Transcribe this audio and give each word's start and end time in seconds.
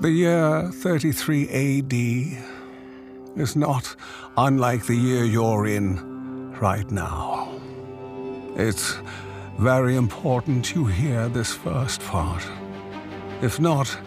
The 0.00 0.12
year 0.12 0.70
33 0.70 1.48
AD 1.48 1.92
is 3.36 3.56
not 3.56 3.96
unlike 4.36 4.86
the 4.86 4.94
year 4.94 5.24
you're 5.24 5.66
in 5.66 6.52
right 6.60 6.88
now. 6.88 7.50
It's 8.54 8.96
very 9.58 9.96
important 9.96 10.72
you 10.72 10.86
hear 10.86 11.28
this 11.28 11.52
first 11.52 12.00
part. 12.02 12.46
If 13.42 13.58
not, 13.58 13.98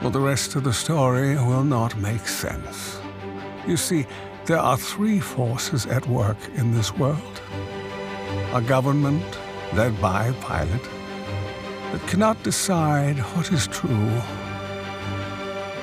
well, 0.00 0.10
the 0.10 0.18
rest 0.18 0.56
of 0.56 0.64
the 0.64 0.72
story 0.72 1.36
will 1.36 1.62
not 1.62 1.96
make 1.98 2.26
sense. 2.26 2.98
You 3.68 3.76
see, 3.76 4.04
there 4.46 4.58
are 4.58 4.76
three 4.76 5.20
forces 5.20 5.86
at 5.86 6.08
work 6.08 6.38
in 6.56 6.72
this 6.72 6.92
world 6.96 7.40
a 8.52 8.60
government 8.60 9.38
led 9.74 10.00
by 10.00 10.32
Pilate 10.40 10.90
that 11.92 12.04
cannot 12.08 12.42
decide 12.42 13.20
what 13.36 13.52
is 13.52 13.68
true 13.68 14.20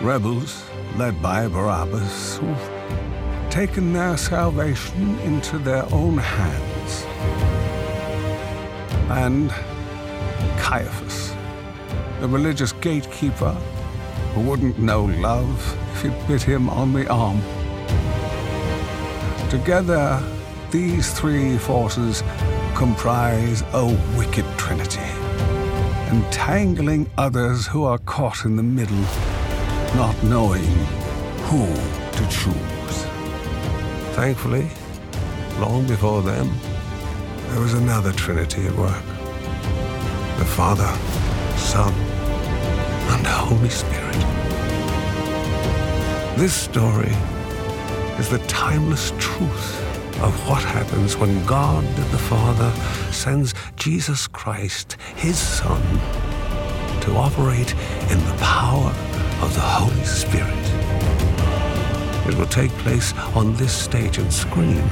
rebels 0.01 0.63
led 0.95 1.21
by 1.21 1.47
Barabbas 1.47 2.37
who've 2.37 3.49
taken 3.49 3.91
their 3.91 4.15
salvation 4.15 5.19
into 5.19 5.57
their 5.57 5.83
own 5.93 6.17
hands. 6.17 7.03
And 9.09 9.49
Caiaphas, 10.57 11.35
the 12.21 12.27
religious 12.27 12.71
gatekeeper 12.71 13.51
who 14.33 14.41
wouldn't 14.41 14.79
know 14.79 15.05
love 15.05 15.77
if 15.93 16.03
you 16.05 16.13
bit 16.27 16.43
him 16.43 16.69
on 16.69 16.93
the 16.93 17.09
arm. 17.09 17.41
Together, 19.49 20.23
these 20.71 21.11
three 21.11 21.57
forces 21.57 22.23
comprise 22.75 23.63
a 23.73 23.85
wicked 24.15 24.45
trinity, 24.57 24.99
entangling 26.07 27.09
others 27.17 27.67
who 27.67 27.83
are 27.83 27.97
caught 27.99 28.45
in 28.45 28.55
the 28.55 28.63
middle 28.63 29.03
not 29.95 30.15
knowing 30.23 30.63
who 31.47 31.65
to 32.11 32.27
choose. 32.29 33.03
Thankfully, 34.15 34.67
long 35.59 35.87
before 35.87 36.21
them, 36.21 36.51
there 37.49 37.61
was 37.61 37.73
another 37.73 38.11
Trinity 38.13 38.67
at 38.67 38.75
work 38.75 39.03
the 40.37 40.45
Father, 40.45 40.87
Son, 41.57 41.93
and 41.93 43.27
Holy 43.27 43.69
Spirit. 43.69 44.15
This 46.37 46.53
story 46.53 47.13
is 48.19 48.29
the 48.29 48.41
timeless 48.47 49.11
truth 49.17 50.21
of 50.21 50.33
what 50.47 50.63
happens 50.63 51.17
when 51.17 51.45
God 51.45 51.83
the 51.95 52.17
Father 52.17 52.71
sends 53.11 53.53
Jesus 53.75 54.27
Christ, 54.27 54.97
his 55.15 55.37
Son, 55.37 55.81
to 57.01 57.15
operate 57.15 57.73
in 58.09 58.19
the 58.25 58.37
power 58.39 58.93
of 59.41 59.53
the 59.53 59.61
Holy 59.61 60.03
Spirit. 60.03 60.65
It 62.27 62.37
will 62.37 62.47
take 62.47 62.71
place 62.83 63.13
on 63.35 63.55
this 63.55 63.73
stage 63.73 64.17
and 64.17 64.31
screen, 64.31 64.83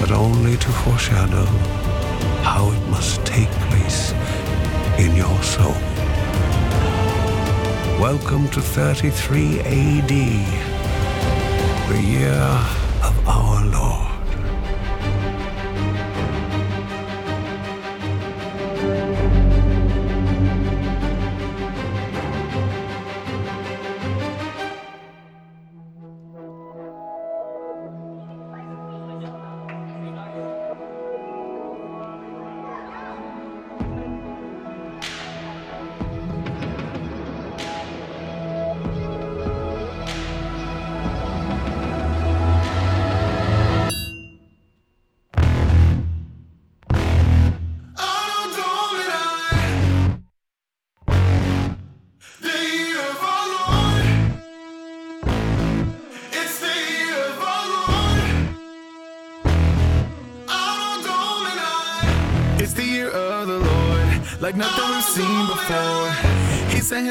but 0.00 0.10
only 0.10 0.56
to 0.56 0.68
foreshadow 0.82 1.44
how 2.42 2.70
it 2.70 2.88
must 2.88 3.24
take 3.24 3.50
place 3.70 4.12
in 4.98 5.14
your 5.14 5.42
soul. 5.42 5.76
Welcome 8.00 8.48
to 8.50 8.60
33 8.60 9.60
AD, 9.60 10.08
the 11.92 12.02
year 12.02 12.42
of 13.02 13.28
our 13.28 13.64
Lord. 13.66 14.11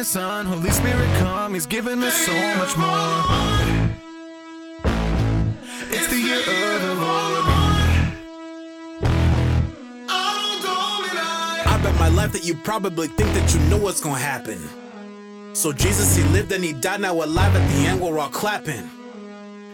His 0.02 0.08
son, 0.08 0.48
Holy 0.48 0.72
Spirit, 0.72 1.08
come. 1.20 1.54
He's 1.54 1.68
given 1.68 2.02
us 2.02 2.16
so 2.26 2.34
much 2.58 2.76
more. 2.76 3.22
It's 5.92 6.08
the 6.08 6.20
year 6.20 6.40
of 6.40 6.82
the 6.82 6.96
Lord. 6.96 7.46
I 11.68 11.80
bet 11.84 11.96
my 12.00 12.08
life 12.08 12.32
that 12.32 12.44
you 12.44 12.56
probably 12.56 13.10
think 13.10 13.32
that 13.36 13.54
you 13.54 13.60
know 13.70 13.78
what's 13.78 14.02
gonna 14.02 14.18
happen. 14.18 14.58
So 15.54 15.72
Jesus, 15.72 16.16
he 16.16 16.24
lived 16.34 16.52
and 16.52 16.64
he 16.64 16.74
died, 16.74 17.02
now 17.02 17.14
we're 17.14 17.26
alive 17.26 17.56
at 17.56 17.70
the 17.70 17.86
end, 17.86 18.02
we're 18.02 18.18
all 18.18 18.30
clapping. 18.30 18.90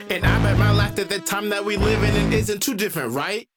And 0.09 0.25
I 0.25 0.43
bet 0.43 0.57
my 0.57 0.71
life 0.71 0.95
that 0.95 1.07
the 1.07 1.19
time 1.19 1.47
that 1.51 1.63
we 1.63 1.77
live 1.77 2.03
in 2.03 2.13
it 2.13 2.33
isn't 2.33 2.61
too 2.61 2.75
different, 2.75 3.13
right? 3.13 3.47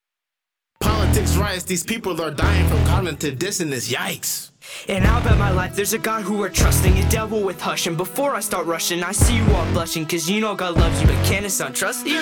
Politics 0.79 1.37
riots, 1.37 1.65
these 1.65 1.83
people 1.83 2.23
are 2.23 2.31
dying 2.31 2.69
from 2.69 2.87
cognitive 2.87 3.41
dissonance, 3.41 3.91
yikes. 3.91 4.50
And 4.89 5.07
I'll 5.07 5.23
bet 5.23 5.39
my 5.39 5.51
life 5.51 5.75
there's 5.77 5.93
a 5.93 5.99
God 5.99 6.23
who 6.23 6.39
we're 6.39 6.49
trusting, 6.49 6.97
a 6.99 7.09
devil 7.11 7.43
with 7.43 7.61
hush. 7.61 7.87
And 7.87 7.97
before 7.97 8.35
I 8.35 8.41
start 8.41 8.67
rushing, 8.67 9.03
I 9.03 9.13
see 9.13 9.37
you 9.37 9.45
all 9.53 9.71
blushing, 9.73 10.07
cause 10.07 10.29
you 10.29 10.41
know 10.41 10.55
God 10.55 10.77
loves 10.77 11.01
you, 11.01 11.07
but 11.07 11.25
can 11.25 11.43
his 11.45 11.55
son 11.55 11.73
trust 11.73 12.07
you? 12.07 12.21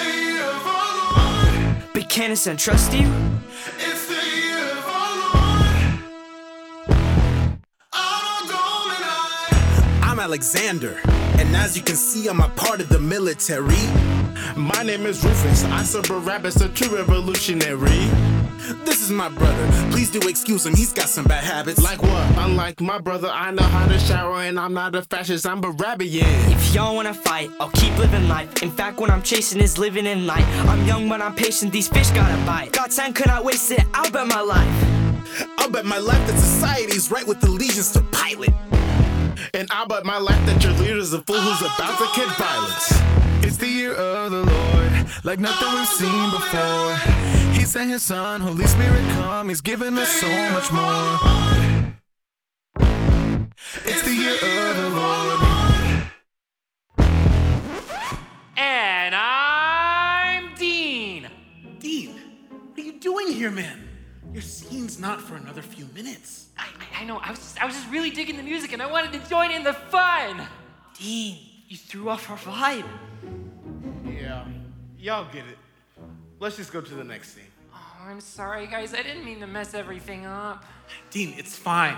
But 1.94 2.08
can 2.08 2.30
his 2.30 2.42
son 2.42 2.56
trust 2.56 2.92
you? 2.92 3.10
It's 3.78 4.06
the 4.06 4.14
year 4.14 4.70
of 4.72 4.86
our 4.86 5.16
Lord 5.22 5.98
Out 7.94 8.42
I'm 10.02 10.20
Alexander, 10.20 11.00
and 11.38 11.56
as 11.56 11.76
you 11.76 11.82
can 11.82 11.96
see, 11.96 12.28
I'm 12.28 12.40
a 12.40 12.48
part 12.50 12.80
of 12.80 12.88
the 12.88 13.00
military. 13.00 13.76
My 14.56 14.82
name 14.82 15.06
is 15.06 15.24
Rufus, 15.24 15.64
I 15.64 15.82
serve 15.82 16.08
Barabbas, 16.08 16.60
a 16.60 16.68
true 16.68 16.96
revolutionary. 16.96 18.27
This 18.84 19.00
is 19.00 19.10
my 19.10 19.28
brother, 19.28 19.90
please 19.92 20.10
do 20.10 20.18
excuse 20.28 20.66
him, 20.66 20.74
he's 20.74 20.92
got 20.92 21.08
some 21.08 21.24
bad 21.24 21.44
habits. 21.44 21.80
Like 21.80 22.02
what? 22.02 22.38
Unlike 22.38 22.80
my 22.80 22.98
brother, 22.98 23.28
I 23.28 23.52
know 23.52 23.62
how 23.62 23.86
to 23.86 23.98
shower, 24.00 24.42
and 24.42 24.58
I'm 24.58 24.74
not 24.74 24.96
a 24.96 25.02
fascist, 25.02 25.46
I'm 25.46 25.62
Barabian. 25.62 26.50
If 26.50 26.74
y'all 26.74 26.94
wanna 26.96 27.14
fight, 27.14 27.50
I'll 27.60 27.70
keep 27.70 27.96
living 27.98 28.26
life. 28.28 28.62
In 28.62 28.70
fact, 28.70 28.98
what 28.98 29.10
I'm 29.10 29.22
chasing 29.22 29.60
is 29.60 29.78
living 29.78 30.06
in 30.06 30.26
light. 30.26 30.44
I'm 30.68 30.84
young, 30.86 31.08
but 31.08 31.22
I'm 31.22 31.34
patient, 31.36 31.72
these 31.72 31.86
fish 31.86 32.10
gotta 32.10 32.36
bite. 32.44 32.72
God's 32.72 32.96
time 32.96 33.12
could 33.12 33.28
not 33.28 33.44
waste 33.44 33.70
it, 33.70 33.84
I'll 33.94 34.10
bet 34.10 34.26
my 34.26 34.40
life. 34.40 35.48
I'll 35.58 35.70
bet 35.70 35.84
my 35.84 35.98
life 35.98 36.26
that 36.26 36.38
society's 36.38 37.12
right 37.12 37.26
with 37.26 37.42
allegiance 37.44 37.92
to 37.92 38.02
Pilate. 38.10 38.54
And 39.54 39.68
I'll 39.70 39.86
bet 39.86 40.04
my 40.04 40.18
life 40.18 40.44
that 40.46 40.62
your 40.64 40.72
leader's 40.74 41.12
a 41.12 41.22
fool 41.22 41.38
who's 41.38 41.62
oh, 41.62 41.74
about 41.76 41.96
to 41.98 42.20
kick 42.20 42.28
violence. 42.36 43.08
It's 43.46 43.56
the 43.56 43.68
year 43.68 43.94
of 43.94 44.32
the 44.32 44.44
Lord, 44.44 45.24
like 45.24 45.38
nothing 45.38 45.72
we've 45.74 45.86
seen 45.86 46.30
before. 46.30 47.47
He 47.68 47.72
sent 47.72 47.90
his 47.90 48.02
son, 48.02 48.40
Holy 48.40 48.66
Spirit, 48.66 49.06
come. 49.10 49.50
He's 49.50 49.60
given 49.60 49.98
us 49.98 50.08
so 50.08 50.26
much 50.52 50.72
more. 50.72 51.18
It's 53.84 54.02
the 54.04 54.14
year 54.14 54.32
of 54.32 54.76
the 54.78 54.88
Lord. 54.96 55.40
And 58.56 59.14
I'm 59.14 60.54
Dean. 60.54 61.28
Dean, 61.78 62.14
what 62.48 62.78
are 62.78 62.82
you 62.82 62.98
doing 63.00 63.32
here, 63.32 63.50
man? 63.50 63.86
Your 64.32 64.40
scene's 64.40 64.98
not 64.98 65.20
for 65.20 65.36
another 65.36 65.60
few 65.60 65.86
minutes. 65.94 66.48
I, 66.56 66.62
I, 66.62 67.02
I 67.02 67.04
know, 67.04 67.18
I 67.18 67.32
was, 67.32 67.38
just, 67.38 67.62
I 67.62 67.66
was 67.66 67.74
just 67.74 67.90
really 67.90 68.08
digging 68.08 68.38
the 68.38 68.42
music 68.42 68.72
and 68.72 68.80
I 68.80 68.90
wanted 68.90 69.12
to 69.12 69.28
join 69.28 69.50
in 69.50 69.62
the 69.62 69.74
fun. 69.74 70.40
Dean, 70.98 71.36
you 71.68 71.76
threw 71.76 72.08
off 72.08 72.30
our 72.30 72.38
vibe. 72.38 72.86
Yeah, 74.06 74.46
y'all 74.98 75.30
get 75.30 75.44
it. 75.44 75.58
Let's 76.40 76.56
just 76.56 76.72
go 76.72 76.80
to 76.80 76.94
the 76.94 77.04
next 77.04 77.34
scene. 77.34 77.44
I'm 78.08 78.20
sorry, 78.22 78.66
guys. 78.66 78.94
I 78.94 79.02
didn't 79.02 79.26
mean 79.26 79.38
to 79.40 79.46
mess 79.46 79.74
everything 79.74 80.24
up. 80.24 80.64
Dean, 81.10 81.34
it's 81.36 81.54
fine. 81.54 81.94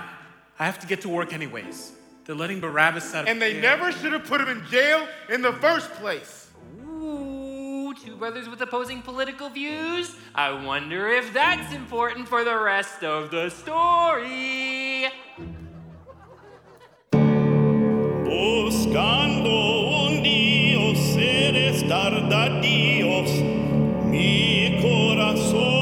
I 0.59 0.67
have 0.67 0.81
to 0.81 0.87
get 0.89 1.03
to 1.03 1.09
work 1.09 1.33
anyways. 1.33 1.93
They're 2.25 2.35
letting 2.35 2.59
Barabbas 2.59 3.15
out 3.15 3.23
of 3.23 3.29
And 3.29 3.41
they 3.41 3.53
jail. 3.53 3.63
never 3.63 3.93
should 3.93 4.13
have 4.13 4.25
put 4.25 4.41
him 4.41 4.49
in 4.49 4.67
jail 4.67 5.07
in 5.29 5.41
the 5.41 5.53
first 5.53 5.93
place. 5.95 6.49
Ooh, 6.85 7.95
two 8.05 8.17
brothers 8.17 8.49
with 8.49 8.61
opposing 8.61 9.03
political 9.03 9.51
views. 9.51 10.17
I 10.35 10.51
wonder 10.65 11.07
if 11.11 11.33
that's 11.33 11.73
important 11.73 12.27
for 12.27 12.43
the 12.43 12.59
rest 12.59 13.05
of 13.05 13.31
the 13.31 13.49
story. 13.51 15.07
Buscando 18.25 20.09
un 20.09 20.23
Dios, 20.25 21.17
eres 21.17 21.85
mi 24.11 24.81
corazón. 24.83 25.80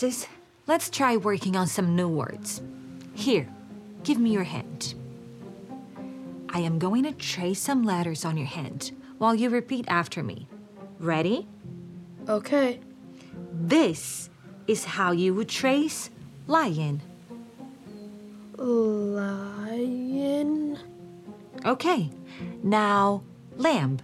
Vestas, 0.00 0.26
let's 0.66 0.88
try 0.88 1.18
working 1.18 1.56
on 1.56 1.66
some 1.66 1.94
new 1.94 2.08
words. 2.08 2.62
Here, 3.12 3.46
give 4.02 4.18
me 4.18 4.30
your 4.30 4.44
hand. 4.44 4.94
I 6.48 6.60
am 6.60 6.78
going 6.78 7.02
to 7.04 7.12
trace 7.12 7.60
some 7.60 7.84
letters 7.84 8.24
on 8.24 8.38
your 8.38 8.46
hand 8.46 8.92
while 9.18 9.34
you 9.34 9.50
repeat 9.50 9.84
after 9.88 10.22
me. 10.22 10.48
Ready? 10.98 11.46
Okay. 12.26 12.80
This 13.52 14.30
is 14.66 14.86
how 14.86 15.12
you 15.12 15.34
would 15.34 15.50
trace 15.50 16.08
lion. 16.46 17.02
Lion. 18.56 19.58
Okay, 21.66 22.10
now. 22.62 23.22
Lamb. 23.58 23.98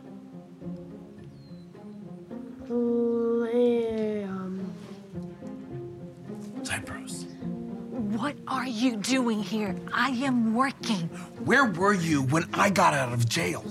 Are 8.67 8.69
you 8.69 8.97
doing 8.97 9.41
here? 9.41 9.77
I 9.93 10.09
am 10.09 10.53
working. 10.53 11.03
Where 11.45 11.67
were 11.67 11.93
you 11.93 12.23
when 12.23 12.49
I 12.53 12.69
got 12.69 12.95
out 12.95 13.13
of 13.13 13.29
jail? 13.29 13.65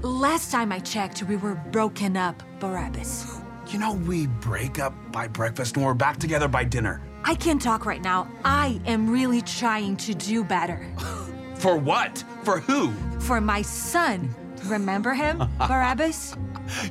Last 0.00 0.50
time 0.50 0.72
I 0.72 0.78
checked, 0.78 1.22
we 1.24 1.36
were 1.36 1.56
broken 1.70 2.16
up, 2.16 2.42
Barabbas. 2.60 3.40
You 3.68 3.78
know, 3.78 3.94
we 3.94 4.26
break 4.26 4.78
up 4.78 4.92
by 5.10 5.26
breakfast 5.26 5.76
and 5.76 5.86
we're 5.86 5.94
back 5.94 6.18
together 6.18 6.48
by 6.48 6.64
dinner. 6.64 7.00
I 7.24 7.34
can't 7.34 7.60
talk 7.60 7.86
right 7.86 8.02
now. 8.02 8.28
I 8.44 8.78
am 8.84 9.08
really 9.08 9.40
trying 9.40 9.96
to 9.96 10.14
do 10.14 10.44
better. 10.44 10.86
For 11.54 11.74
what? 11.74 12.22
For 12.42 12.60
who? 12.60 12.92
For 13.20 13.40
my 13.40 13.62
son. 13.62 14.34
Remember 14.66 15.14
him, 15.14 15.38
Barabbas? 15.58 16.36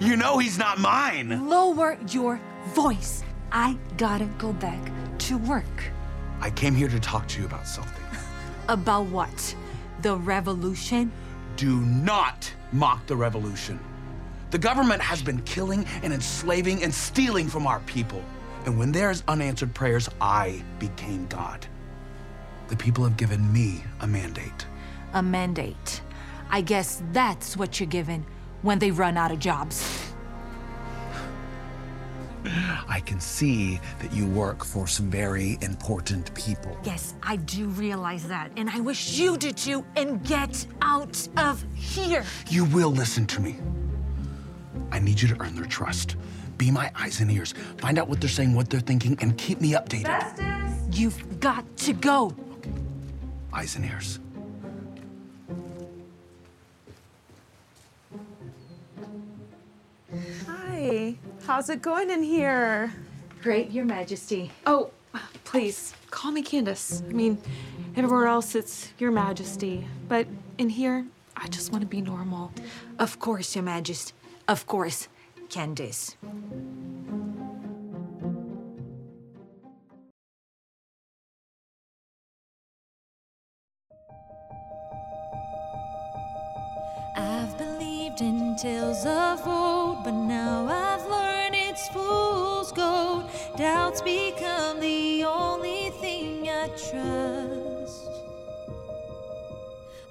You 0.01 0.17
know 0.17 0.39
he's 0.39 0.57
not 0.57 0.79
mine. 0.79 1.47
Lower 1.47 1.95
your 2.09 2.41
voice. 2.73 3.23
I 3.51 3.77
gotta 3.97 4.25
go 4.39 4.51
back 4.53 4.81
to 5.19 5.37
work. 5.37 5.93
I 6.43 6.49
came 6.49 6.75
here 6.75 6.89
to 6.89 6.99
talk 6.99 7.25
to 7.29 7.39
you 7.39 7.45
about 7.45 7.65
something. 7.65 8.03
About 8.67 9.05
what? 9.05 9.55
The 10.01 10.17
revolution? 10.17 11.09
Do 11.55 11.79
not 11.79 12.53
mock 12.73 13.07
the 13.07 13.15
revolution. 13.15 13.79
The 14.51 14.57
government 14.57 15.01
has 15.01 15.21
been 15.21 15.41
killing 15.43 15.85
and 16.03 16.11
enslaving 16.11 16.83
and 16.83 16.93
stealing 16.93 17.47
from 17.47 17.65
our 17.65 17.79
people. 17.85 18.21
And 18.65 18.77
when 18.77 18.91
there's 18.91 19.23
unanswered 19.29 19.73
prayers, 19.73 20.09
I 20.19 20.61
became 20.79 21.27
God. 21.27 21.65
The 22.67 22.75
people 22.75 23.05
have 23.05 23.15
given 23.15 23.53
me 23.53 23.81
a 24.01 24.07
mandate. 24.07 24.65
A 25.13 25.23
mandate. 25.23 26.01
I 26.49 26.59
guess 26.59 27.01
that's 27.13 27.55
what 27.55 27.79
you're 27.79 27.87
given 27.87 28.25
when 28.63 28.79
they 28.79 28.91
run 28.91 29.15
out 29.15 29.31
of 29.31 29.39
jobs. 29.39 30.12
I 32.87 33.01
can 33.05 33.19
see 33.19 33.79
that 33.99 34.11
you 34.13 34.27
work 34.27 34.63
for 34.63 34.87
some 34.87 35.09
very 35.09 35.57
important 35.61 36.33
people. 36.35 36.77
Yes, 36.83 37.15
I 37.23 37.37
do 37.37 37.67
realize 37.67 38.27
that, 38.27 38.51
and 38.57 38.69
I 38.69 38.79
wish 38.79 39.17
you 39.17 39.37
did 39.37 39.57
too, 39.57 39.85
and 39.95 40.23
get 40.25 40.65
out 40.81 41.27
of 41.37 41.63
here. 41.73 42.23
You 42.49 42.65
will 42.65 42.91
listen 42.91 43.25
to 43.27 43.41
me. 43.41 43.55
I 44.91 44.99
need 44.99 45.21
you 45.21 45.27
to 45.29 45.41
earn 45.41 45.55
their 45.55 45.65
trust. 45.65 46.15
Be 46.57 46.69
my 46.69 46.91
eyes 46.95 47.19
and 47.19 47.31
ears. 47.31 47.53
Find 47.77 47.97
out 47.97 48.07
what 48.07 48.21
they're 48.21 48.29
saying, 48.29 48.53
what 48.53 48.69
they're 48.69 48.79
thinking, 48.79 49.17
and 49.21 49.37
keep 49.37 49.59
me 49.59 49.71
updated. 49.71 50.95
You've 50.95 51.39
got 51.39 51.65
to 51.77 51.93
go. 51.93 52.35
Okay. 52.57 52.71
Eyes 53.51 53.75
and 53.75 53.85
ears. 53.85 54.19
Hi. 60.47 61.15
How's 61.45 61.69
it 61.69 61.81
going 61.81 62.09
in 62.09 62.23
here? 62.23 62.93
Great, 63.41 63.69
Your 63.71 63.83
Majesty. 63.83 64.49
Oh, 64.65 64.91
please, 65.43 65.93
call 66.09 66.31
me 66.31 66.41
Candace. 66.41 67.03
I 67.09 67.11
mean, 67.11 67.37
everywhere 67.97 68.27
else 68.27 68.55
it's 68.55 68.93
Your 68.97 69.11
Majesty. 69.11 69.85
But 70.07 70.25
in 70.57 70.69
here, 70.69 71.05
I 71.35 71.49
just 71.49 71.73
want 71.73 71.81
to 71.81 71.87
be 71.87 71.99
normal. 71.99 72.53
Of 72.97 73.19
course, 73.19 73.55
Your 73.55 73.63
Majesty. 73.65 74.13
Of 74.47 74.65
course, 74.67 75.09
Candace. 75.49 76.15
I've 87.17 87.57
believed 87.57 88.21
in 88.21 88.55
tales 88.55 89.05
of 89.05 89.45
old, 89.45 90.05
but 90.05 90.11
now 90.11 90.67
I've 90.69 91.05
learned 91.05 91.32
fool's 91.89 92.71
gold. 92.71 93.29
Doubts 93.57 94.01
become 94.01 94.79
the 94.79 95.23
only 95.25 95.89
thing 96.01 96.49
I 96.49 96.67
trust. 96.67 98.09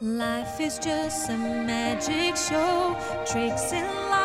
Life 0.00 0.60
is 0.60 0.78
just 0.78 1.30
a 1.30 1.36
magic 1.36 2.36
show, 2.36 2.96
tricks 3.24 3.72
and 3.72 3.86
lies 4.10 4.21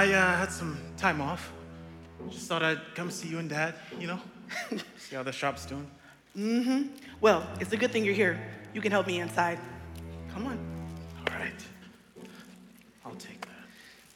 I 0.00 0.14
uh, 0.14 0.36
had 0.38 0.50
some 0.50 0.78
time 0.96 1.20
off. 1.20 1.52
Just 2.30 2.48
thought 2.48 2.62
I'd 2.62 2.80
come 2.94 3.10
see 3.10 3.28
you 3.28 3.38
and 3.38 3.50
Dad, 3.50 3.74
you 3.98 4.06
know? 4.06 4.18
see 4.96 5.14
how 5.14 5.22
the 5.22 5.30
shop's 5.30 5.66
doing. 5.66 5.86
Mm-hmm. 6.34 6.84
Well, 7.20 7.46
it's 7.60 7.74
a 7.74 7.76
good 7.76 7.90
thing 7.90 8.06
you're 8.06 8.14
here. 8.14 8.40
You 8.72 8.80
can 8.80 8.92
help 8.92 9.06
me 9.06 9.20
inside. 9.20 9.58
Come 10.32 10.46
on. 10.46 10.58
All 11.18 11.38
right. 11.38 11.52
I'll 13.04 13.14
take 13.16 13.42
that. 13.42 13.50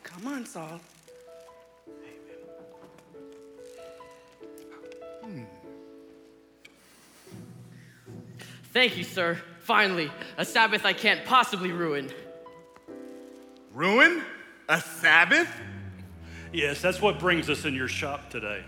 Come 0.05 0.26
on, 0.26 0.47
Saul. 0.47 0.81
Thank 8.73 8.97
you, 8.97 9.05
sir. 9.05 9.38
Finally, 9.61 10.11
a 10.38 10.47
Sabbath 10.47 10.87
I 10.87 10.95
can't 10.95 11.26
possibly 11.26 11.73
ruin. 11.73 12.11
Ruin? 13.75 14.23
A 14.71 14.81
Sabbath? 14.81 15.50
Yes, 16.55 16.81
that's 16.81 17.03
what 17.03 17.19
brings 17.19 17.51
us 17.51 17.65
in 17.65 17.75
your 17.75 17.89
shop 17.89 18.31
today. 18.31 18.63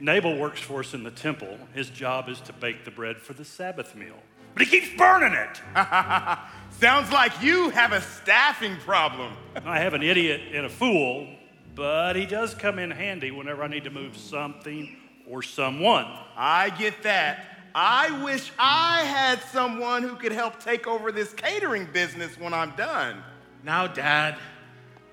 Nabal 0.00 0.38
works 0.38 0.58
for 0.58 0.80
us 0.80 0.94
in 0.94 1.02
the 1.02 1.10
temple. 1.10 1.58
His 1.74 1.90
job 1.90 2.30
is 2.30 2.40
to 2.40 2.54
bake 2.54 2.86
the 2.86 2.90
bread 2.90 3.18
for 3.18 3.34
the 3.34 3.44
Sabbath 3.44 3.94
meal. 3.94 4.16
But 4.54 4.66
he 4.66 4.80
keeps 4.80 4.96
burning 4.96 5.34
it. 5.34 5.60
Sounds 6.80 7.12
like 7.12 7.42
you 7.42 7.68
have 7.70 7.92
a 7.92 8.00
staffing 8.00 8.74
problem. 8.78 9.34
I 9.66 9.80
have 9.80 9.92
an 9.92 10.02
idiot 10.02 10.40
and 10.54 10.64
a 10.64 10.70
fool, 10.70 11.28
but 11.74 12.16
he 12.16 12.24
does 12.24 12.54
come 12.54 12.78
in 12.78 12.90
handy 12.90 13.30
whenever 13.30 13.62
I 13.62 13.68
need 13.68 13.84
to 13.84 13.90
move 13.90 14.16
something 14.16 14.96
or 15.28 15.42
someone. 15.42 16.06
I 16.38 16.70
get 16.70 17.02
that. 17.02 17.44
I 17.74 18.24
wish 18.24 18.50
I 18.58 19.02
had 19.02 19.42
someone 19.52 20.04
who 20.04 20.16
could 20.16 20.32
help 20.32 20.58
take 20.64 20.86
over 20.86 21.12
this 21.12 21.34
catering 21.34 21.86
business 21.92 22.38
when 22.38 22.54
I'm 22.54 22.70
done. 22.76 23.22
Now, 23.62 23.88
Dad, 23.88 24.38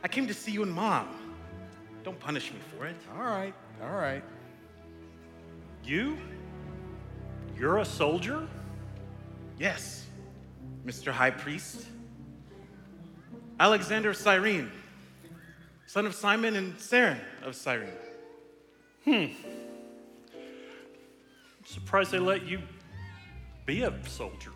I 0.02 0.08
came 0.08 0.28
to 0.28 0.34
see 0.34 0.54
you 0.54 0.64
and 0.64 0.72
Mom. 0.72 1.17
Don't 2.08 2.20
punish 2.22 2.54
me 2.54 2.60
for 2.72 2.86
it. 2.86 2.96
All 3.18 3.26
right, 3.26 3.54
all 3.84 3.92
right. 3.92 4.24
You? 5.84 6.18
You're 7.60 7.80
a 7.80 7.86
soldier? 7.86 8.48
Yes, 9.60 10.06
Mr. 10.86 11.12
High 11.12 11.32
Priest. 11.32 11.86
Alexander 13.60 14.12
of 14.12 14.16
Cyrene, 14.16 14.72
son 15.86 16.06
of 16.06 16.16
Simon 16.16 16.56
and 16.56 16.78
Saren 16.78 17.20
of 17.44 17.58
Cyrene. 17.58 17.90
Hmm. 19.04 19.26
Surprised 21.66 22.12
they 22.12 22.20
let 22.20 22.48
you 22.48 22.62
be 23.66 23.82
a 23.82 23.94
soldier. 24.08 24.52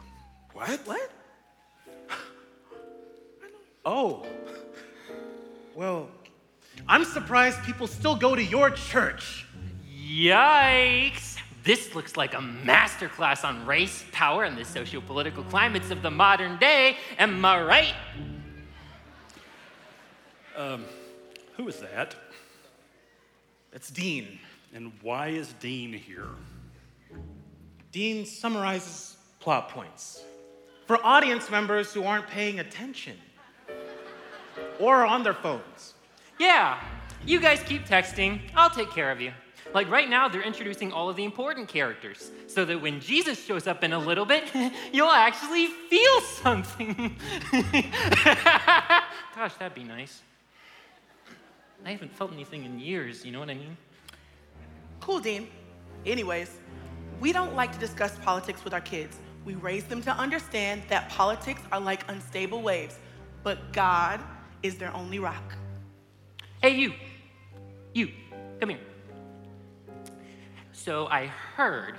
What? 0.54 0.80
What? 0.86 1.12
Oh. 3.84 4.26
Well, 5.76 6.08
I'm 6.88 7.06
surprised 7.06 7.62
people 7.64 7.88
still 7.88 8.16
go 8.16 8.36
to 8.36 8.44
your 8.44 8.70
church. 8.70 9.46
Yikes! 10.08 11.38
This 11.64 11.94
looks 11.94 12.18
like 12.18 12.34
a 12.34 12.38
masterclass 12.38 13.46
on 13.46 13.66
race, 13.66 14.04
power, 14.12 14.44
and 14.44 14.58
the 14.58 14.66
socio-political 14.66 15.44
climates 15.44 15.92
of 15.92 16.02
the 16.02 16.10
modern 16.10 16.58
day. 16.58 16.98
Am 17.20 17.44
I 17.46 17.62
right? 17.62 17.94
Um, 20.58 20.86
who 21.56 21.68
is 21.68 21.80
that? 21.80 22.16
That's 23.72 23.90
Dean. 23.90 24.40
And 24.74 24.92
why 25.02 25.30
is 25.30 25.54
Dean 25.60 25.94
here? 25.94 26.30
Dean 27.92 28.26
summarizes 28.26 29.18
plot 29.40 29.70
points 29.70 30.24
for 30.88 30.98
audience 31.06 31.50
members 31.50 31.94
who 31.94 32.04
aren't 32.04 32.28
paying 32.28 32.60
attention 32.60 33.18
or 34.80 34.96
are 34.96 35.06
on 35.06 35.24
their 35.24 35.34
phones. 35.34 35.94
Yeah. 36.42 36.80
You 37.24 37.40
guys 37.40 37.62
keep 37.62 37.86
texting. 37.86 38.42
I'll 38.56 38.72
take 38.72 38.90
care 38.90 39.12
of 39.12 39.22
you. 39.22 39.32
Like 39.76 39.88
right 39.92 40.10
now, 40.10 40.28
they're 40.28 40.42
introducing 40.42 40.92
all 40.92 41.08
of 41.08 41.16
the 41.16 41.24
important 41.24 41.68
characters 41.68 42.32
so 42.48 42.66
that 42.66 42.82
when 42.82 43.00
Jesus 43.00 43.46
shows 43.46 43.68
up 43.68 43.84
in 43.84 43.94
a 43.94 44.00
little 44.00 44.26
bit, 44.26 44.46
you'll 44.92 45.12
actually 45.12 45.68
feel 45.68 46.22
something. 46.22 47.16
Gosh, 49.36 49.54
that'd 49.60 49.76
be 49.76 49.84
nice. 49.84 50.24
I 51.86 51.92
haven't 51.92 52.12
felt 52.12 52.34
anything 52.34 52.66
in 52.66 52.80
years, 52.80 53.24
you 53.24 53.32
know 53.32 53.40
what 53.40 53.52
I 53.52 53.54
mean? 53.54 53.78
Cool, 55.00 55.20
Dean. 55.20 55.48
Anyways, 56.08 56.58
we 57.20 57.32
don't 57.32 57.56
like 57.56 57.72
to 57.72 57.80
discuss 57.80 58.18
politics 58.24 58.64
with 58.64 58.74
our 58.74 58.82
kids. 58.82 59.20
We 59.46 59.54
raise 59.54 59.84
them 59.84 60.02
to 60.02 60.12
understand 60.12 60.82
that 60.90 61.08
politics 61.10 61.62
are 61.72 61.80
like 61.80 62.10
unstable 62.10 62.64
waves, 62.64 62.98
but 63.44 63.72
God 63.74 64.20
is 64.64 64.78
their 64.78 64.94
only 64.96 65.20
rock. 65.20 65.56
Hey, 66.62 66.76
you. 66.76 66.94
You, 67.96 68.10
come 68.60 68.70
here. 68.70 68.80
So 70.74 71.08
I 71.08 71.26
heard 71.26 71.96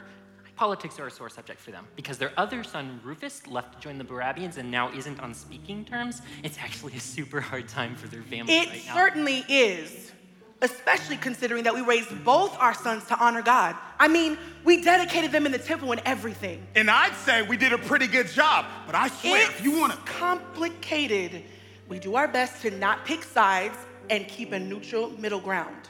politics 0.54 1.00
are 1.00 1.08
a 1.08 1.10
sore 1.10 1.28
subject 1.28 1.58
for 1.58 1.72
them 1.72 1.84
because 1.96 2.16
their 2.16 2.30
other 2.36 2.62
son, 2.62 3.00
Rufus, 3.02 3.44
left 3.48 3.74
to 3.74 3.80
join 3.80 3.98
the 3.98 4.04
Barabians 4.04 4.58
and 4.58 4.70
now 4.70 4.92
isn't 4.92 5.18
on 5.18 5.34
speaking 5.34 5.84
terms. 5.84 6.22
It's 6.44 6.58
actually 6.58 6.94
a 6.94 7.00
super 7.00 7.40
hard 7.40 7.66
time 7.66 7.96
for 7.96 8.06
their 8.06 8.22
family 8.22 8.54
It 8.54 8.68
right 8.68 8.86
now. 8.86 8.94
certainly 8.94 9.44
is, 9.48 10.12
especially 10.60 11.16
considering 11.16 11.64
that 11.64 11.74
we 11.74 11.80
raised 11.80 12.24
both 12.24 12.56
our 12.60 12.74
sons 12.74 13.04
to 13.06 13.18
honor 13.18 13.42
God. 13.42 13.74
I 13.98 14.06
mean, 14.06 14.38
we 14.62 14.80
dedicated 14.84 15.32
them 15.32 15.44
in 15.44 15.50
the 15.50 15.58
temple 15.58 15.90
and 15.90 16.00
everything. 16.04 16.64
And 16.76 16.88
I'd 16.88 17.16
say 17.16 17.42
we 17.42 17.56
did 17.56 17.72
a 17.72 17.78
pretty 17.78 18.06
good 18.06 18.28
job, 18.28 18.66
but 18.86 18.94
I 18.94 19.08
swear, 19.08 19.42
if 19.50 19.64
you 19.64 19.80
want 19.80 19.92
to. 19.92 19.98
Complicated. 20.12 21.42
We 21.88 21.98
do 21.98 22.14
our 22.14 22.28
best 22.28 22.62
to 22.62 22.70
not 22.70 23.04
pick 23.04 23.24
sides 23.24 23.76
and 24.10 24.28
keep 24.28 24.52
a 24.52 24.58
neutral 24.58 25.10
middle 25.18 25.40
ground. 25.40 25.88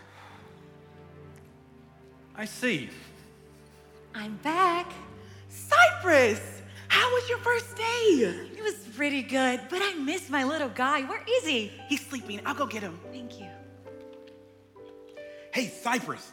I 2.36 2.44
see. 2.44 2.88
I'm 4.14 4.36
back. 4.36 4.92
Cyprus, 5.48 6.62
how 6.88 7.12
was 7.12 7.28
your 7.28 7.38
first 7.38 7.76
day? 7.76 7.82
It 8.56 8.62
was 8.62 8.74
pretty 8.96 9.22
good, 9.22 9.60
but 9.70 9.80
I 9.82 9.94
miss 9.94 10.28
my 10.30 10.44
little 10.44 10.68
guy. 10.68 11.02
Where 11.02 11.22
is 11.28 11.46
he? 11.46 11.72
He's 11.88 12.04
sleeping. 12.06 12.40
I'll 12.44 12.54
go 12.54 12.66
get 12.66 12.82
him. 12.82 12.98
Thank 13.10 13.38
you. 13.40 13.48
Hey, 15.52 15.68
Cypress, 15.68 16.32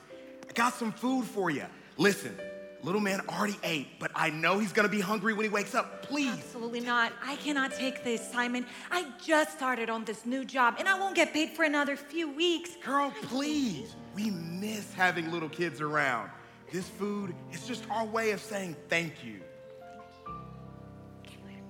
I 0.49 0.53
got 0.53 0.73
some 0.73 0.91
food 0.91 1.25
for 1.25 1.49
you. 1.49 1.65
Listen, 1.97 2.37
little 2.83 3.01
man 3.01 3.21
already 3.29 3.57
ate, 3.63 3.99
but 3.99 4.11
I 4.15 4.29
know 4.29 4.59
he's 4.59 4.73
gonna 4.73 4.89
be 4.89 5.01
hungry 5.01 5.33
when 5.33 5.43
he 5.43 5.49
wakes 5.49 5.75
up. 5.75 6.03
Please. 6.03 6.31
Absolutely 6.33 6.79
not. 6.79 7.11
I 7.23 7.35
cannot 7.37 7.73
take 7.73 8.03
this, 8.03 8.31
Simon. 8.31 8.65
I 8.91 9.07
just 9.23 9.51
started 9.51 9.89
on 9.89 10.05
this 10.05 10.25
new 10.25 10.45
job 10.45 10.75
and 10.79 10.87
I 10.87 10.97
won't 10.97 11.15
get 11.15 11.33
paid 11.33 11.49
for 11.51 11.63
another 11.63 11.95
few 11.95 12.31
weeks. 12.31 12.71
Girl, 12.83 13.13
please. 13.23 13.95
We 14.15 14.31
miss 14.31 14.93
having 14.93 15.31
little 15.31 15.49
kids 15.49 15.81
around. 15.81 16.29
This 16.71 16.87
food 16.87 17.33
is 17.51 17.65
just 17.67 17.83
our 17.89 18.05
way 18.05 18.31
of 18.31 18.41
saying 18.41 18.75
thank 18.87 19.23
you. 19.23 19.41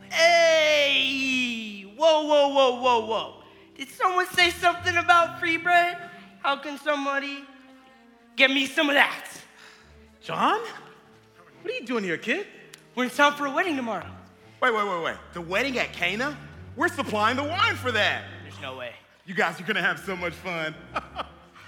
Hey! 0.09 1.93
Whoa, 1.95 2.25
whoa, 2.25 2.47
whoa, 2.49 2.81
whoa, 2.81 3.05
whoa. 3.05 3.43
Did 3.77 3.89
someone 3.89 4.27
say 4.27 4.49
something 4.49 4.95
about 4.97 5.39
free 5.39 5.57
bread? 5.57 5.97
How 6.41 6.57
can 6.57 6.77
somebody 6.79 7.43
get 8.35 8.49
me 8.49 8.65
some 8.65 8.89
of 8.89 8.95
that? 8.95 9.27
John? 10.21 10.59
What 11.61 11.73
are 11.73 11.75
you 11.75 11.85
doing 11.85 12.03
here, 12.03 12.17
kid? 12.17 12.47
We're 12.95 13.05
in 13.05 13.09
town 13.09 13.35
for 13.35 13.45
a 13.45 13.51
wedding 13.51 13.75
tomorrow. 13.75 14.07
Wait, 14.61 14.73
wait, 14.73 14.87
wait, 14.87 15.03
wait. 15.03 15.15
The 15.33 15.41
wedding 15.41 15.77
at 15.77 15.93
Cana? 15.93 16.37
We're 16.75 16.87
supplying 16.87 17.37
the 17.37 17.43
wine 17.43 17.75
for 17.75 17.91
that. 17.91 18.23
There's 18.43 18.61
no 18.61 18.77
way. 18.77 18.91
You 19.25 19.33
guys 19.35 19.59
are 19.59 19.63
gonna 19.63 19.81
have 19.81 19.99
so 19.99 20.15
much 20.15 20.33
fun. 20.33 20.73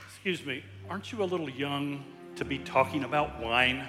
Excuse 0.07 0.45
me, 0.45 0.63
aren't 0.89 1.11
you 1.11 1.23
a 1.23 1.25
little 1.25 1.49
young 1.49 2.03
to 2.35 2.45
be 2.45 2.59
talking 2.59 3.03
about 3.03 3.41
wine? 3.41 3.87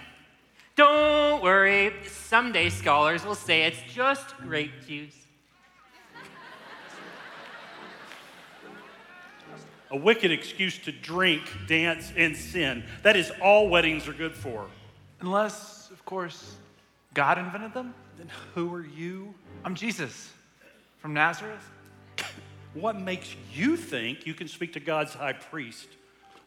Don't 0.75 1.43
worry, 1.43 1.93
someday 2.07 2.71
scholars 2.71 3.25
will 3.25 3.35
say 3.35 3.65
it's 3.65 3.83
just 3.93 4.37
grape 4.38 4.73
juice. 4.87 5.17
A 9.91 9.97
wicked 9.97 10.31
excuse 10.31 10.79
to 10.79 10.93
drink, 10.93 11.43
dance, 11.69 12.12
and 12.17 12.35
sin. 12.35 12.83
That 13.03 13.15
is 13.15 13.31
all 13.43 13.69
weddings 13.69 14.09
are 14.09 14.15
good 14.15 14.33
for. 14.33 14.67
Unless, 15.21 15.82
of 16.03 16.07
course, 16.07 16.57
God 17.15 17.38
invented 17.38 17.75
them? 17.75 17.95
Then 18.19 18.29
who 18.57 18.75
are 18.75 18.85
you? 18.85 19.33
I'm 19.65 19.77
Jesus 19.77 20.33
from 20.99 21.15
Nazareth. 21.15 21.71
What 22.75 22.99
makes 22.99 23.37
you 23.53 23.77
think 23.77 24.27
you 24.27 24.33
can 24.33 24.49
speak 24.49 24.73
to 24.73 24.81
God's 24.81 25.12
high 25.12 25.35
priest 25.35 25.88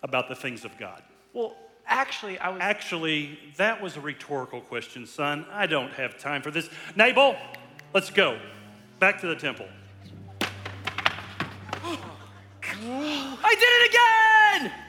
about 0.01 0.27
the 0.27 0.33
things 0.33 0.65
of 0.65 0.75
God? 0.79 1.03
Well, 1.33 1.55
actually, 1.85 2.39
I 2.39 2.49
was. 2.49 2.57
Actually, 2.61 3.37
that 3.57 3.79
was 3.79 3.95
a 3.95 4.01
rhetorical 4.01 4.59
question, 4.59 5.05
son. 5.05 5.45
I 5.51 5.67
don't 5.67 5.91
have 5.91 6.17
time 6.17 6.41
for 6.41 6.49
this. 6.49 6.67
Nabal, 6.95 7.37
let's 7.93 8.09
go. 8.09 8.39
Back 8.99 9.21
to 9.21 9.27
the 9.27 9.35
temple. 9.35 9.67
I 12.63 13.55
did 13.59 13.69
it 13.69 14.63
again! 14.63 14.84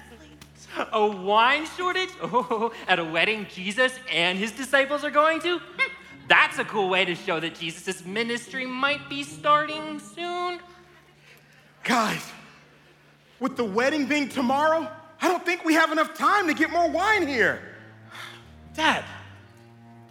A 0.92 1.06
wine 1.06 1.66
shortage? 1.76 2.10
Oh, 2.22 2.72
at 2.86 2.98
a 2.98 3.04
wedding 3.04 3.46
Jesus 3.52 3.92
and 4.12 4.38
his 4.38 4.52
disciples 4.52 5.04
are 5.04 5.10
going 5.10 5.40
to? 5.40 5.58
Hmm, 5.58 5.92
That's 6.28 6.58
a 6.58 6.64
cool 6.64 6.88
way 6.88 7.04
to 7.04 7.14
show 7.14 7.40
that 7.40 7.54
Jesus' 7.54 8.04
ministry 8.04 8.66
might 8.66 9.08
be 9.08 9.22
starting 9.22 9.98
soon. 9.98 10.60
Guys, 11.84 12.24
with 13.40 13.56
the 13.56 13.64
wedding 13.64 14.06
being 14.06 14.28
tomorrow, 14.28 14.90
I 15.20 15.28
don't 15.28 15.44
think 15.44 15.64
we 15.64 15.74
have 15.74 15.92
enough 15.92 16.14
time 16.14 16.46
to 16.48 16.54
get 16.54 16.70
more 16.70 16.90
wine 16.90 17.26
here. 17.26 17.60
Dad, 18.74 19.04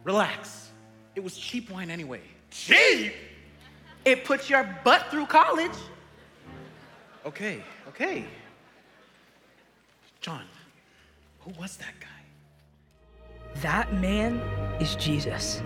relax. 0.04 0.70
It 1.16 1.24
was 1.24 1.38
cheap 1.38 1.70
wine 1.70 1.92
anyway. 1.92 2.22
Cheap? 2.50 3.14
It 4.04 4.24
puts 4.24 4.50
your 4.50 4.64
butt 4.84 5.08
through 5.12 5.26
college. 5.28 5.72
Okay, 7.26 7.62
okay. 7.90 8.26
John, 10.22 10.44
who 11.46 11.52
was 11.62 11.78
that 11.78 11.94
guy? 12.00 13.62
That 13.62 13.94
man 13.94 14.40
is 14.82 14.96
Jesus. 14.96 15.62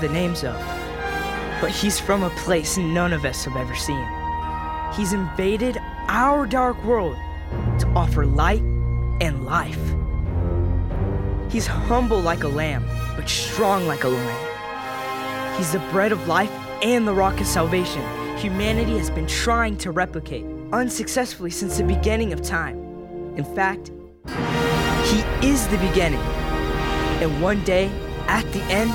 The 0.00 0.08
names 0.08 0.44
of, 0.44 0.54
but 1.60 1.70
he's 1.70 1.98
from 1.98 2.22
a 2.22 2.30
place 2.30 2.76
none 2.76 3.12
of 3.12 3.24
us 3.24 3.44
have 3.44 3.56
ever 3.56 3.74
seen. 3.74 4.06
He's 4.94 5.12
invaded 5.12 5.78
our 6.08 6.46
dark 6.46 6.82
world 6.84 7.16
to 7.78 7.86
offer 7.94 8.26
light 8.26 8.62
and 9.20 9.44
life. 9.44 9.80
He's 11.50 11.66
humble 11.66 12.20
like 12.20 12.44
a 12.44 12.48
lamb, 12.48 12.84
but 13.16 13.28
strong 13.28 13.86
like 13.86 14.04
a 14.04 14.08
lion. 14.08 15.56
He's 15.56 15.72
the 15.72 15.78
bread 15.90 16.12
of 16.12 16.26
life 16.26 16.52
and 16.82 17.06
the 17.06 17.14
rock 17.14 17.40
of 17.40 17.46
salvation 17.46 18.02
humanity 18.44 18.98
has 18.98 19.08
been 19.10 19.26
trying 19.26 19.74
to 19.74 19.90
replicate 19.90 20.44
unsuccessfully 20.70 21.50
since 21.50 21.78
the 21.78 21.84
beginning 21.84 22.32
of 22.32 22.42
time. 22.42 22.76
In 23.36 23.44
fact, 23.54 23.90
he 25.06 25.20
is 25.46 25.66
the 25.68 25.78
beginning. 25.78 26.20
And 27.22 27.40
one 27.40 27.64
day, 27.64 27.90
at 28.26 28.44
the 28.52 28.60
end, 28.64 28.90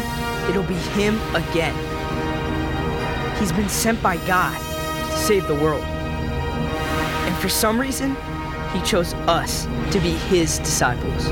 it'll 0.49 0.63
be 0.63 0.73
him 0.73 1.15
again. 1.35 1.75
He's 3.37 3.51
been 3.51 3.69
sent 3.69 4.01
by 4.01 4.17
God 4.25 4.57
to 4.57 5.17
save 5.17 5.47
the 5.47 5.55
world. 5.55 5.83
And 5.83 7.35
for 7.37 7.47
some 7.47 7.79
reason, 7.79 8.17
he 8.73 8.81
chose 8.81 9.13
us 9.13 9.65
to 9.91 9.99
be 10.01 10.11
his 10.11 10.57
disciples. 10.59 11.27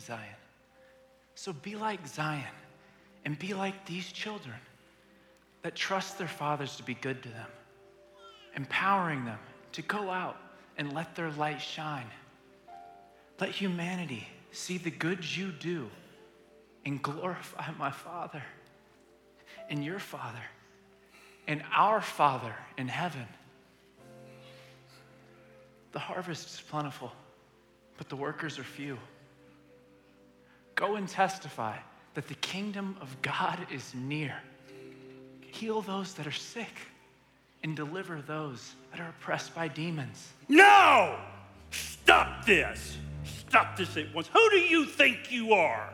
Zion. 0.00 0.36
So 1.34 1.52
be 1.52 1.76
like 1.76 2.06
Zion 2.06 2.44
and 3.24 3.38
be 3.38 3.54
like 3.54 3.86
these 3.86 4.10
children 4.12 4.56
that 5.62 5.74
trust 5.74 6.18
their 6.18 6.28
fathers 6.28 6.76
to 6.76 6.82
be 6.82 6.94
good 6.94 7.22
to 7.22 7.28
them, 7.28 7.48
empowering 8.56 9.24
them 9.24 9.38
to 9.72 9.82
go 9.82 10.10
out 10.10 10.36
and 10.76 10.92
let 10.92 11.14
their 11.14 11.30
light 11.30 11.60
shine. 11.60 12.06
Let 13.40 13.50
humanity 13.50 14.28
see 14.50 14.78
the 14.78 14.90
good 14.90 15.24
you 15.36 15.52
do 15.52 15.88
and 16.84 17.02
glorify 17.02 17.70
my 17.78 17.90
Father 17.90 18.42
and 19.70 19.84
your 19.84 19.98
Father 19.98 20.42
and 21.46 21.62
our 21.74 22.00
Father 22.00 22.54
in 22.76 22.88
heaven. 22.88 23.26
The 25.92 25.98
harvest 25.98 26.54
is 26.54 26.60
plentiful, 26.60 27.12
but 27.98 28.08
the 28.08 28.16
workers 28.16 28.58
are 28.58 28.64
few. 28.64 28.98
Go 30.82 30.96
and 30.96 31.08
testify 31.08 31.76
that 32.14 32.26
the 32.26 32.34
kingdom 32.34 32.96
of 33.00 33.22
God 33.22 33.68
is 33.70 33.94
near. 33.94 34.34
Heal 35.40 35.80
those 35.80 36.14
that 36.14 36.26
are 36.26 36.32
sick 36.32 36.74
and 37.62 37.76
deliver 37.76 38.20
those 38.20 38.74
that 38.90 38.98
are 38.98 39.10
oppressed 39.10 39.54
by 39.54 39.68
demons. 39.68 40.32
No! 40.48 41.20
Stop 41.70 42.44
this! 42.44 42.96
Stop 43.22 43.76
this 43.76 43.96
at 43.96 44.12
once. 44.12 44.26
Who 44.26 44.50
do 44.50 44.56
you 44.56 44.84
think 44.84 45.30
you 45.30 45.52
are? 45.52 45.88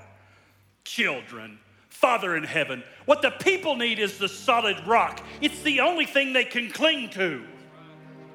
Children, 0.84 1.58
Father 1.90 2.34
in 2.34 2.44
heaven, 2.44 2.82
what 3.04 3.20
the 3.20 3.32
people 3.32 3.76
need 3.76 3.98
is 3.98 4.16
the 4.16 4.26
solid 4.26 4.78
rock. 4.86 5.22
It's 5.42 5.60
the 5.60 5.80
only 5.80 6.06
thing 6.06 6.32
they 6.32 6.44
can 6.44 6.70
cling 6.70 7.10
to. 7.10 7.44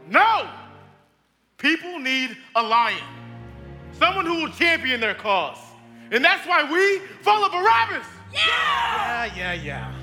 No! 0.07 0.47
People 1.57 1.97
need 1.97 2.37
a 2.53 2.61
lion, 2.61 3.01
someone 3.97 4.27
who 4.27 4.35
will 4.35 4.51
champion 4.51 4.99
their 4.99 5.15
cause. 5.15 5.57
And 6.13 6.23
that's 6.23 6.47
why 6.47 6.71
we 6.71 6.99
follow 7.23 7.49
Barabbas. 7.49 8.05
Yeah, 8.31 9.35
yeah, 9.35 9.53
yeah. 9.53 9.93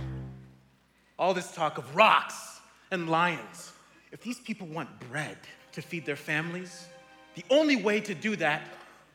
All 1.16 1.32
this 1.32 1.52
talk 1.52 1.78
of 1.78 1.94
rocks 1.94 2.60
and 2.90 3.08
lions. 3.08 3.72
If 4.10 4.20
these 4.20 4.40
people 4.40 4.66
want 4.66 4.88
bread 5.08 5.38
to 5.70 5.80
feed 5.80 6.04
their 6.04 6.16
families, 6.16 6.88
the 7.36 7.44
only 7.48 7.76
way 7.76 8.00
to 8.00 8.14
do 8.14 8.34
that 8.36 8.62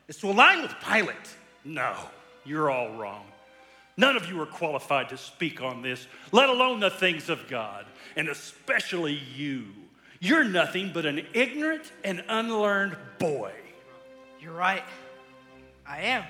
is 0.08 0.16
to 0.18 0.30
align 0.30 0.62
with 0.62 0.74
Pilate. 0.80 1.36
No, 1.66 1.94
you're 2.46 2.70
all 2.70 2.96
wrong. 2.96 3.26
None 3.98 4.16
of 4.16 4.30
you 4.30 4.40
are 4.40 4.46
qualified 4.46 5.10
to 5.10 5.18
speak 5.18 5.60
on 5.60 5.82
this, 5.82 6.06
let 6.32 6.48
alone 6.48 6.80
the 6.80 6.90
things 6.90 7.28
of 7.28 7.46
God, 7.46 7.84
and 8.16 8.28
especially 8.28 9.20
you. 9.34 9.66
You're 10.20 10.44
nothing 10.44 10.92
but 10.94 11.04
an 11.04 11.26
ignorant 11.34 11.92
and 12.04 12.24
unlearned 12.28 12.96
boy. 13.18 13.52
You're 14.40 14.54
right. 14.54 14.84
I 15.86 16.00
am. 16.02 16.24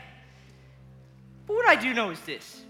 But 1.47 1.57
what 1.57 1.67
I 1.67 1.77
do 1.77 1.95
know 1.95 2.11
is 2.11 2.21
this 2.21 2.63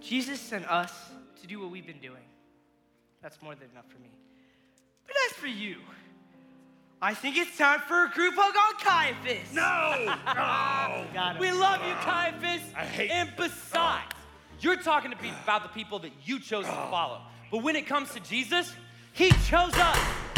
Jesus 0.00 0.40
sent 0.40 0.68
us 0.70 0.92
to 1.40 1.46
do 1.46 1.60
what 1.60 1.70
we've 1.70 1.86
been 1.86 2.00
doing. 2.00 2.22
That's 3.22 3.40
more 3.40 3.54
than 3.54 3.70
enough 3.70 3.86
for 3.88 3.98
me. 4.00 4.10
But 5.06 5.16
as 5.28 5.36
for 5.36 5.46
you, 5.46 5.76
I 7.00 7.14
think 7.14 7.36
it's 7.36 7.56
time 7.56 7.80
for 7.80 8.04
a 8.04 8.10
group 8.10 8.34
hug 8.36 8.54
on 8.56 8.74
Caiaphas. 8.78 9.52
No! 9.52 9.92
Him. 11.32 11.38
We 11.38 11.50
love 11.50 11.80
you, 11.86 11.94
Caiaphas. 11.94 12.62
I 12.76 12.84
hate 12.84 13.10
And 13.10 13.30
besides, 13.36 14.12
you're 14.60 14.76
talking 14.76 15.10
to 15.10 15.16
people 15.16 15.38
about 15.42 15.62
the 15.62 15.68
people 15.68 15.98
that 16.00 16.12
you 16.24 16.38
chose 16.38 16.64
to 16.64 16.70
oh. 16.70 16.90
follow. 16.90 17.20
But 17.50 17.62
when 17.62 17.76
it 17.76 17.86
comes 17.86 18.12
to 18.14 18.20
Jesus, 18.20 18.72
he 19.12 19.30
chose 19.46 19.74
us. 19.74 20.31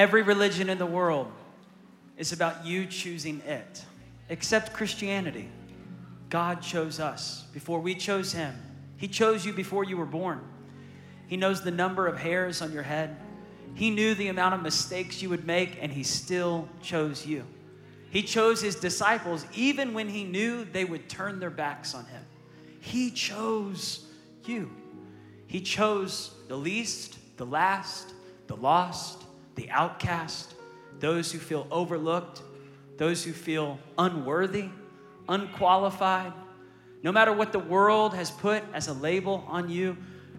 Every 0.00 0.22
religion 0.22 0.70
in 0.70 0.78
the 0.78 0.86
world 0.86 1.30
is 2.16 2.32
about 2.32 2.64
you 2.64 2.86
choosing 2.86 3.42
it, 3.42 3.84
except 4.30 4.72
Christianity. 4.72 5.46
God 6.30 6.62
chose 6.62 6.98
us 6.98 7.44
before 7.52 7.80
we 7.80 7.94
chose 7.94 8.32
Him. 8.32 8.54
He 8.96 9.08
chose 9.08 9.44
you 9.44 9.52
before 9.52 9.84
you 9.84 9.98
were 9.98 10.06
born. 10.06 10.40
He 11.26 11.36
knows 11.36 11.60
the 11.60 11.70
number 11.70 12.06
of 12.06 12.16
hairs 12.16 12.62
on 12.62 12.72
your 12.72 12.82
head. 12.82 13.14
He 13.74 13.90
knew 13.90 14.14
the 14.14 14.28
amount 14.28 14.54
of 14.54 14.62
mistakes 14.62 15.20
you 15.20 15.28
would 15.28 15.46
make, 15.46 15.76
and 15.82 15.92
He 15.92 16.02
still 16.02 16.66
chose 16.80 17.26
you. 17.26 17.44
He 18.08 18.22
chose 18.22 18.62
His 18.62 18.76
disciples 18.76 19.44
even 19.52 19.92
when 19.92 20.08
He 20.08 20.24
knew 20.24 20.64
they 20.64 20.86
would 20.86 21.10
turn 21.10 21.40
their 21.40 21.50
backs 21.50 21.94
on 21.94 22.06
Him. 22.06 22.22
He 22.80 23.10
chose 23.10 24.06
you. 24.46 24.70
He 25.46 25.60
chose 25.60 26.30
the 26.48 26.56
least, 26.56 27.18
the 27.36 27.44
last, 27.44 28.14
the 28.46 28.56
lost, 28.56 29.24
the 29.54 29.70
outcast, 29.70 30.54
those 30.98 31.32
who 31.32 31.38
feel 31.38 31.66
overlooked, 31.70 32.42
those 32.96 33.24
who 33.24 33.32
feel 33.32 33.78
unworthy, 33.98 34.68
unqualified. 35.28 36.32
No 37.02 37.12
matter 37.12 37.32
what 37.32 37.52
the 37.52 37.58
world 37.58 38.14
has 38.14 38.30
put 38.30 38.62
as 38.74 38.88
a 38.88 38.92
label 38.92 39.44
on 39.48 39.70
you, 39.70 39.96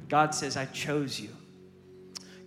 God 0.09 0.35
says, 0.35 0.57
I 0.57 0.65
chose 0.65 1.19
you. 1.19 1.29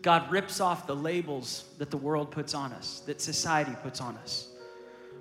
God 0.02 0.30
rips 0.30 0.60
off 0.60 0.86
the 0.86 0.94
labels 0.94 1.64
that 1.78 1.90
the 1.90 1.96
world 1.96 2.30
puts 2.30 2.54
on 2.54 2.72
us, 2.72 3.00
that 3.06 3.22
society 3.22 3.74
puts 3.82 4.00
on 4.02 4.16
us. 4.18 4.48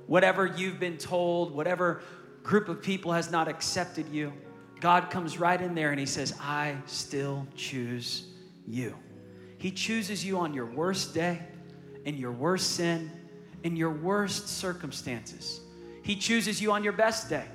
Whatever 0.08 0.46
you've 0.46 0.80
been 0.80 0.98
told, 0.98 1.56
whatever 1.56 2.02
group 2.44 2.68
of 2.68 2.82
people 2.82 3.14
has 3.14 3.32
not 3.32 3.48
accepted 3.48 4.10
you, 4.10 4.34
God 4.82 5.10
comes 5.10 5.40
right 5.40 5.60
in 5.60 5.74
there 5.74 5.92
and 5.92 6.00
He 6.00 6.06
says, 6.06 6.36
I 6.42 6.76
still 6.86 7.48
choose 7.56 8.28
you. 8.68 8.94
He 9.63 9.71
chooses 9.71 10.26
you 10.26 10.39
on 10.39 10.54
your 10.54 10.65
worst 10.65 11.13
day, 11.13 11.39
in 12.04 12.17
your 12.17 12.34
worst 12.34 12.71
sin, 12.71 13.10
in 13.63 13.78
your 13.78 13.91
worst 13.91 14.49
circumstances. 14.49 15.62
He 16.02 16.17
chooses 16.17 16.62
you 16.62 16.73
on 16.73 16.84
your 16.84 16.91
best 16.91 17.30
day. 17.30 17.45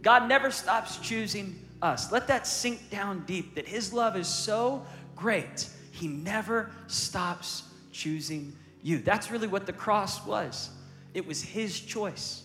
God 0.00 0.26
never 0.26 0.50
stops 0.50 0.96
choosing 0.96 1.62
us. 1.82 2.10
Let 2.10 2.28
that 2.28 2.46
sink 2.46 2.88
down 2.88 3.24
deep 3.26 3.56
that 3.56 3.68
His 3.68 3.92
love 3.92 4.16
is 4.16 4.26
so 4.26 4.86
great, 5.16 5.68
He 5.90 6.08
never 6.08 6.70
stops 6.86 7.64
choosing 7.92 8.56
you. 8.82 9.00
That's 9.00 9.30
really 9.30 9.46
what 9.46 9.66
the 9.66 9.74
cross 9.74 10.24
was. 10.24 10.70
It 11.12 11.26
was 11.26 11.42
His 11.42 11.78
choice. 11.78 12.42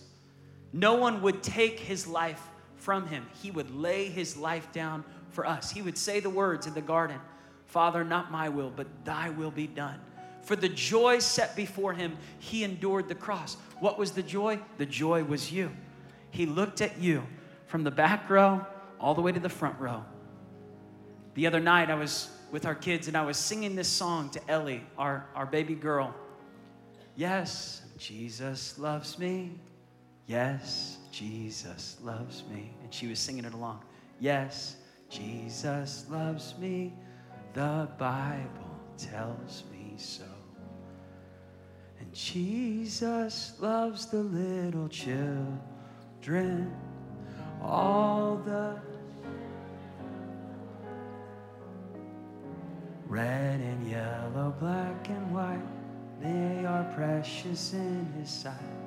No 0.74 0.96
one 0.96 1.22
would 1.22 1.42
take 1.42 1.80
His 1.80 2.06
life 2.06 2.42
from 2.76 3.06
Him, 3.06 3.26
He 3.42 3.50
would 3.50 3.74
lay 3.74 4.10
His 4.10 4.36
life 4.36 4.70
down 4.72 5.04
for 5.30 5.46
us. 5.46 5.70
He 5.70 5.80
would 5.80 5.96
say 5.96 6.20
the 6.20 6.28
words 6.28 6.66
in 6.66 6.74
the 6.74 6.82
garden 6.82 7.18
Father, 7.70 8.02
not 8.02 8.32
my 8.32 8.48
will, 8.48 8.70
but 8.74 8.88
thy 9.04 9.30
will 9.30 9.52
be 9.52 9.68
done. 9.68 10.00
For 10.42 10.56
the 10.56 10.68
joy 10.68 11.20
set 11.20 11.54
before 11.54 11.92
him, 11.92 12.16
he 12.40 12.64
endured 12.64 13.08
the 13.08 13.14
cross. 13.14 13.56
What 13.78 13.96
was 13.96 14.10
the 14.10 14.24
joy? 14.24 14.58
The 14.78 14.86
joy 14.86 15.22
was 15.22 15.52
you. 15.52 15.70
He 16.32 16.46
looked 16.46 16.80
at 16.80 16.98
you 16.98 17.22
from 17.66 17.84
the 17.84 17.90
back 17.92 18.28
row 18.28 18.66
all 18.98 19.14
the 19.14 19.20
way 19.22 19.30
to 19.30 19.38
the 19.38 19.48
front 19.48 19.78
row. 19.78 20.04
The 21.34 21.46
other 21.46 21.60
night, 21.60 21.90
I 21.90 21.94
was 21.94 22.28
with 22.50 22.66
our 22.66 22.74
kids 22.74 23.06
and 23.06 23.16
I 23.16 23.22
was 23.22 23.36
singing 23.36 23.76
this 23.76 23.88
song 23.88 24.30
to 24.30 24.50
Ellie, 24.50 24.82
our, 24.98 25.26
our 25.36 25.46
baby 25.46 25.76
girl. 25.76 26.12
Yes, 27.14 27.82
Jesus 27.98 28.80
loves 28.80 29.16
me. 29.16 29.52
Yes, 30.26 30.98
Jesus 31.12 31.98
loves 32.02 32.42
me. 32.50 32.72
And 32.82 32.92
she 32.92 33.06
was 33.06 33.20
singing 33.20 33.44
it 33.44 33.54
along. 33.54 33.82
Yes, 34.18 34.74
Jesus 35.08 36.06
loves 36.10 36.58
me. 36.58 36.94
The 37.52 37.88
Bible 37.98 38.78
tells 38.96 39.64
me 39.72 39.94
so. 39.96 40.24
And 41.98 42.12
Jesus 42.14 43.54
loves 43.60 44.06
the 44.06 44.22
little 44.22 44.88
children, 44.88 46.72
all 47.60 48.36
the 48.44 48.78
red 53.08 53.60
and 53.60 53.88
yellow, 53.88 54.54
black 54.60 55.08
and 55.08 55.34
white, 55.34 55.60
they 56.22 56.64
are 56.64 56.84
precious 56.94 57.72
in 57.72 58.06
His 58.16 58.30
sight. 58.30 58.79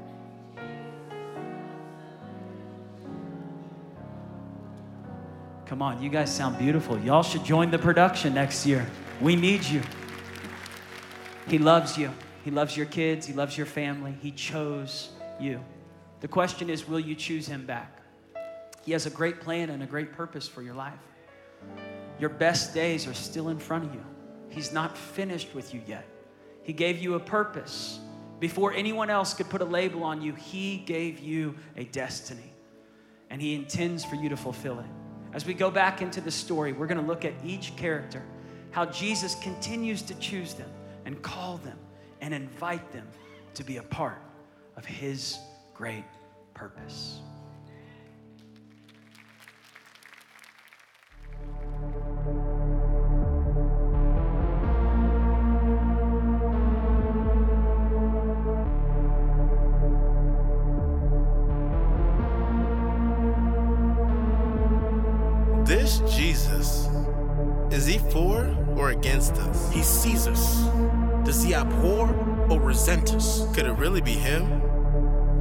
Come 5.65 5.81
on, 5.81 6.01
you 6.01 6.09
guys 6.09 6.33
sound 6.33 6.57
beautiful. 6.57 6.99
Y'all 6.99 7.23
should 7.23 7.43
join 7.43 7.71
the 7.71 7.79
production 7.79 8.33
next 8.33 8.65
year. 8.65 8.85
We 9.21 9.35
need 9.35 9.63
you. 9.63 9.81
He 11.47 11.57
loves 11.57 11.97
you. 11.97 12.11
He 12.43 12.51
loves 12.51 12.75
your 12.75 12.85
kids. 12.85 13.25
He 13.25 13.33
loves 13.33 13.57
your 13.57 13.65
family. 13.65 14.15
He 14.21 14.31
chose 14.31 15.09
you. 15.39 15.63
The 16.19 16.27
question 16.27 16.69
is 16.69 16.87
will 16.87 16.99
you 16.99 17.15
choose 17.15 17.47
Him 17.47 17.65
back? 17.65 18.01
He 18.85 18.91
has 18.91 19.05
a 19.05 19.09
great 19.09 19.39
plan 19.39 19.69
and 19.69 19.81
a 19.81 19.85
great 19.85 20.11
purpose 20.13 20.47
for 20.47 20.61
your 20.61 20.73
life. 20.73 20.99
Your 22.19 22.29
best 22.29 22.73
days 22.73 23.07
are 23.07 23.13
still 23.13 23.49
in 23.49 23.57
front 23.57 23.85
of 23.85 23.93
you. 23.93 24.03
He's 24.49 24.73
not 24.73 24.97
finished 24.97 25.55
with 25.55 25.73
you 25.73 25.81
yet. 25.87 26.05
He 26.63 26.73
gave 26.73 26.99
you 26.99 27.15
a 27.15 27.19
purpose. 27.19 27.99
Before 28.39 28.73
anyone 28.73 29.09
else 29.09 29.33
could 29.33 29.49
put 29.49 29.61
a 29.61 29.65
label 29.65 30.03
on 30.03 30.21
you, 30.21 30.33
He 30.33 30.77
gave 30.77 31.19
you 31.19 31.55
a 31.77 31.85
destiny. 31.85 32.53
And 33.29 33.41
He 33.41 33.55
intends 33.55 34.03
for 34.03 34.15
you 34.15 34.29
to 34.29 34.37
fulfill 34.37 34.79
it. 34.79 35.02
As 35.33 35.45
we 35.45 35.53
go 35.53 35.71
back 35.71 36.01
into 36.01 36.21
the 36.21 36.31
story, 36.31 36.73
we're 36.73 36.87
going 36.87 37.01
to 37.01 37.07
look 37.07 37.25
at 37.25 37.33
each 37.43 37.75
character, 37.75 38.21
how 38.71 38.85
Jesus 38.85 39.35
continues 39.35 40.01
to 40.03 40.15
choose 40.15 40.53
them 40.53 40.69
and 41.05 41.21
call 41.21 41.57
them 41.57 41.77
and 42.21 42.33
invite 42.33 42.91
them 42.91 43.07
to 43.55 43.63
be 43.63 43.77
a 43.77 43.83
part 43.83 44.21
of 44.77 44.85
His 44.85 45.39
great 45.73 46.05
purpose. 46.53 47.19
This 65.73 66.01
Jesus, 66.01 66.87
is 67.71 67.87
he 67.87 67.97
for 67.97 68.45
or 68.77 68.91
against 68.91 69.33
us? 69.37 69.73
He 69.73 69.81
sees 69.81 70.27
us. 70.27 70.65
Does 71.25 71.41
he 71.41 71.55
abhor 71.55 72.13
or 72.47 72.61
resent 72.61 73.11
us? 73.15 73.47
Could 73.55 73.65
it 73.65 73.71
really 73.71 73.99
be 73.99 74.11
him? 74.11 74.61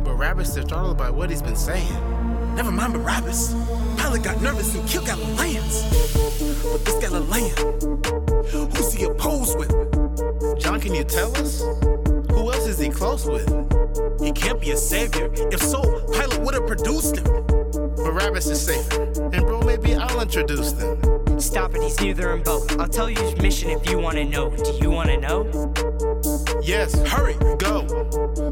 Barabbas 0.04 0.56
is 0.56 0.64
startled 0.64 0.96
by 0.96 1.10
what 1.10 1.28
he's 1.28 1.42
been 1.42 1.54
saying. 1.54 1.92
Never 2.56 2.72
mind 2.72 2.94
Barabbas. 2.94 3.52
Pilate 3.98 4.22
got 4.22 4.40
nervous 4.40 4.74
and 4.74 4.88
killed 4.88 5.04
Galileans. 5.04 5.82
But 6.62 6.82
this 6.86 6.98
Galilean, 6.98 7.54
who's 8.70 8.90
he 8.94 9.04
opposed 9.04 9.58
with? 9.58 9.68
John, 10.58 10.80
can 10.80 10.94
you 10.94 11.04
tell 11.04 11.36
us? 11.36 11.60
Who 11.60 12.50
else 12.50 12.66
is 12.66 12.78
he 12.78 12.88
close 12.88 13.26
with? 13.26 13.46
He 14.18 14.32
can't 14.32 14.58
be 14.58 14.70
a 14.70 14.78
savior. 14.78 15.30
If 15.52 15.60
so, 15.60 15.82
Pilate 16.10 16.40
would 16.40 16.54
have 16.54 16.66
produced 16.66 17.18
him. 17.18 17.24
Barabbas 17.96 18.46
is 18.46 18.64
safer. 18.64 19.02
And 19.32 19.46
maybe 19.76 19.94
I'll 19.94 20.20
introduce 20.20 20.72
them. 20.72 20.98
Stop 21.40 21.74
it, 21.74 21.82
he's 21.82 22.00
neither 22.00 22.32
in 22.34 22.42
both. 22.42 22.78
I'll 22.78 22.88
tell 22.88 23.08
you 23.08 23.20
his 23.20 23.36
mission 23.38 23.70
if 23.70 23.88
you 23.88 23.98
want 23.98 24.16
to 24.16 24.24
know. 24.24 24.50
Do 24.50 24.72
you 24.80 24.90
want 24.90 25.08
to 25.08 25.16
know? 25.16 25.72
Yes, 26.62 26.94
hurry, 27.08 27.34
go. 27.58 27.82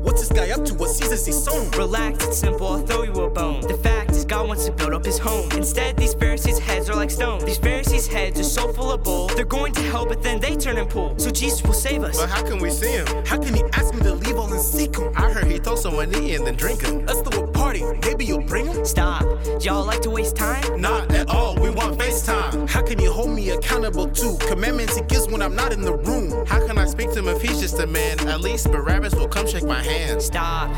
What's 0.01 0.27
this 0.27 0.33
guy 0.33 0.51
up 0.51 0.65
to? 0.65 0.75
What 0.75 0.91
seasons 0.91 1.27
he 1.27 1.33
sown? 1.33 1.71
Relax, 1.73 2.25
it's 2.27 2.39
simple, 2.39 2.67
I'll 2.67 2.87
throw 2.87 3.03
you 3.03 3.13
a 3.13 3.31
bone. 3.31 3.61
The 3.61 3.77
fact 3.77 4.11
is, 4.13 4.25
God 4.25 4.49
wants 4.49 4.65
to 4.65 4.73
build 4.73 4.95
up 4.95 5.05
his 5.05 5.19
home. 5.19 5.51
Instead, 5.53 5.97
these 5.97 6.15
Pharisees' 6.15 6.59
heads 6.59 6.89
are 6.89 6.97
like 6.97 7.11
stone. 7.11 7.45
These 7.45 7.59
Pharisees' 7.59 8.07
heads 8.07 8.41
are 8.41 8.45
so 8.45 8.73
full 8.73 8.91
of 8.91 9.03
bull. 9.05 9.29
They're 9.29 9.45
going 9.45 9.73
to 9.75 9.83
hell, 9.83 10.07
but 10.07 10.23
then 10.23 10.41
they 10.41 10.57
turn 10.57 10.79
and 10.79 10.89
pull. 10.89 11.19
So 11.19 11.31
Jesus 11.31 11.63
will 11.63 11.75
save 11.75 12.03
us. 12.03 12.19
But 12.19 12.31
how 12.31 12.43
can 12.43 12.59
we 12.59 12.71
see 12.71 12.93
him? 12.93 13.07
How 13.27 13.39
can 13.39 13.55
he 13.55 13.63
ask 13.75 13.95
me 13.95 14.01
to 14.01 14.15
leave 14.15 14.39
all 14.39 14.53
and 14.53 14.63
seek 14.63 14.97
him? 14.97 15.13
I 15.17 15.31
heard 15.31 15.47
he 15.47 15.59
told 15.59 15.79
someone 15.79 16.11
to 16.11 16.23
eat 16.23 16.37
and 16.37 16.47
then 16.47 16.57
drink 16.57 16.83
him. 16.83 17.05
Let's 17.07 17.21
throw 17.21 17.45
a 17.45 17.50
party. 17.81 18.09
Maybe 18.09 18.25
you'll 18.25 18.43
bring 18.43 18.67
him? 18.67 18.85
Stop. 18.85 19.23
Y'all 19.61 19.85
like 19.85 20.01
to 20.03 20.11
waste 20.11 20.37
time? 20.37 20.81
Not 20.81 21.11
at 21.13 21.29
all. 21.29 21.55
We 21.57 21.71
want 21.71 21.99
FaceTime. 21.99 22.69
How 22.69 22.83
can 22.83 23.01
you 23.01 23.13
hold 23.13 23.31
me 23.31 23.51
accountable 23.51 24.09
to 24.09 24.37
commandments 24.49 24.97
he 24.97 25.03
gives 25.03 25.29
when 25.29 25.43
I'm 25.43 25.55
not 25.55 25.73
in 25.73 25.83
the 25.83 25.95
room? 25.95 26.47
How 26.47 26.65
can 26.67 26.79
I 26.79 26.87
speak 26.87 27.13
to 27.13 27.19
him 27.21 27.29
if 27.29 27.43
he's 27.43 27.61
just 27.61 27.79
a 27.79 27.87
man? 27.87 28.21
At 28.29 28.41
least 28.41 28.71
Barabbas 28.71 29.15
will 29.15 29.29
come 29.29 29.47
shake 29.47 29.65
my 29.65 29.83
hand. 29.83 30.23
Stop. 30.23 30.71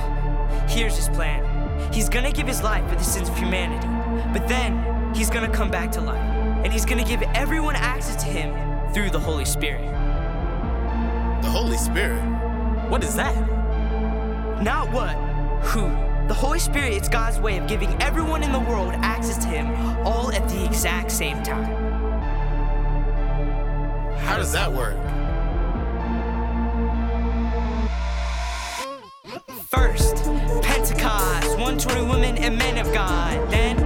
Here's 0.69 0.97
his 0.97 1.09
plan. 1.09 1.93
He's 1.93 2.09
gonna 2.09 2.33
give 2.33 2.47
his 2.47 2.63
life 2.63 2.89
for 2.89 2.97
the 2.97 3.05
sins 3.05 3.29
of 3.29 3.37
humanity. 3.37 3.87
But 4.33 4.49
then, 4.49 5.15
he's 5.15 5.31
gonna 5.31 5.53
come 5.53 5.71
back 5.71 5.91
to 5.93 6.01
life. 6.01 6.23
And 6.65 6.73
he's 6.73 6.85
gonna 6.85 7.05
give 7.05 7.23
everyone 7.35 7.77
access 7.77 8.23
to 8.23 8.29
him 8.29 8.55
through 8.95 9.11
the 9.11 9.19
Holy 9.19 9.45
Spirit. 9.45 9.83
The 11.43 11.49
Holy 11.49 11.77
Spirit? 11.77 12.23
What 12.89 13.03
is 13.03 13.17
that? 13.17 13.35
Not 14.63 14.93
what, 14.93 15.15
who. 15.65 16.12
The 16.33 16.39
Holy 16.39 16.61
Spirit 16.61 16.95
is 16.95 17.11
God's 17.11 17.39
way 17.39 17.59
of 17.59 17.67
giving 17.69 17.91
everyone 18.01 18.43
in 18.43 18.53
the 18.53 18.59
world 18.59 18.95
access 19.03 19.37
to 19.45 19.49
him 19.49 19.67
all 20.07 20.33
at 20.33 20.49
the 20.49 20.65
exact 20.65 21.11
same 21.11 21.43
time. 21.43 21.71
How 24.17 24.39
does 24.39 24.51
that 24.53 24.73
work? 24.73 24.97
First, 29.69 30.25
Pentecost, 30.63 31.51
120 31.59 32.01
women 32.11 32.39
and 32.39 32.57
men 32.57 32.79
of 32.79 32.91
God. 32.95 33.51
Then, 33.51 33.77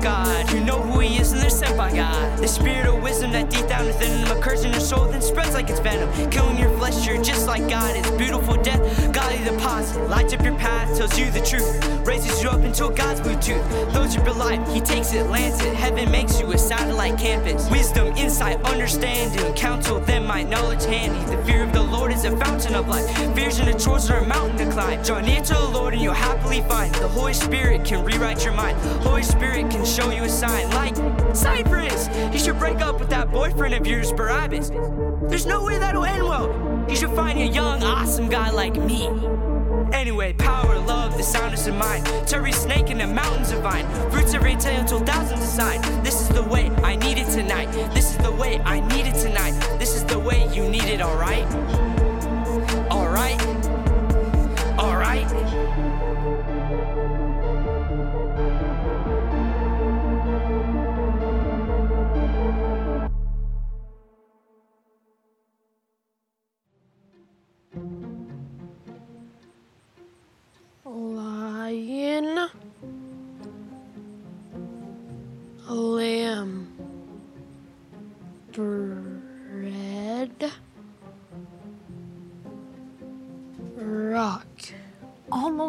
God 0.00 0.52
You 0.52 0.60
know 0.60 0.80
who 0.80 1.00
He 1.00 1.18
is 1.18 1.32
and 1.32 1.40
they're 1.40 1.50
sent 1.50 1.76
by 1.76 1.94
God. 1.94 2.38
The 2.38 2.48
spirit 2.48 2.86
of 2.86 3.02
wisdom 3.02 3.32
that 3.32 3.50
deep 3.50 3.66
down 3.68 3.86
within 3.86 4.22
them 4.22 4.36
occurs 4.36 4.64
in 4.64 4.72
your 4.72 4.80
soul, 4.80 5.06
then 5.06 5.20
spreads 5.20 5.54
like 5.54 5.68
it's 5.70 5.80
venom. 5.80 6.08
Killing 6.30 6.58
your 6.58 6.70
flesh, 6.78 7.06
you're 7.06 7.22
just 7.22 7.46
like 7.46 7.68
God 7.68 7.96
It's 7.96 8.10
Beautiful 8.12 8.56
death, 8.62 8.80
godly 9.12 9.42
deposit. 9.44 10.08
Lights 10.08 10.32
up 10.32 10.42
your 10.42 10.56
path, 10.56 10.96
tells 10.96 11.18
you 11.18 11.30
the 11.30 11.40
truth. 11.40 12.06
Raises 12.06 12.42
you 12.42 12.50
up 12.50 12.60
a 12.60 12.70
God's 12.94 13.20
Bluetooth. 13.20 13.92
Those 13.92 14.14
your 14.14 14.32
life, 14.32 14.66
He 14.72 14.80
takes 14.80 15.12
it, 15.12 15.26
lands 15.26 15.60
it. 15.60 15.74
Heaven 15.74 16.10
makes 16.10 16.40
you 16.40 16.50
a 16.52 16.58
satellite 16.58 17.18
campus. 17.18 17.68
Wisdom, 17.70 18.08
insight, 18.16 18.60
understanding. 18.62 19.52
Counsel, 19.54 20.00
then 20.00 20.26
my 20.26 20.42
knowledge 20.42 20.84
handy. 20.84 21.20
The 21.34 21.42
fear 21.44 21.64
of 21.64 21.72
the 21.72 21.82
Lord 21.82 22.12
is 22.12 22.24
a 22.24 22.36
fountain 22.36 22.74
of 22.74 22.88
life. 22.88 23.06
Fears 23.34 23.58
and 23.58 23.68
the 23.68 23.78
chores 23.78 24.10
are 24.10 24.18
a 24.18 24.26
mountain 24.26 24.56
to 24.58 24.72
climb. 24.72 25.02
Draw 25.02 25.20
near 25.20 25.42
to 25.42 25.54
the 25.54 25.68
Lord 25.68 25.92
and 25.94 26.02
you'll 26.02 26.14
happily 26.14 26.62
find. 26.62 26.94
The 26.94 27.08
Holy 27.08 27.34
Spirit 27.34 27.84
can 27.84 28.04
rewrite 28.04 28.44
your 28.44 28.54
mind. 28.54 28.78
Holy 29.02 29.22
Spirit 29.22 29.70
can 29.70 29.84
show 29.90 30.10
you 30.10 30.22
a 30.22 30.28
sign 30.28 30.70
like 30.70 30.94
Cypress. 31.34 32.08
You 32.32 32.38
should 32.38 32.58
break 32.58 32.80
up 32.80 33.00
with 33.00 33.10
that 33.10 33.30
boyfriend 33.30 33.74
of 33.74 33.84
yours, 33.86 34.12
Barabbas. 34.12 34.70
There's 35.28 35.46
no 35.46 35.64
way 35.64 35.78
that'll 35.78 36.04
end 36.04 36.22
well. 36.22 36.86
You 36.88 36.94
should 36.94 37.10
find 37.10 37.38
a 37.40 37.46
young, 37.46 37.82
awesome 37.82 38.28
guy 38.28 38.50
like 38.50 38.76
me. 38.76 39.08
Anyway, 39.92 40.32
power, 40.34 40.78
love, 40.78 41.16
the 41.16 41.24
soundness 41.24 41.66
of 41.66 41.74
mind. 41.74 42.06
Terry 42.28 42.52
snake 42.52 42.90
in 42.90 42.98
the 42.98 43.06
mountains 43.06 43.50
of 43.50 43.62
vine. 43.62 43.84
Roots 44.12 44.32
every 44.32 44.54
tale 44.54 44.80
until 44.80 45.00
thousands 45.00 45.42
aside. 45.42 45.82
This 46.04 46.20
is 46.20 46.28
the 46.28 46.44
way 46.44 46.70
I 46.84 46.94
need 46.94 47.18
it 47.18 47.28
tonight. 47.30 47.70
This 47.92 48.12
is 48.12 48.18
the 48.18 48.32
way 48.32 48.60
I 48.60 48.78
need 48.94 49.06
it 49.06 49.16
tonight. 49.20 49.52
This 49.80 49.96
is 49.96 50.04
the 50.04 50.18
way 50.18 50.48
you 50.54 50.68
need 50.68 50.84
it, 50.84 51.00
alright? 51.00 51.44
Alright? 52.92 53.40
Alright? 54.78 55.89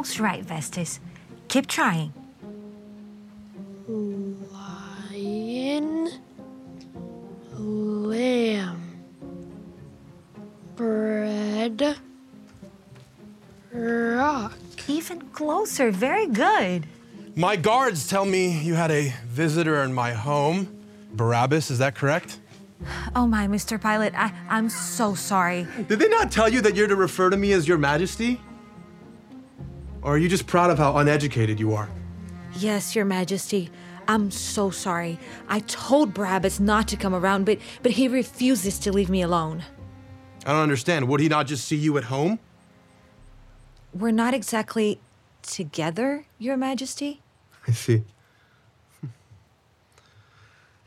Almost 0.01 0.19
right, 0.19 0.43
Vestas. 0.43 0.99
Keep 1.47 1.67
trying. 1.67 2.11
Lion. 5.11 6.09
Lamb. 7.55 8.81
Bread. 10.75 11.97
Rock. 13.71 14.57
Even 14.87 15.21
closer. 15.33 15.91
Very 15.91 16.25
good. 16.25 16.87
My 17.35 17.55
guards 17.55 18.07
tell 18.07 18.25
me 18.25 18.59
you 18.59 18.73
had 18.73 18.89
a 18.89 19.13
visitor 19.27 19.83
in 19.83 19.93
my 19.93 20.13
home. 20.13 20.67
Barabbas, 21.13 21.69
is 21.69 21.77
that 21.77 21.93
correct? 21.93 22.39
Oh 23.15 23.27
my, 23.27 23.45
Mr. 23.45 23.79
Pilate, 23.79 24.15
I, 24.15 24.33
I'm 24.49 24.67
so 24.67 25.13
sorry. 25.13 25.67
Did 25.87 25.99
they 25.99 26.09
not 26.09 26.31
tell 26.31 26.49
you 26.49 26.59
that 26.61 26.75
you're 26.75 26.87
to 26.87 26.95
refer 26.95 27.29
to 27.29 27.37
me 27.37 27.51
as 27.51 27.67
your 27.67 27.77
majesty? 27.77 28.41
Or 30.11 30.15
are 30.15 30.17
you 30.17 30.27
just 30.27 30.45
proud 30.45 30.69
of 30.69 30.77
how 30.77 30.97
uneducated 30.97 31.57
you 31.57 31.73
are? 31.73 31.87
Yes, 32.57 32.97
Your 32.97 33.05
Majesty. 33.05 33.69
I'm 34.09 34.29
so 34.29 34.69
sorry. 34.69 35.17
I 35.47 35.61
told 35.61 36.13
Barabbas 36.13 36.59
not 36.59 36.89
to 36.89 36.97
come 36.97 37.15
around, 37.15 37.45
but 37.45 37.59
but 37.81 37.93
he 37.93 38.09
refuses 38.09 38.77
to 38.79 38.91
leave 38.91 39.09
me 39.09 39.21
alone. 39.21 39.63
I 40.45 40.51
don't 40.51 40.63
understand. 40.63 41.07
Would 41.07 41.21
he 41.21 41.29
not 41.29 41.47
just 41.47 41.63
see 41.63 41.77
you 41.77 41.97
at 41.97 42.03
home? 42.03 42.39
We're 43.93 44.11
not 44.11 44.33
exactly 44.33 44.99
together, 45.43 46.25
Your 46.37 46.57
Majesty. 46.57 47.21
I 47.69 47.71
see. 47.71 48.03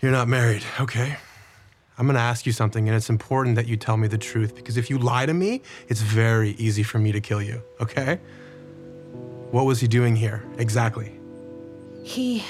You're 0.03 0.13
not 0.13 0.29
married, 0.29 0.65
okay? 0.79 1.17
I'm 1.97 2.07
gonna 2.07 2.19
ask 2.19 2.45
you 2.45 2.53
something, 2.53 2.89
and 2.91 2.95
it's 2.95 3.09
important 3.09 3.57
that 3.57 3.67
you 3.67 3.79
tell 3.79 3.97
me 3.97 4.07
the 4.07 4.19
truth 4.19 4.55
because 4.55 4.77
if 4.77 4.91
you 4.91 4.99
lie 4.99 5.25
to 5.25 5.33
me, 5.33 5.63
it's 5.89 6.03
very 6.03 6.51
easy 6.67 6.83
for 6.83 6.99
me 6.99 7.11
to 7.11 7.23
kill 7.23 7.41
you, 7.41 7.63
okay? 7.81 8.21
What 9.55 9.67
was 9.67 9.79
he 9.79 9.87
doing 9.87 10.17
here 10.17 10.43
exactly? 10.59 11.13
He 12.03 12.43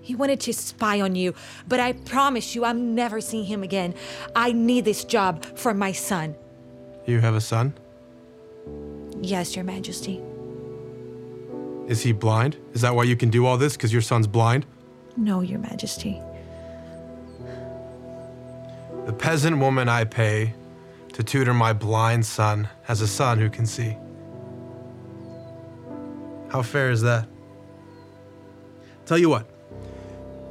he 0.00 0.14
wanted 0.14 0.40
to 0.40 0.54
spy 0.54 1.02
on 1.02 1.14
you, 1.14 1.34
but 1.68 1.78
I 1.78 1.92
promise 1.92 2.54
you 2.54 2.64
I'm 2.64 2.94
never 2.94 3.20
seeing 3.20 3.44
him 3.44 3.62
again. 3.62 3.92
I 4.34 4.52
need 4.52 4.86
this 4.86 5.04
job 5.04 5.44
for 5.44 5.74
my 5.74 5.92
son. 5.92 6.34
You 7.04 7.20
have 7.20 7.34
a 7.34 7.42
son? 7.42 7.74
Yes, 9.20 9.56
Your 9.56 9.64
Majesty. 9.66 10.22
Is 11.86 12.00
he 12.00 12.12
blind? 12.12 12.56
Is 12.72 12.80
that 12.80 12.94
why 12.94 13.02
you 13.02 13.14
can 13.14 13.28
do 13.28 13.44
all 13.44 13.58
this? 13.58 13.76
Because 13.76 13.92
your 13.92 14.00
son's 14.00 14.26
blind? 14.26 14.64
No, 15.18 15.42
Your 15.42 15.58
Majesty. 15.58 16.18
The 19.04 19.12
peasant 19.12 19.58
woman 19.58 19.90
I 19.90 20.04
pay 20.04 20.54
to 21.12 21.22
tutor 21.22 21.52
my 21.52 21.74
blind 21.74 22.24
son 22.24 22.70
has 22.84 23.02
a 23.02 23.06
son 23.06 23.38
who 23.38 23.50
can 23.50 23.66
see. 23.66 23.98
How 26.50 26.62
fair 26.62 26.90
is 26.90 27.02
that? 27.02 27.28
Tell 29.06 29.18
you 29.18 29.28
what, 29.28 29.48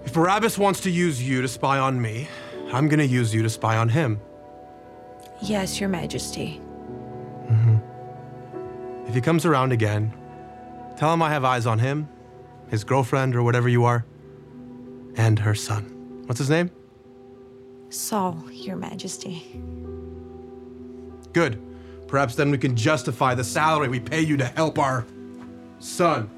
if 0.06 0.14
Barabbas 0.14 0.58
wants 0.58 0.82
to 0.82 0.90
use 0.90 1.22
you 1.22 1.42
to 1.42 1.48
spy 1.48 1.80
on 1.80 2.02
me, 2.02 2.28
I'm 2.72 2.88
gonna 2.88 3.04
use 3.04 3.34
you 3.34 3.44
to 3.44 3.50
spy 3.50 3.78
on 3.78 3.90
him. 3.90 4.20
Yes, 5.42 5.80
Your 5.80 5.90
Majesty. 5.90 6.60
Mm-hmm. 7.50 9.08
If 9.08 9.14
he 9.14 9.22
comes 9.22 9.46
around 9.46 9.72
again, 9.72 10.14
tell 10.98 11.14
him 11.14 11.22
I 11.22 11.30
have 11.30 11.44
eyes 11.44 11.66
on 11.66 11.80
him, 11.80 12.10
his 12.70 12.84
girlfriend, 12.84 13.36
or 13.36 13.44
whatever 13.44 13.70
you 13.70 13.86
are, 13.86 14.06
and 15.16 15.40
her 15.40 15.56
son. 15.56 16.24
What's 16.26 16.40
his 16.40 16.50
name? 16.50 16.72
Saul, 17.90 18.44
Your 18.52 18.76
Majesty. 18.76 19.62
Good. 21.32 21.62
Perhaps 22.08 22.36
then 22.36 22.52
we 22.52 22.58
can 22.58 22.76
justify 22.76 23.36
the 23.36 23.44
salary 23.44 23.88
we 23.88 24.00
pay 24.00 24.22
you 24.22 24.38
to 24.38 24.46
help 24.46 24.80
our 24.80 25.06
son. 25.80 26.30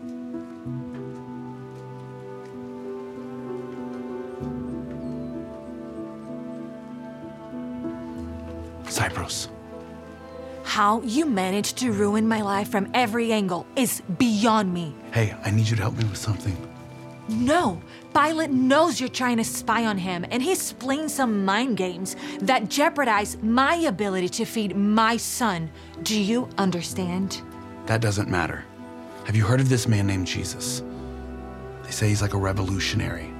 Cypress. 8.87 9.49
How 10.63 11.01
you 11.01 11.25
managed 11.25 11.77
to 11.77 11.91
ruin 11.91 12.27
my 12.27 12.41
life 12.41 12.69
from 12.69 12.89
every 12.93 13.31
angle 13.31 13.65
is 13.75 14.01
beyond 14.17 14.73
me. 14.73 14.95
Hey, 15.11 15.35
I 15.43 15.51
need 15.51 15.67
you 15.67 15.75
to 15.75 15.81
help 15.81 15.97
me 15.97 16.03
with 16.05 16.17
something. 16.17 16.55
No, 17.27 17.81
Pilate 18.13 18.49
knows 18.49 18.99
you're 18.99 19.09
trying 19.09 19.37
to 19.37 19.43
spy 19.43 19.85
on 19.85 19.97
him, 19.97 20.25
and 20.31 20.41
he's 20.41 20.73
playing 20.73 21.09
some 21.09 21.45
mind 21.45 21.77
games 21.77 22.15
that 22.41 22.69
jeopardize 22.69 23.37
my 23.41 23.75
ability 23.75 24.29
to 24.29 24.45
feed 24.45 24.75
my 24.75 25.15
son. 25.17 25.69
Do 26.01 26.19
you 26.19 26.49
understand? 26.57 27.41
That 27.85 28.01
doesn't 28.01 28.29
matter. 28.29 28.65
Have 29.29 29.35
you 29.35 29.45
heard 29.45 29.59
of 29.59 29.69
this 29.69 29.87
man 29.87 30.07
named 30.07 30.25
Jesus? 30.25 30.81
They 31.83 31.91
say 31.91 32.09
he's 32.09 32.23
like 32.23 32.33
a 32.33 32.37
revolutionary. 32.37 33.31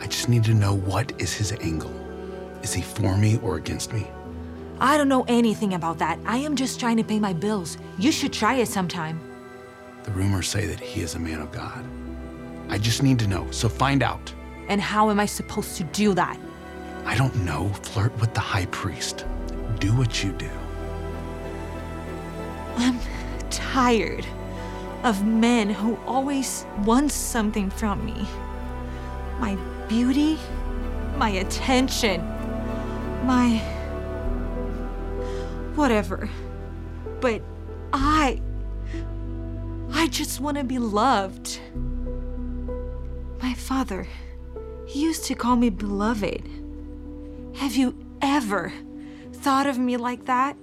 I 0.00 0.08
just 0.08 0.28
need 0.28 0.42
to 0.42 0.52
know 0.52 0.74
what 0.74 1.12
is 1.20 1.32
his 1.32 1.52
angle. 1.52 1.94
Is 2.64 2.72
he 2.72 2.82
for 2.82 3.16
me 3.16 3.38
or 3.40 3.54
against 3.54 3.92
me? 3.92 4.08
I 4.80 4.96
don't 4.96 5.08
know 5.08 5.24
anything 5.28 5.74
about 5.74 5.98
that. 5.98 6.18
I 6.26 6.38
am 6.38 6.56
just 6.56 6.80
trying 6.80 6.96
to 6.96 7.04
pay 7.04 7.20
my 7.20 7.32
bills. 7.32 7.78
You 8.00 8.10
should 8.10 8.32
try 8.32 8.54
it 8.54 8.66
sometime. 8.66 9.20
The 10.02 10.10
rumors 10.10 10.48
say 10.48 10.66
that 10.66 10.80
he 10.80 11.02
is 11.02 11.14
a 11.14 11.20
man 11.20 11.40
of 11.40 11.52
God. 11.52 11.84
I 12.68 12.76
just 12.76 13.04
need 13.04 13.20
to 13.20 13.28
know, 13.28 13.48
so 13.52 13.68
find 13.68 14.02
out. 14.02 14.34
And 14.66 14.80
how 14.80 15.08
am 15.08 15.20
I 15.20 15.26
supposed 15.26 15.76
to 15.76 15.84
do 15.84 16.14
that? 16.14 16.36
I 17.04 17.14
don't 17.14 17.44
know. 17.44 17.68
Flirt 17.84 18.12
with 18.20 18.34
the 18.34 18.40
high 18.40 18.66
priest. 18.66 19.24
Do 19.78 19.96
what 19.96 20.24
you 20.24 20.32
do. 20.32 20.50
I'm 22.76 22.98
tired 23.50 24.26
of 25.04 25.24
men 25.24 25.70
who 25.70 25.98
always 26.06 26.66
want 26.84 27.12
something 27.12 27.70
from 27.70 28.04
me. 28.04 28.26
My 29.38 29.56
beauty, 29.88 30.38
my 31.16 31.30
attention, 31.30 32.20
my. 33.24 33.58
whatever. 35.74 36.28
But 37.20 37.42
I. 37.92 38.40
I 39.92 40.06
just 40.08 40.40
want 40.40 40.58
to 40.58 40.64
be 40.64 40.78
loved. 40.78 41.60
My 43.40 43.54
father, 43.54 44.06
he 44.86 45.02
used 45.02 45.24
to 45.26 45.34
call 45.34 45.56
me 45.56 45.70
beloved. 45.70 46.48
Have 47.56 47.76
you 47.76 47.96
ever 48.20 48.72
thought 49.32 49.66
of 49.66 49.78
me 49.78 49.96
like 49.96 50.26
that? 50.26 50.56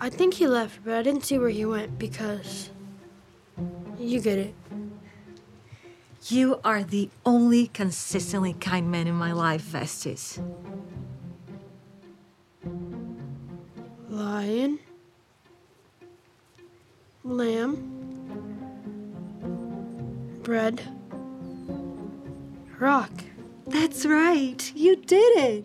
I 0.00 0.10
think 0.10 0.34
he 0.34 0.46
left, 0.46 0.84
but 0.84 0.94
I 0.94 1.02
didn't 1.02 1.24
see 1.24 1.38
where 1.38 1.48
he 1.48 1.64
went 1.64 1.98
because. 1.98 2.70
You 3.98 4.20
get 4.20 4.38
it. 4.38 4.54
You 6.26 6.60
are 6.64 6.84
the 6.84 7.10
only 7.26 7.68
consistently 7.68 8.52
kind 8.52 8.90
man 8.90 9.08
in 9.08 9.14
my 9.14 9.32
life, 9.32 9.62
Vestis. 9.62 10.38
Lion. 14.08 14.78
Lamb. 17.24 17.94
Bread. 20.42 20.80
Rock. 22.78 23.10
That's 23.66 24.06
right. 24.06 24.72
You 24.74 24.96
did 24.96 25.38
it. 25.38 25.64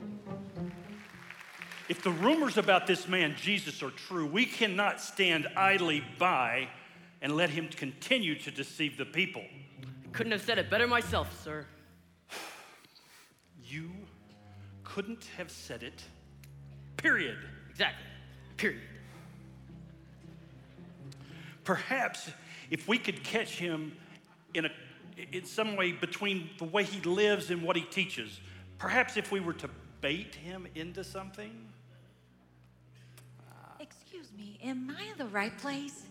If 1.90 2.02
the 2.02 2.12
rumors 2.12 2.58
about 2.58 2.88
this 2.88 3.08
man 3.08 3.36
Jesus 3.38 3.84
are 3.84 3.92
true, 3.92 4.26
we 4.26 4.46
cannot 4.46 5.02
stand 5.02 5.48
idly 5.56 6.04
by 6.18 6.70
and 7.22 7.36
let 7.36 7.50
him 7.50 7.68
continue 7.68 8.38
to 8.40 8.52
deceive 8.52 8.98
the 8.98 9.06
people. 9.06 9.44
Couldn't 10.12 10.32
have 10.32 10.42
said 10.42 10.58
it 10.60 10.70
better 10.70 10.88
myself, 10.88 11.44
sir. 11.44 11.66
You 13.64 13.92
couldn't 14.84 15.26
have 15.38 15.50
said 15.50 15.84
it. 15.84 16.04
Period. 16.98 17.38
Exactly. 17.72 18.06
Period. 18.58 18.82
Perhaps 21.64 22.30
if 22.70 22.88
we 22.88 22.98
could 22.98 23.24
catch 23.24 23.58
him 23.58 23.94
in 24.54 24.66
a 24.66 24.70
in 25.32 25.46
some 25.46 25.76
way 25.76 25.92
between 25.92 26.50
the 26.58 26.64
way 26.64 26.84
he 26.84 27.00
lives 27.02 27.52
and 27.52 27.62
what 27.62 27.76
he 27.76 27.84
teaches, 27.84 28.40
perhaps 28.80 29.16
if 29.16 29.32
we 29.32 29.40
were 29.40 29.54
to 29.54 29.70
bait 30.02 30.36
him 30.36 30.68
into 30.76 31.04
something. 31.04 31.52
Excuse 34.64 34.76
me, 34.76 34.92
am 34.92 34.98
I 34.98 35.12
in 35.12 35.18
the 35.18 35.26
right 35.26 35.58
place? 35.58 36.04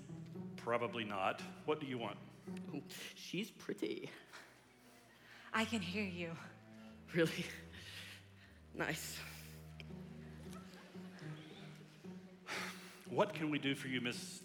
Probably 0.57 1.05
not. 1.05 1.41
What 1.65 1.81
do 1.81 1.87
you 1.87 1.99
want? 1.99 2.17
She's 3.15 3.51
pretty. 3.51 4.11
I 5.53 5.65
can 5.65 5.81
hear 5.81 6.05
you. 6.05 6.31
Really? 7.15 7.47
Nice. 8.75 9.19
What 13.11 13.35
can 13.35 13.51
we 13.51 13.59
do 13.59 13.75
for 13.75 13.89
you, 13.89 14.01
Miss? 14.01 14.41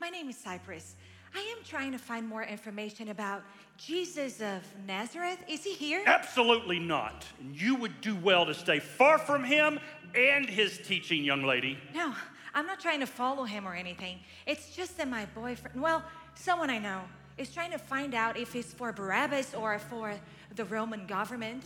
My 0.00 0.10
name 0.10 0.28
is 0.28 0.36
Cypress. 0.36 0.96
I 1.34 1.38
am 1.56 1.64
trying 1.64 1.92
to 1.92 1.98
find 1.98 2.28
more 2.28 2.42
information 2.42 3.08
about 3.08 3.42
Jesus 3.78 4.42
of 4.42 4.62
Nazareth. 4.86 5.38
Is 5.48 5.64
he 5.64 5.72
here? 5.72 6.02
Absolutely 6.04 6.78
not. 6.78 7.24
And 7.40 7.58
you 7.58 7.76
would 7.76 8.00
do 8.02 8.16
well 8.16 8.44
to 8.44 8.52
stay 8.52 8.80
far 8.80 9.16
from 9.16 9.44
him 9.44 9.78
and 10.14 10.46
his 10.46 10.78
teaching, 10.78 11.24
young 11.24 11.44
lady. 11.44 11.78
No, 11.94 12.12
I'm 12.54 12.66
not 12.66 12.80
trying 12.80 13.00
to 13.00 13.06
follow 13.06 13.44
him 13.44 13.66
or 13.66 13.74
anything. 13.74 14.18
It's 14.46 14.74
just 14.74 14.96
that 14.98 15.08
my 15.08 15.26
boyfriend, 15.26 15.80
well, 15.80 16.02
someone 16.34 16.70
I 16.70 16.78
know, 16.78 17.02
is 17.38 17.52
trying 17.52 17.70
to 17.70 17.78
find 17.78 18.14
out 18.14 18.36
if 18.36 18.54
it's 18.54 18.72
for 18.72 18.92
Barabbas 18.92 19.54
or 19.54 19.78
for 19.78 20.14
the 20.54 20.64
Roman 20.64 21.06
government. 21.06 21.64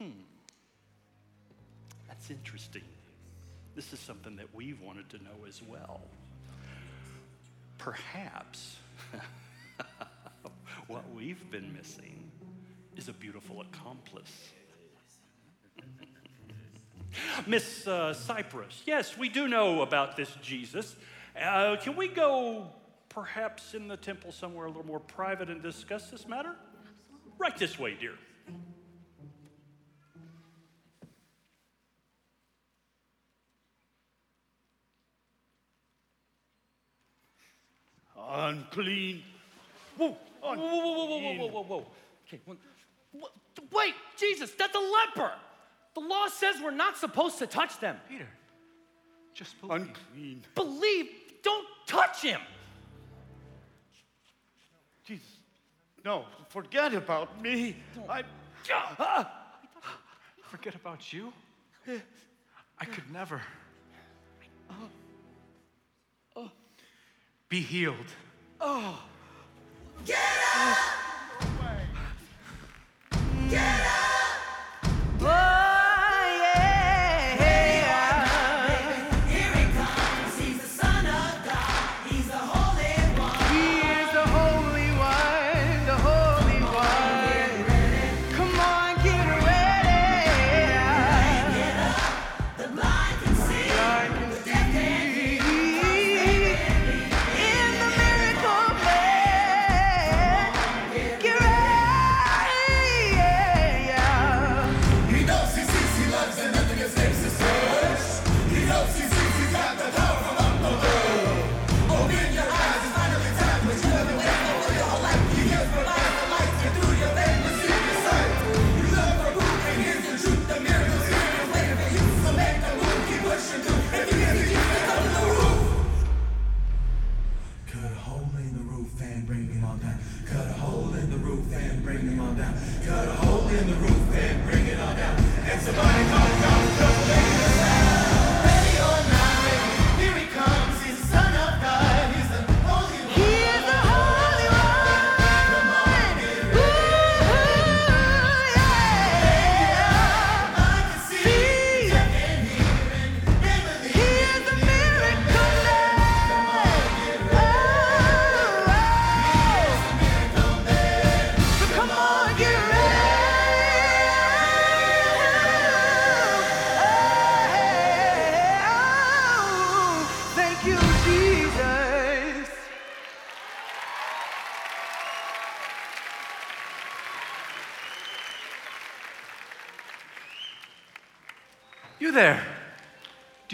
Hmm. 0.00 0.10
That's 2.08 2.30
interesting. 2.30 2.82
This 3.74 3.92
is 3.92 4.00
something 4.00 4.36
that 4.36 4.54
we've 4.54 4.80
wanted 4.80 5.10
to 5.10 5.18
know 5.18 5.46
as 5.46 5.60
well. 5.62 6.00
Perhaps 7.78 8.76
what 10.86 11.04
we've 11.14 11.50
been 11.50 11.74
missing 11.74 12.30
is 12.96 13.08
a 13.08 13.12
beautiful 13.12 13.60
accomplice. 13.60 14.50
Miss 17.46 17.86
uh, 17.86 18.12
Cypress, 18.12 18.82
yes, 18.86 19.16
we 19.16 19.28
do 19.28 19.48
know 19.48 19.82
about 19.82 20.16
this 20.16 20.30
Jesus. 20.42 20.96
Uh, 21.40 21.76
can 21.76 21.96
we 21.96 22.08
go 22.08 22.68
perhaps 23.08 23.74
in 23.74 23.88
the 23.88 23.96
temple 23.96 24.32
somewhere 24.32 24.66
a 24.66 24.68
little 24.68 24.86
more 24.86 25.00
private 25.00 25.50
and 25.50 25.62
discuss 25.62 26.10
this 26.10 26.26
matter? 26.26 26.50
Absolutely. 26.50 27.32
Right 27.38 27.56
this 27.56 27.78
way, 27.78 27.96
dear. 27.98 28.14
Unclean. 38.28 39.22
Whoa, 39.96 40.16
unclean. 40.44 40.70
whoa, 40.70 40.80
whoa, 40.80 41.06
whoa, 41.06 41.06
whoa, 41.06 41.36
whoa, 41.36 41.48
whoa, 41.48 41.62
whoa. 41.62 41.86
Okay, 42.26 42.40
one, 42.44 42.58
wait, 43.72 43.94
Jesus, 44.18 44.50
that's 44.52 44.74
a 44.74 44.78
leper. 44.78 45.32
The 45.96 46.00
law 46.00 46.26
says 46.28 46.56
we're 46.62 46.72
not 46.72 46.98
supposed 46.98 47.38
to 47.38 47.46
touch 47.46 47.80
them. 47.80 47.96
Peter, 48.06 48.28
just 49.32 49.58
believe. 49.62 49.80
Unclean. 49.80 50.44
Believe, 50.54 51.06
don't 51.42 51.66
touch 51.86 52.20
him. 52.20 52.38
Jesus. 55.06 55.26
No, 56.04 56.26
forget 56.50 56.92
about 56.92 57.40
me. 57.40 57.76
I. 58.10 58.24
Forget 60.42 60.74
about 60.74 61.12
you? 61.12 61.32
I 62.78 62.84
could 62.84 63.10
never. 63.10 63.40
Be 67.48 67.60
healed. 67.60 67.96
Oh. 68.60 69.02
Get 70.04 70.18
up! 70.56 70.78
Get 73.48 73.80
up! 73.80 74.05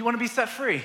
You 0.03 0.05
want 0.05 0.17
to 0.17 0.21
be 0.21 0.27
set 0.27 0.49
free? 0.49 0.83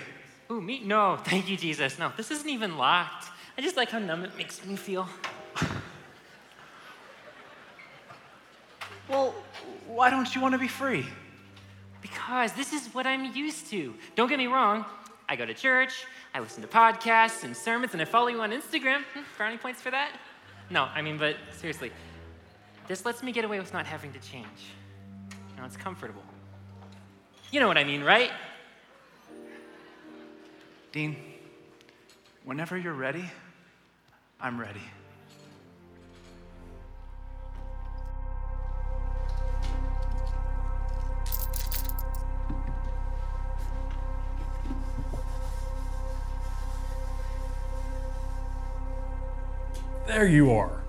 Ooh, 0.51 0.61
me? 0.61 0.79
No, 0.83 1.17
thank 1.23 1.49
you, 1.49 1.57
Jesus. 1.57 1.97
No, 1.97 2.11
this 2.15 2.29
isn't 2.29 2.47
even 2.47 2.77
locked. 2.77 3.29
I 3.57 3.61
just 3.61 3.75
like 3.75 3.89
how 3.89 3.97
numb 3.97 4.23
it 4.23 4.37
makes 4.37 4.63
me 4.63 4.75
feel. 4.75 5.09
Well, 9.09 9.33
why 9.87 10.09
don't 10.09 10.35
you 10.35 10.41
want 10.41 10.51
to 10.51 10.57
be 10.57 10.67
free? 10.67 11.05
Because 12.01 12.51
this 12.51 12.73
is 12.73 12.93
what 12.93 13.07
I'm 13.07 13.33
used 13.33 13.69
to. 13.69 13.93
Don't 14.17 14.27
get 14.27 14.37
me 14.37 14.47
wrong, 14.47 14.83
I 15.29 15.37
go 15.37 15.45
to 15.45 15.53
church, 15.53 16.03
I 16.33 16.41
listen 16.41 16.61
to 16.61 16.67
podcasts 16.67 17.45
and 17.45 17.55
sermons, 17.55 17.93
and 17.93 18.01
I 18.01 18.05
follow 18.05 18.27
you 18.27 18.41
on 18.41 18.51
Instagram. 18.51 19.03
Hmm, 19.13 19.21
Brownie 19.37 19.55
points 19.55 19.81
for 19.81 19.91
that? 19.91 20.11
No, 20.69 20.89
I 20.93 21.01
mean, 21.01 21.17
but 21.17 21.37
seriously, 21.53 21.93
this 22.89 23.05
lets 23.05 23.23
me 23.23 23.31
get 23.31 23.45
away 23.45 23.59
with 23.59 23.71
not 23.71 23.85
having 23.85 24.11
to 24.11 24.19
change. 24.19 24.73
You 25.51 25.61
know, 25.61 25.65
it's 25.65 25.77
comfortable. 25.77 26.23
You 27.49 27.61
know 27.61 27.69
what 27.69 27.77
I 27.77 27.85
mean, 27.85 28.03
right? 28.03 28.31
Dean, 30.91 31.17
whenever 32.45 32.77
you're 32.77 32.93
ready, 32.93 33.29
I'm 34.39 34.59
ready. 34.59 34.81
There 50.07 50.25
you 50.25 50.51
are. 50.51 50.83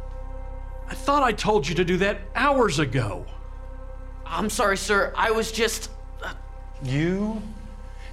I 0.89 0.95
thought 0.95 1.25
I 1.25 1.33
told 1.33 1.69
you 1.69 1.75
to 1.75 1.85
do 1.85 1.97
that 1.99 2.21
hours 2.37 2.79
ago. 2.79 3.27
I'm 4.25 4.49
sorry, 4.49 4.77
sir. 4.77 5.13
I 5.17 5.33
was 5.33 5.51
just. 5.51 5.91
Uh, 6.23 6.33
you 6.85 7.43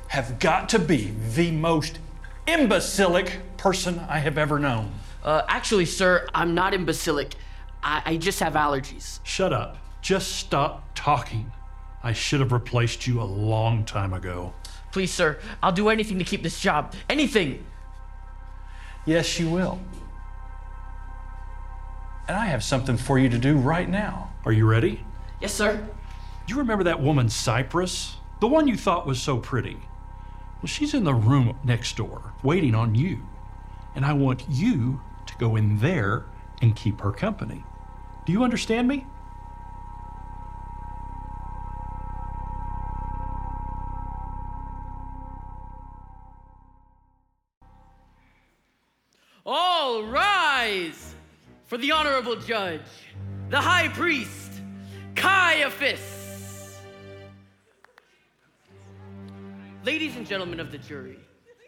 have 0.08 0.40
got 0.40 0.70
to 0.70 0.80
be 0.80 1.14
the 1.36 1.52
most 1.52 2.00
imbecilic 2.48 3.40
person 3.58 4.00
I 4.08 4.20
have 4.20 4.38
ever 4.38 4.60
known. 4.60 4.92
Uh, 5.24 5.42
actually, 5.48 5.86
sir, 5.86 6.28
I'm 6.34 6.54
not 6.54 6.74
imbecilic. 6.74 7.36
I, 7.82 8.02
I 8.06 8.18
just 8.18 8.40
have 8.40 8.54
allergies. 8.54 9.20
Shut 9.24 9.52
up. 9.52 9.78
Just 10.02 10.36
stop 10.36 10.84
talking. 10.94 11.52
I 12.04 12.14
should 12.14 12.40
have 12.40 12.52
replaced 12.52 13.08
you 13.08 13.20
a 13.22 13.24
long 13.24 13.86
time 13.86 14.14
ago. 14.14 14.54
Please, 14.92 15.12
sir, 15.12 15.40
I'll 15.64 15.72
do 15.72 15.90
anything 15.90 16.20
to 16.20 16.24
keep 16.24 16.44
this 16.44 16.60
job. 16.60 16.94
Anything. 17.10 17.66
Yes, 19.06 19.40
you 19.40 19.50
will. 19.50 19.80
And 22.28 22.38
I 22.38 22.46
have 22.46 22.64
something 22.64 22.98
for 22.98 23.20
you 23.20 23.30
to 23.30 23.38
do 23.38 23.58
right 23.58 23.90
now. 23.90 24.32
Are 24.46 24.52
you 24.52 24.68
ready? 24.68 25.04
Yes, 25.42 25.54
sir. 25.54 25.88
Do 26.48 26.54
you 26.54 26.60
remember 26.60 26.84
that 26.86 27.02
woman, 27.02 27.30
Cypress? 27.30 28.16
The 28.40 28.48
one 28.48 28.68
you 28.68 28.78
thought 28.78 29.08
was 29.08 29.22
so 29.22 29.38
pretty? 29.38 29.78
Well, 30.66 30.72
she's 30.72 30.96
in 30.96 31.04
the 31.04 31.14
room 31.14 31.60
next 31.64 31.96
door, 31.96 32.34
waiting 32.42 32.74
on 32.74 32.96
you. 32.96 33.20
And 33.94 34.04
I 34.04 34.14
want 34.14 34.46
you 34.50 35.00
to 35.28 35.36
go 35.38 35.58
in 35.58 35.78
there 35.78 36.26
and 36.60 36.76
keep 36.76 37.02
her 37.02 37.12
company. 37.12 37.64
Do 38.26 38.32
you 38.32 38.44
understand 38.44 38.88
me? 38.88 39.06
All 49.46 50.02
rise 50.02 51.14
for 51.66 51.78
the 51.78 51.92
honorable 51.92 52.38
judge, 52.38 52.82
the 53.52 53.62
high 53.62 53.90
priest, 53.90 54.64
Caiaphas. 55.14 56.15
Ladies 59.86 60.16
and 60.16 60.26
gentlemen 60.26 60.60
of 60.60 60.72
the 60.72 60.80
jury, 60.80 61.20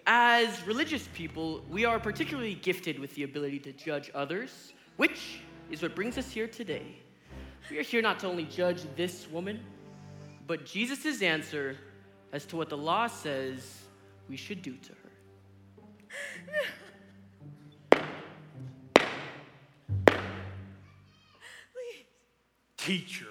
as 0.07 0.65
religious 0.65 1.07
people, 1.13 1.63
we 1.69 1.85
are 1.85 1.99
particularly 1.99 2.55
gifted 2.55 2.97
with 2.97 3.13
the 3.13 3.21
ability 3.21 3.59
to 3.59 3.71
judge 3.71 4.09
others, 4.15 4.73
which 4.95 5.41
is 5.69 5.83
what 5.83 5.95
brings 5.95 6.17
us 6.17 6.31
here 6.31 6.47
today. 6.47 6.95
We 7.69 7.77
are 7.77 7.83
here 7.83 8.01
not 8.01 8.19
to 8.21 8.27
only 8.27 8.45
judge 8.45 8.81
this 8.95 9.29
woman, 9.29 9.59
but 10.47 10.65
Jesus' 10.65 11.21
answer 11.21 11.77
as 12.33 12.43
to 12.47 12.55
what 12.55 12.69
the 12.69 12.77
law 12.77 13.05
says 13.05 13.83
we 14.27 14.35
should 14.35 14.63
do 14.63 14.75
to 14.77 14.93
her. 14.93 15.11
Teacher, 22.77 23.27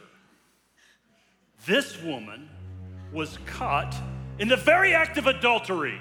this 1.67 2.01
woman 2.05 2.49
was 3.13 3.41
caught 3.47 3.97
in 4.39 4.49
the 4.49 4.57
very 4.57 4.95
act 4.95 5.19
of 5.19 5.27
adultery. 5.27 6.01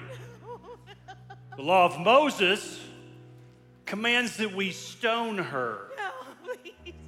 The 1.56 1.62
law 1.62 1.86
of 1.86 1.98
Moses 1.98 2.80
commands 3.86 4.36
that 4.36 4.54
we 4.54 4.72
stone 4.72 5.38
her. 5.38 5.90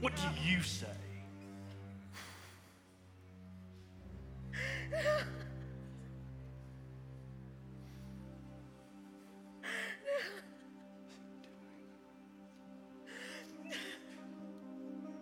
What 0.01 0.15
do 0.17 0.23
you 0.43 0.63
say? 0.63 0.87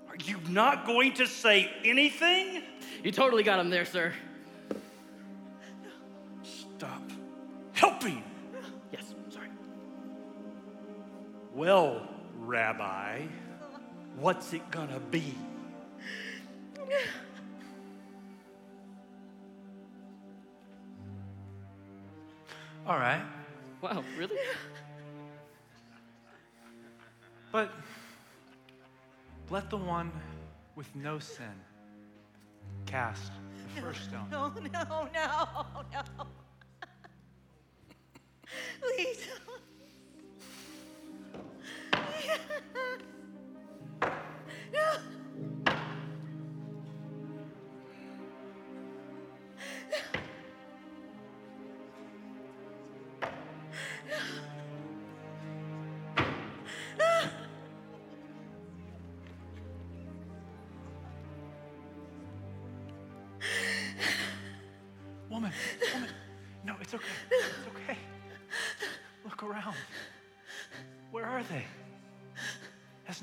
Are 0.09 0.17
you 0.25 0.39
not 0.49 0.87
going 0.87 1.15
to 1.15 1.27
say 1.27 1.71
anything? 1.85 2.63
You 3.03 3.11
totally 3.11 3.43
got 3.43 3.59
him 3.59 3.71
there, 3.71 3.85
sir. 3.85 4.13
Well, 11.67 12.07
Rabbi, 12.39 13.23
what's 14.21 14.53
it 14.53 14.71
gonna 14.71 15.01
be? 15.01 15.35
All 22.87 22.97
right. 22.97 23.21
Wow, 23.83 24.05
really? 24.17 24.37
But 27.51 27.73
let 29.51 29.69
the 29.69 29.77
one 29.77 30.13
with 30.77 30.95
no 30.95 31.19
sin 31.19 31.47
cast 32.87 33.33
the 33.75 33.81
first 33.83 34.05
stone. 34.09 34.29
No, 34.31 34.53
no, 34.73 35.09
no, 35.13 35.67
no. 35.93 36.07
Please. 38.81 39.27
No. 44.73 45.16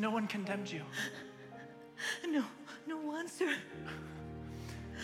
No 0.04 0.12
one 0.12 0.28
condemned 0.28 0.70
you? 0.70 0.82
No, 2.28 2.44
no 2.86 2.98
one, 2.98 3.30
sir. 3.30 3.56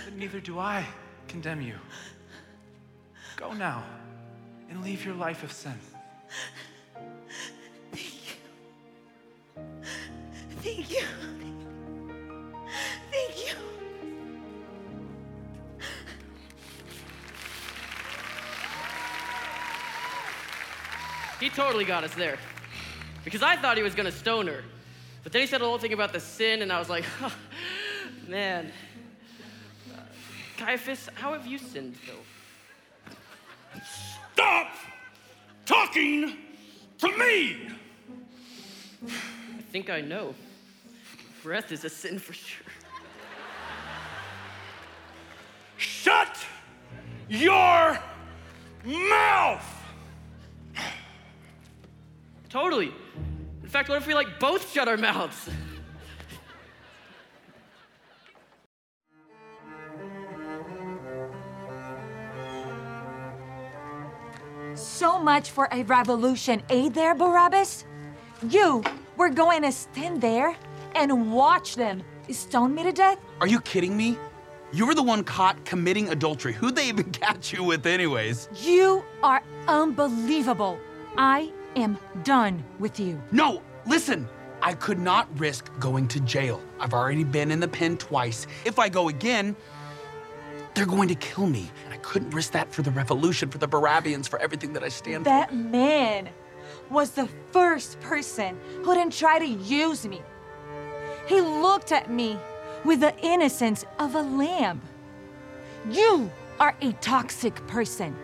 But 0.03 0.13
neither 0.13 0.41
do 0.41 0.59
I 0.59 0.85
condemn 1.29 1.61
you. 1.61 1.75
Go 3.37 3.53
now 3.53 3.81
and 4.69 4.83
leave 4.83 5.05
your 5.05 5.15
life 5.15 5.41
of 5.41 5.53
sin. 5.53 5.79
Thank 7.93 8.11
you. 8.11 9.63
Thank 10.61 10.91
you. 10.91 11.05
Thank 13.09 13.47
you. 13.47 13.55
He 21.39 21.49
totally 21.49 21.85
got 21.85 22.03
us 22.03 22.13
there. 22.15 22.37
Because 23.23 23.41
I 23.41 23.55
thought 23.55 23.77
he 23.77 23.83
was 23.83 23.95
gonna 23.95 24.11
stone 24.11 24.47
her. 24.47 24.61
But 25.23 25.31
then 25.31 25.41
he 25.41 25.47
said 25.47 25.61
a 25.61 25.65
whole 25.65 25.77
thing 25.77 25.93
about 25.93 26.13
the 26.13 26.19
sin, 26.19 26.61
and 26.61 26.71
I 26.71 26.79
was 26.79 26.89
like, 26.89 27.03
man. 28.27 28.71
Uh, 29.93 30.01
Caiaphas, 30.57 31.09
how 31.15 31.33
have 31.33 31.45
you 31.45 31.57
sinned, 31.57 31.95
though? 32.07 33.81
Stop 34.33 34.67
talking 35.65 36.37
to 36.97 37.17
me! 37.17 37.69
I 39.05 39.61
think 39.71 39.89
I 39.89 40.01
know. 40.01 40.33
Breath 41.43 41.71
is 41.71 41.85
a 41.85 41.89
sin 41.89 42.19
for 42.19 42.33
sure. 42.33 42.65
Shut 45.77 46.45
your 47.29 47.99
mouth! 48.83 49.65
Totally. 52.49 52.91
In 53.69 53.71
fact, 53.71 53.87
what 53.87 53.99
if 53.99 54.07
we 54.07 54.15
like 54.15 54.39
both 54.39 54.73
shut 54.73 54.87
our 54.87 54.97
mouths? 54.97 55.47
so 64.73 65.19
much 65.19 65.51
for 65.51 65.69
a 65.71 65.83
revolution, 65.83 66.63
eh 66.71 66.89
there, 66.89 67.13
Barabbas? 67.13 67.85
You 68.49 68.83
were 69.17 69.29
going 69.29 69.61
to 69.61 69.71
stand 69.71 70.19
there 70.19 70.57
and 70.95 71.31
watch 71.31 71.75
them 71.75 72.01
stone 72.31 72.73
me 72.73 72.81
to 72.81 72.91
death? 72.91 73.19
Are 73.39 73.45
you 73.45 73.61
kidding 73.61 73.95
me? 73.95 74.17
You 74.73 74.87
were 74.87 74.95
the 74.95 75.03
one 75.03 75.23
caught 75.23 75.63
committing 75.63 76.09
adultery. 76.09 76.53
Who'd 76.53 76.75
they 76.75 76.87
even 76.87 77.11
catch 77.11 77.53
you 77.53 77.63
with 77.63 77.85
anyways? 77.85 78.49
You 78.63 79.03
are 79.21 79.43
unbelievable. 79.67 80.79
I 81.19 81.51
am 81.79 81.97
done 82.23 82.63
with 82.79 82.99
you. 82.99 83.21
No, 83.31 83.61
listen. 83.85 84.27
I 84.61 84.73
could 84.73 84.99
not 84.99 85.27
risk 85.39 85.71
going 85.79 86.09
to 86.09 86.19
jail. 86.19 86.61
I've 86.79 86.93
already 86.93 87.23
been 87.23 87.49
in 87.49 87.61
the 87.61 87.67
pen 87.67 87.95
twice. 87.95 88.45
If 88.65 88.77
I 88.77 88.89
go 88.89 89.07
again, 89.07 89.55
they're 90.73 90.85
going 90.85 91.07
to 91.07 91.15
kill 91.15 91.47
me. 91.47 91.71
And 91.85 91.93
I 91.93 91.97
couldn't 91.97 92.31
risk 92.31 92.51
that 92.51 92.73
for 92.73 92.81
the 92.81 92.91
revolution, 92.91 93.49
for 93.49 93.57
the 93.57 93.67
Barabians, 93.67 94.27
for 94.27 94.37
everything 94.39 94.73
that 94.73 94.83
I 94.83 94.89
stand 94.89 95.23
for. 95.23 95.29
That 95.29 95.55
man 95.55 96.29
was 96.89 97.11
the 97.11 97.27
first 97.51 97.99
person 98.01 98.59
who 98.83 98.93
didn't 98.93 99.13
try 99.13 99.39
to 99.39 99.47
use 99.47 100.05
me. 100.05 100.21
He 101.27 101.41
looked 101.41 101.91
at 101.91 102.11
me 102.11 102.37
with 102.83 102.99
the 102.99 103.17
innocence 103.21 103.85
of 103.97 104.15
a 104.15 104.21
lamb. 104.21 104.81
You 105.89 106.29
are 106.59 106.75
a 106.81 106.91
toxic 106.93 107.55
person. 107.67 108.15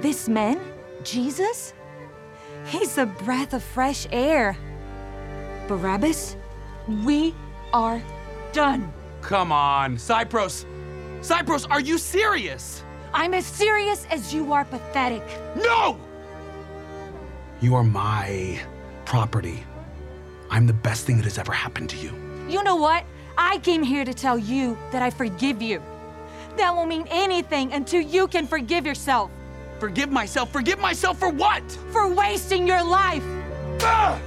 This 0.00 0.28
man, 0.28 0.60
Jesus, 1.02 1.74
he's 2.68 2.98
a 2.98 3.06
breath 3.06 3.54
of 3.54 3.62
fresh 3.62 4.06
air. 4.12 4.56
Barabbas, 5.66 6.36
we 7.04 7.34
are 7.72 8.02
done. 8.52 8.92
Come 9.20 9.52
on, 9.52 9.96
Cypros. 9.96 10.64
Cypros, 11.20 11.66
are 11.70 11.80
you 11.80 11.98
serious? 11.98 12.82
I'm 13.12 13.34
as 13.34 13.46
serious 13.46 14.06
as 14.10 14.32
you 14.32 14.52
are 14.52 14.64
pathetic. 14.64 15.22
No! 15.56 15.98
You 17.60 17.74
are 17.74 17.84
my 17.84 18.60
property. 19.04 19.64
I'm 20.50 20.66
the 20.66 20.72
best 20.72 21.04
thing 21.06 21.16
that 21.16 21.24
has 21.24 21.38
ever 21.38 21.52
happened 21.52 21.90
to 21.90 21.96
you. 21.96 22.12
You 22.48 22.62
know 22.62 22.76
what? 22.76 23.04
I 23.36 23.58
came 23.58 23.82
here 23.82 24.04
to 24.04 24.14
tell 24.14 24.38
you 24.38 24.78
that 24.90 25.02
I 25.02 25.10
forgive 25.10 25.60
you. 25.60 25.82
That 26.56 26.74
won't 26.74 26.88
mean 26.88 27.06
anything 27.10 27.72
until 27.72 28.00
you 28.00 28.26
can 28.28 28.46
forgive 28.46 28.86
yourself. 28.86 29.30
Forgive 29.78 30.10
myself? 30.10 30.52
Forgive 30.52 30.78
myself 30.80 31.18
for 31.18 31.28
what? 31.30 31.62
For 31.92 32.12
wasting 32.12 32.66
your 32.66 32.82
life. 32.82 33.22
Ah! 33.82 34.20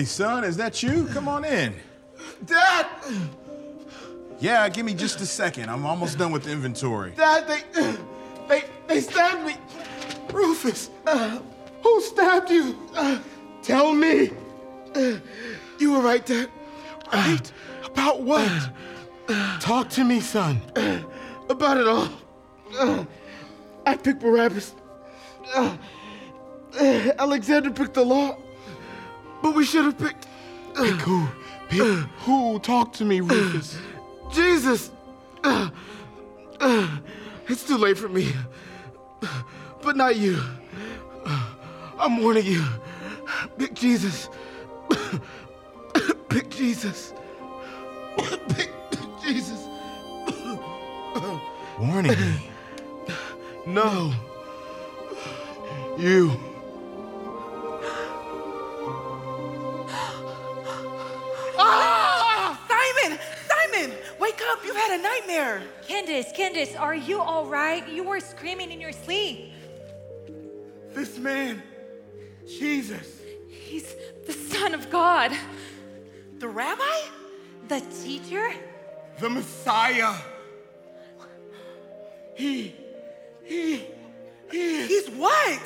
Hey, 0.00 0.06
son, 0.06 0.44
is 0.44 0.56
that 0.56 0.82
you? 0.82 1.04
Come 1.08 1.28
on 1.28 1.44
in. 1.44 1.74
Dad! 2.46 2.86
Yeah, 4.38 4.66
give 4.70 4.86
me 4.86 4.94
just 4.94 5.20
a 5.20 5.26
second. 5.26 5.68
I'm 5.68 5.84
almost 5.84 6.16
done 6.16 6.32
with 6.32 6.44
the 6.44 6.52
inventory. 6.52 7.12
Dad, 7.18 7.46
they. 7.46 7.92
They. 8.48 8.64
They 8.86 9.00
stabbed 9.02 9.44
me! 9.44 9.56
Rufus! 10.32 10.88
uh, 11.06 11.38
who 11.82 12.00
stabbed 12.00 12.48
you? 12.48 12.78
Uh, 12.96 13.18
tell 13.62 13.92
me! 13.92 14.30
Uh, 14.94 15.18
you 15.78 15.92
were 15.92 16.00
right, 16.00 16.24
Dad. 16.24 16.48
Right? 17.12 17.52
About 17.84 18.22
what? 18.22 18.70
Talk 19.60 19.90
to 19.90 20.04
me, 20.04 20.20
son. 20.20 20.62
About 21.50 21.76
it 21.76 21.86
all. 21.86 22.08
Uh, 22.78 23.04
I 23.84 23.98
picked 23.98 24.20
Barabbas. 24.20 24.74
Uh, 25.54 25.76
uh, 26.80 27.12
Alexander 27.18 27.70
picked 27.70 27.92
the 27.92 28.02
law. 28.02 28.38
But 29.42 29.54
we 29.54 29.64
should 29.64 29.84
have 29.84 29.98
picked. 29.98 30.26
Pick 30.74 31.00
who? 31.00 31.26
Pick 31.68 31.80
who? 32.20 32.58
Talk 32.60 32.92
to 32.94 33.04
me, 33.04 33.20
Rufus. 33.20 33.78
Jesus! 34.32 34.90
Uh, 35.42 35.70
uh, 36.60 36.88
it's 37.48 37.66
too 37.66 37.76
late 37.76 37.98
for 37.98 38.08
me. 38.08 38.32
But 39.82 39.96
not 39.96 40.16
you. 40.16 40.40
I'm 41.98 42.22
warning 42.22 42.46
you. 42.46 42.64
Pick 43.58 43.74
Jesus. 43.74 44.28
Pick 46.28 46.50
Jesus. 46.50 47.12
Pick 48.48 48.70
Jesus. 49.22 49.66
Warning 51.78 52.12
me. 52.12 52.50
No. 53.66 54.12
You. 55.98 56.49
Nightmare! 65.30 65.62
Candace, 65.86 66.32
Candace, 66.34 66.74
are 66.74 66.94
you 66.94 67.20
all 67.20 67.46
right? 67.46 67.88
You 67.88 68.02
were 68.02 68.18
screaming 68.18 68.72
in 68.72 68.80
your 68.80 68.90
sleep. 68.90 69.52
This 70.92 71.18
man, 71.18 71.62
Jesus. 72.46 73.20
He's 73.48 73.94
the 74.26 74.32
Son 74.32 74.74
of 74.74 74.90
God. 74.90 75.32
The 76.38 76.48
rabbi? 76.48 76.82
The 77.68 77.80
teacher? 78.02 78.50
The 79.20 79.30
Messiah. 79.30 80.14
He. 82.34 82.74
He. 83.44 83.84
He. 84.50 84.86
He's 84.86 85.08
what? 85.10 85.62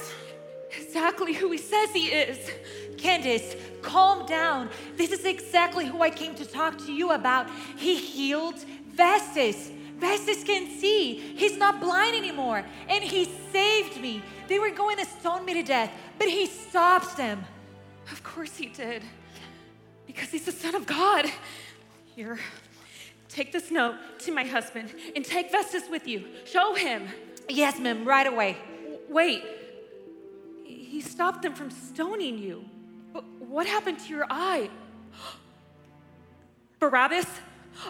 Exactly 0.77 1.33
who 1.33 1.51
he 1.53 1.59
says 1.59 1.91
he 1.91 2.09
is. 2.09 2.51
Candace, 2.99 3.57
calm 3.81 4.27
down. 4.27 4.69
This 4.97 5.11
is 5.11 5.25
exactly 5.25 5.87
who 5.87 6.03
I 6.03 6.11
came 6.11 6.35
to 6.35 6.45
talk 6.45 6.77
to 6.87 6.93
you 6.93 7.13
about. 7.13 7.49
He 7.77 7.97
healed 7.97 8.57
Vestus. 8.95 9.71
Vestus 9.99 10.45
can 10.45 10.69
see. 10.79 11.15
He's 11.37 11.57
not 11.57 11.81
blind 11.81 12.17
anymore. 12.17 12.65
And 12.89 13.03
he 13.03 13.27
saved 13.53 14.01
me. 14.01 14.23
They 14.49 14.59
were 14.59 14.71
going 14.71 14.99
to 14.99 15.05
stone 15.05 15.45
me 15.45 15.55
to 15.55 15.63
death, 15.63 15.91
but 16.19 16.29
he 16.29 16.47
stops 16.47 17.15
them. 17.15 17.45
Of 18.13 18.23
course 18.23 18.57
he 18.57 18.67
did. 18.67 19.03
Because 20.07 20.31
he's 20.31 20.45
the 20.45 20.53
Son 20.53 20.75
of 20.75 20.87
God. 20.87 21.27
Here, 22.15 22.39
take 23.29 23.53
this 23.53 23.71
note 23.71 23.97
to 24.21 24.33
my 24.33 24.45
husband 24.45 24.93
and 25.17 25.25
take 25.25 25.51
Vestus 25.51 25.89
with 25.91 26.07
you. 26.07 26.25
Show 26.45 26.75
him. 26.75 27.09
Yes, 27.49 27.79
ma'am, 27.79 28.05
right 28.05 28.27
away. 28.27 28.57
Wait. 29.09 29.43
He 30.65 31.01
stopped 31.01 31.43
them 31.43 31.55
from 31.55 31.71
stoning 31.71 32.39
you. 32.39 32.65
But 33.13 33.25
what 33.41 33.67
happened 33.67 33.99
to 34.01 34.09
your 34.09 34.27
eye? 34.31 34.71
Barabbas? 36.79 37.27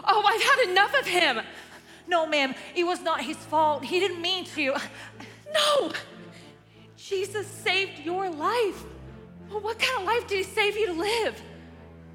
Oh, 0.03 0.23
I've 0.25 0.41
had 0.41 0.69
enough 0.69 0.99
of 0.99 1.05
him. 1.05 1.41
No, 2.07 2.25
ma'am, 2.25 2.53
it 2.75 2.83
was 2.83 3.01
not 3.01 3.21
his 3.21 3.37
fault. 3.37 3.83
He 3.83 3.99
didn't 3.99 4.21
mean 4.21 4.45
to. 4.45 4.75
No! 5.53 5.91
Jesus 6.97 7.47
saved 7.47 7.99
your 7.99 8.29
life. 8.29 8.83
Well, 9.49 9.61
what 9.61 9.79
kind 9.79 10.01
of 10.01 10.07
life 10.07 10.27
did 10.27 10.37
he 10.37 10.43
save 10.43 10.75
you 10.75 10.87
to 10.87 10.93
live? 10.93 11.41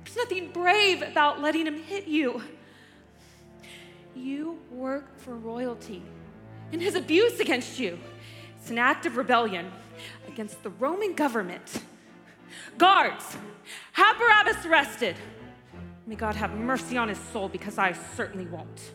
There's 0.05 0.17
nothing 0.17 0.51
brave 0.53 1.03
about 1.03 1.41
letting 1.41 1.67
him 1.67 1.83
hit 1.83 2.07
you. 2.07 2.43
You 4.17 4.59
work 4.71 5.19
for 5.21 5.37
royalty, 5.37 6.03
and 6.73 6.83
his 6.83 6.95
abuse 6.95 7.39
against 7.41 7.79
you, 7.79 7.99
it's 8.59 8.71
an 8.71 8.79
act 8.79 9.07
of 9.07 9.17
rebellion 9.17 9.71
against 10.29 10.63
the 10.63 10.71
Roman 10.71 11.15
government. 11.15 11.83
Guards, 12.77 13.37
have 13.93 14.19
Barabbas 14.19 14.67
arrested. 14.67 15.17
May 16.11 16.17
God 16.17 16.35
have 16.35 16.53
mercy 16.57 16.97
on 16.97 17.09
his 17.09 17.21
soul 17.33 17.49
because 17.49 17.79
I 17.79 17.93
certainly 17.93 18.45
won't. 18.47 18.95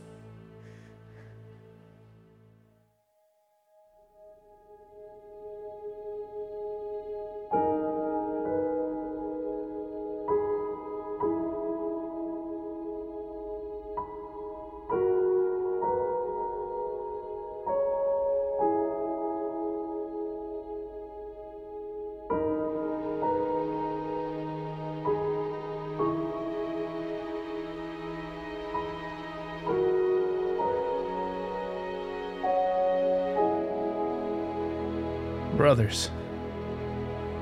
Brothers, 35.76 36.10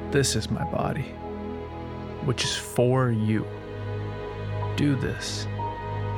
this 0.10 0.36
is 0.36 0.50
my 0.50 0.64
body, 0.72 1.14
which 2.26 2.44
is 2.44 2.56
for 2.56 3.12
you. 3.12 3.46
Do 4.76 4.96
this 4.96 5.46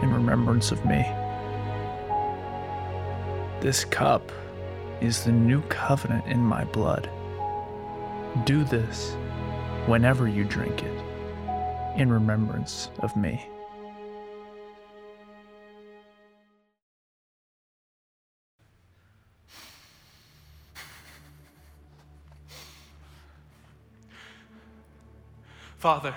in 0.02 0.14
remembrance 0.14 0.72
of 0.72 0.86
me. 0.86 1.02
This 3.60 3.84
cup 3.84 4.32
is 5.02 5.26
the 5.26 5.34
new 5.34 5.62
covenant 5.64 6.26
in 6.26 6.40
my 6.40 6.64
blood. 6.64 7.10
Do 8.46 8.64
this 8.64 9.18
whenever 9.86 10.30
you 10.30 10.46
drink 10.46 10.84
it 10.84 11.04
in 11.98 12.10
remembrance 12.10 12.92
of 13.00 13.14
me. 13.18 13.46
Father, 25.86 26.16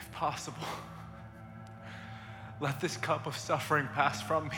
if 0.00 0.10
possible, 0.12 0.66
let 2.58 2.80
this 2.80 2.96
cup 2.96 3.26
of 3.26 3.36
suffering 3.36 3.86
pass 3.92 4.22
from 4.22 4.48
me. 4.48 4.56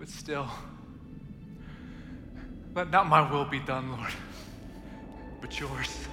But 0.00 0.08
still, 0.08 0.48
let 2.74 2.90
not 2.90 3.06
my 3.06 3.30
will 3.30 3.44
be 3.44 3.60
done, 3.60 3.92
Lord, 3.92 4.12
but 5.40 5.60
yours. 5.60 6.08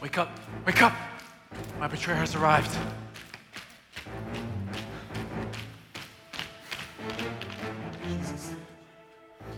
Wake 0.00 0.16
up! 0.16 0.30
Wake 0.64 0.80
up! 0.80 0.94
My 1.80 1.88
betrayer 1.88 2.16
has 2.18 2.34
arrived. 2.34 2.76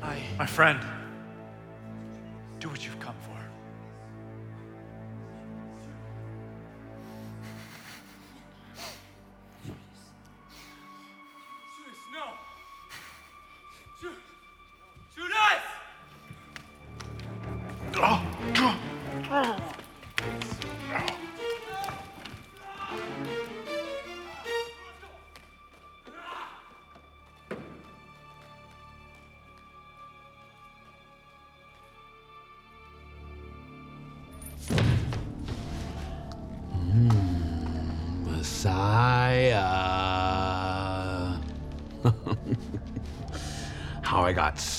I, 0.00 0.22
my 0.38 0.46
friend, 0.46 0.78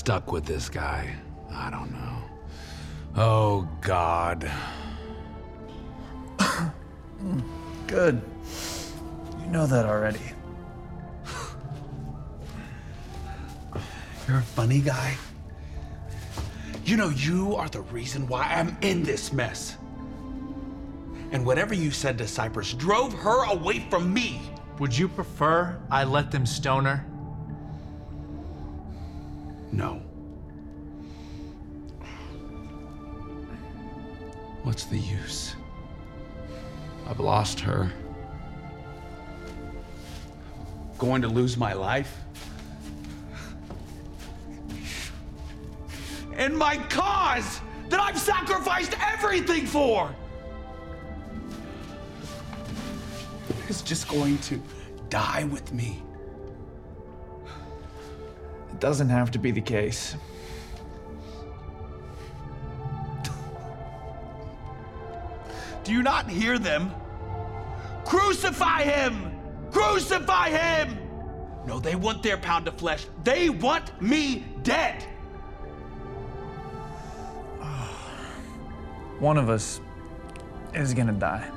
stuck 0.04 0.30
with 0.30 0.44
this 0.44 0.68
guy, 0.68 1.16
I 1.50 1.70
don't 1.70 1.90
know. 1.90 2.18
Oh, 3.16 3.66
God. 3.80 4.50
Good. 7.86 8.20
You 9.40 9.46
know 9.46 9.66
that 9.66 9.86
already. 9.86 10.20
You're 14.28 14.36
a 14.36 14.42
funny 14.42 14.80
guy. 14.80 15.16
You 16.84 16.98
know, 16.98 17.08
you 17.08 17.56
are 17.56 17.70
the 17.70 17.80
reason 17.80 18.28
why 18.28 18.42
I'm 18.42 18.76
in 18.82 19.04
this 19.04 19.32
mess. 19.32 19.78
And 21.32 21.46
whatever 21.46 21.72
you 21.72 21.90
said 21.90 22.18
to 22.18 22.28
Cypress 22.28 22.74
drove 22.74 23.14
her 23.14 23.50
away 23.50 23.86
from 23.88 24.12
me. 24.12 24.42
Would 24.80 24.94
you 24.94 25.08
prefer 25.08 25.80
I 25.90 26.04
let 26.04 26.30
them 26.30 26.44
stone 26.44 26.84
her? 26.84 27.06
No. 29.74 30.00
What's 34.62 34.84
the 34.84 34.98
use? 34.98 35.56
I've 37.08 37.18
lost 37.18 37.58
her. 37.60 37.92
Going 40.96 41.22
to 41.22 41.28
lose 41.28 41.56
my 41.56 41.72
life? 41.72 42.16
And 46.36 46.56
my 46.56 46.76
cause 46.88 47.60
that 47.88 47.98
I've 47.98 48.18
sacrificed 48.18 48.96
everything 49.00 49.66
for 49.66 50.14
is 53.68 53.82
just 53.82 54.06
going 54.06 54.38
to 54.38 54.62
die 55.08 55.44
with 55.44 55.72
me. 55.72 56.00
Doesn't 58.84 59.08
have 59.08 59.30
to 59.30 59.38
be 59.38 59.50
the 59.50 59.62
case. 59.62 60.14
Do 65.84 65.90
you 65.90 66.02
not 66.02 66.28
hear 66.28 66.58
them? 66.58 66.92
Crucify 68.04 68.82
him! 68.82 69.40
Crucify 69.70 70.50
him! 70.50 70.98
No, 71.66 71.80
they 71.80 71.94
want 71.94 72.22
their 72.22 72.36
pound 72.36 72.68
of 72.68 72.76
flesh. 72.76 73.06
They 73.22 73.48
want 73.48 74.02
me 74.02 74.44
dead. 74.62 75.02
One 79.18 79.38
of 79.38 79.48
us 79.48 79.80
is 80.74 80.92
gonna 80.92 81.12
die. 81.12 81.50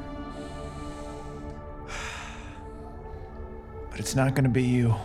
But 3.92 4.00
it's 4.00 4.16
not 4.16 4.34
gonna 4.34 4.48
be 4.48 4.64
you. 4.64 4.96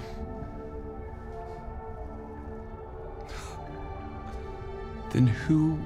Then 5.13 5.27
who? 5.27 5.79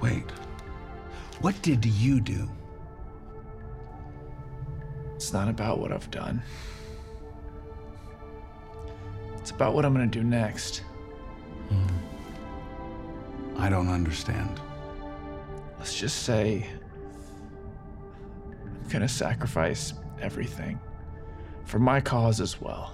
Wait. 0.00 0.30
What 1.40 1.60
did 1.62 1.84
you 1.84 2.20
do? 2.20 2.48
It's 5.14 5.32
not 5.32 5.48
about 5.48 5.78
what 5.78 5.92
I've 5.92 6.10
done. 6.10 6.42
It's 9.38 9.50
about 9.50 9.72
what 9.74 9.86
I'm 9.86 9.94
gonna 9.94 10.06
do 10.06 10.22
next. 10.22 10.82
Hmm. 11.70 11.86
I 13.56 13.70
don't 13.70 13.88
understand. 13.88 14.60
Let's 15.78 15.98
just 15.98 16.24
say 16.24 16.68
I'm 18.82 18.88
gonna 18.90 19.08
sacrifice 19.08 19.94
everything 20.20 20.78
for 21.64 21.78
my 21.78 22.00
cause 22.00 22.42
as 22.42 22.60
well. 22.60 22.92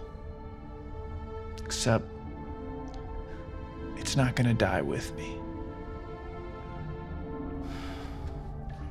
Except 1.65 2.12
it's 4.13 4.17
not 4.19 4.37
gonna 4.37 4.53
die 4.53 4.83
with 4.83 5.17
me. 5.17 5.39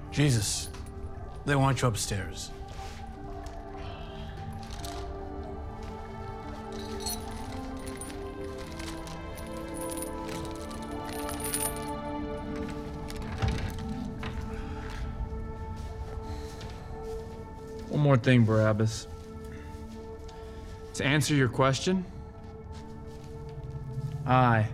Jesus, 0.10 0.70
they 1.46 1.56
want 1.56 1.80
you 1.80 1.88
upstairs. 1.88 2.50
One 17.90 18.02
more 18.02 18.18
thing, 18.18 18.44
Barabbas. 18.44 19.06
To 20.96 21.06
answer 21.06 21.36
your 21.36 21.48
question, 21.48 22.06
I 24.26 24.68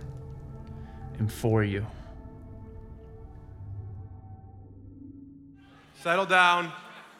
am 1.18 1.28
for 1.28 1.64
you. 1.64 1.86
Settle 6.02 6.26
down. 6.26 6.72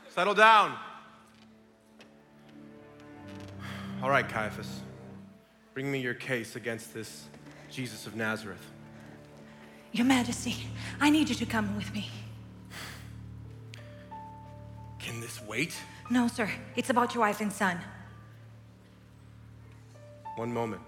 Settle 0.09 0.35
down. 0.35 0.77
All 4.03 4.11
right, 4.11 4.29
Caiaphas. 4.29 4.81
Bring 5.75 5.91
me 5.91 6.01
your 6.01 6.15
case 6.15 6.57
against 6.57 6.95
this 6.95 7.27
Jesus 7.71 8.07
of 8.07 8.15
Nazareth. 8.17 8.65
Your 9.93 10.07
Majesty, 10.07 10.55
I 11.01 11.11
need 11.11 11.29
you 11.29 11.35
to 11.35 11.47
come 11.47 11.77
with 11.77 11.93
me. 11.93 12.09
Can 14.99 15.21
this 15.21 15.41
wait? 15.43 15.75
No, 16.11 16.29
sir. 16.29 16.51
It's 16.77 16.91
about 16.91 17.15
your 17.15 17.23
wife 17.23 17.41
and 17.41 17.53
son. 17.53 17.79
One 20.37 20.53
moment. 20.53 20.83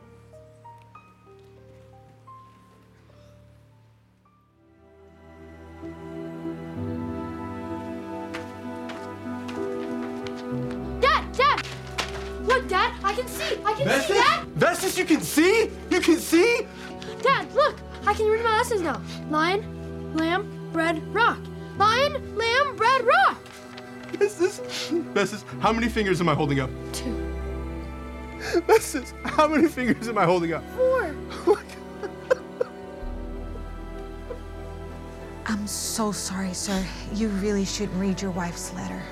Now. 18.90 19.00
Lion, 19.30 20.14
lamb, 20.14 20.70
bread, 20.72 21.02
rock. 21.14 21.38
Lion, 21.78 22.36
lamb, 22.36 22.76
bread, 22.76 23.02
rock. 23.04 23.38
Vestas, 24.12 24.60
Vestas, 25.14 25.44
how 25.60 25.72
many 25.72 25.88
fingers 25.88 26.20
am 26.20 26.28
I 26.28 26.34
holding 26.34 26.60
up? 26.60 26.70
Two. 26.92 27.14
Vestas, 28.66 29.14
how 29.24 29.46
many 29.46 29.68
fingers 29.68 30.08
am 30.08 30.18
I 30.18 30.24
holding 30.24 30.52
up? 30.52 30.64
Four. 30.76 31.14
I'm 35.46 35.66
so 35.66 36.12
sorry, 36.12 36.54
sir. 36.54 36.84
You 37.12 37.28
really 37.28 37.64
shouldn't 37.64 37.98
read 38.00 38.22
your 38.22 38.30
wife's 38.30 38.72
letter. 38.74 39.02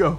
Go. 0.00 0.18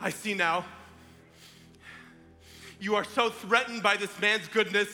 I 0.00 0.08
see 0.08 0.32
now. 0.32 0.64
You 2.80 2.94
are 2.94 3.04
so 3.04 3.28
threatened 3.28 3.82
by 3.82 3.96
this 3.96 4.18
man's 4.18 4.48
goodness, 4.48 4.88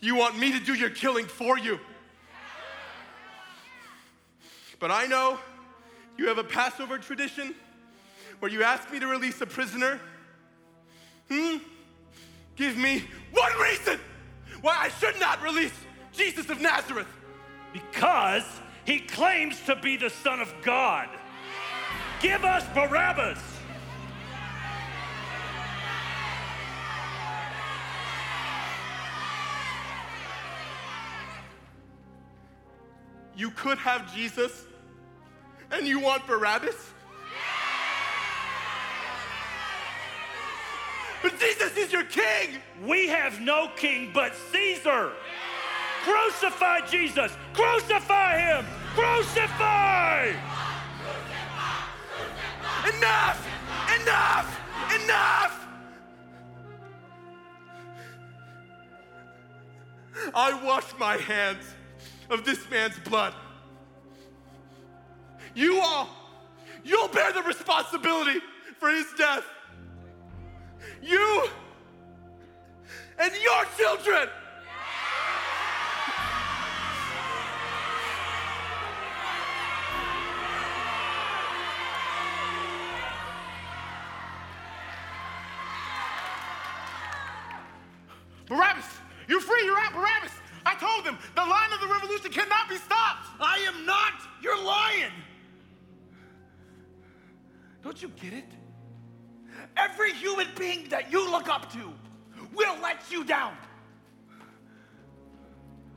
you 0.00 0.14
want 0.14 0.38
me 0.38 0.52
to 0.52 0.60
do 0.60 0.74
your 0.74 0.90
killing 0.90 1.24
for 1.24 1.56
you. 1.56 1.80
But 4.78 4.90
I 4.90 5.06
know 5.06 5.38
you 6.18 6.28
have 6.28 6.36
a 6.36 6.44
Passover 6.44 6.98
tradition 6.98 7.54
where 8.40 8.50
you 8.50 8.62
ask 8.62 8.90
me 8.90 9.00
to 9.00 9.06
release 9.06 9.40
a 9.40 9.46
prisoner. 9.46 10.00
Hmm? 11.30 11.56
Give 12.56 12.76
me 12.76 13.04
one 13.32 13.52
reason 13.60 14.00
why 14.60 14.76
I 14.78 14.88
should 14.88 15.18
not 15.20 15.42
release 15.42 15.72
Jesus 16.12 16.48
of 16.50 16.60
Nazareth. 16.60 17.06
Because 17.72 18.44
he 18.84 19.00
claims 19.00 19.60
to 19.66 19.76
be 19.76 19.96
the 19.96 20.10
Son 20.10 20.40
of 20.40 20.52
God. 20.62 21.08
Give 22.20 22.44
us 22.44 22.64
Barabbas. 22.74 23.38
You 33.36 33.50
could 33.52 33.78
have 33.78 34.12
Jesus 34.12 34.64
and 35.70 35.86
you 35.86 36.00
want 36.00 36.26
Barabbas? 36.26 36.74
But 41.22 41.38
Jesus 41.38 41.76
is 41.76 41.92
your 41.92 42.04
king! 42.04 42.60
We 42.84 43.08
have 43.08 43.40
no 43.40 43.70
king 43.76 44.10
but 44.14 44.34
Caesar. 44.52 45.12
Crucify 46.02 46.86
Jesus! 46.86 47.32
Crucify 47.52 48.38
him! 48.38 48.66
Crucify! 48.94 50.32
Enough! 52.96 53.48
Enough! 54.00 54.60
Enough! 55.04 55.66
I 60.34 60.64
wash 60.64 60.86
my 60.98 61.16
hands 61.16 61.64
of 62.30 62.44
this 62.44 62.68
man's 62.70 62.98
blood. 63.00 63.34
You 65.54 65.80
all, 65.80 66.08
you'll 66.84 67.08
bear 67.08 67.32
the 67.32 67.42
responsibility 67.42 68.40
for 68.78 68.90
his 68.90 69.06
death. 69.16 69.44
You 71.02 71.48
and 73.18 73.32
your 73.42 73.64
children. 73.76 74.28
Barabbas, 88.46 88.86
you're 89.28 89.40
free, 89.40 89.62
you're 89.64 89.78
out, 89.78 89.92
Barabbas. 89.92 90.32
I 90.64 90.74
told 90.74 91.04
them 91.04 91.18
the 91.34 91.42
line 91.42 91.72
of 91.72 91.80
the 91.80 91.86
revolution 91.86 92.30
cannot 92.30 92.68
be 92.68 92.76
stopped. 92.76 93.26
I 93.40 93.58
am 93.68 93.84
not 93.84 94.14
your 94.42 94.56
lion. 94.62 95.12
Don't 97.82 98.02
you 98.02 98.08
get 98.20 98.32
it? 98.32 98.50
Every 99.76 100.12
human 100.12 100.46
being 100.56 100.88
that 100.88 101.10
you 101.12 101.30
look 101.30 101.48
up 101.48 101.72
to 101.72 101.92
will 102.54 102.76
let 102.80 103.10
you 103.10 103.24
down. 103.24 103.56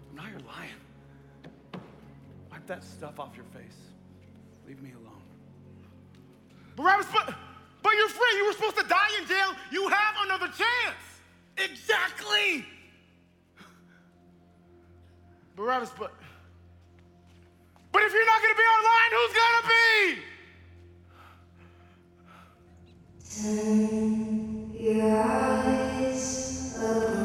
I'm 0.09 0.15
not 0.15 0.29
your 0.29 0.39
lion. 0.41 0.75
Wipe 2.51 2.65
that 2.67 2.83
stuff 2.83 3.19
off 3.19 3.35
your 3.35 3.45
face. 3.45 3.77
Leave 4.67 4.81
me 4.81 4.91
alone. 4.91 5.21
Barabbas, 6.75 7.07
but, 7.11 7.33
but 7.81 7.93
you're 7.95 8.09
free. 8.09 8.37
You 8.37 8.45
were 8.47 8.53
supposed 8.53 8.77
to 8.77 8.87
die 8.87 9.09
in 9.19 9.27
jail. 9.27 9.53
You 9.71 9.87
have 9.87 10.15
another 10.25 10.47
chance. 10.47 10.97
Exactly. 11.57 12.65
Barabbas, 15.55 15.91
but. 15.97 16.13
But 17.91 18.03
if 18.03 18.13
you're 18.13 18.25
not 18.25 18.41
gonna 18.41 18.55
be 18.55 18.61
online, 18.61 19.11
who's 19.11 19.35
gonna 19.35 19.67
be? 19.67 20.30
Turn 23.31 24.67
your 24.73 25.15
eyes 25.15 26.67
upon 26.75 27.20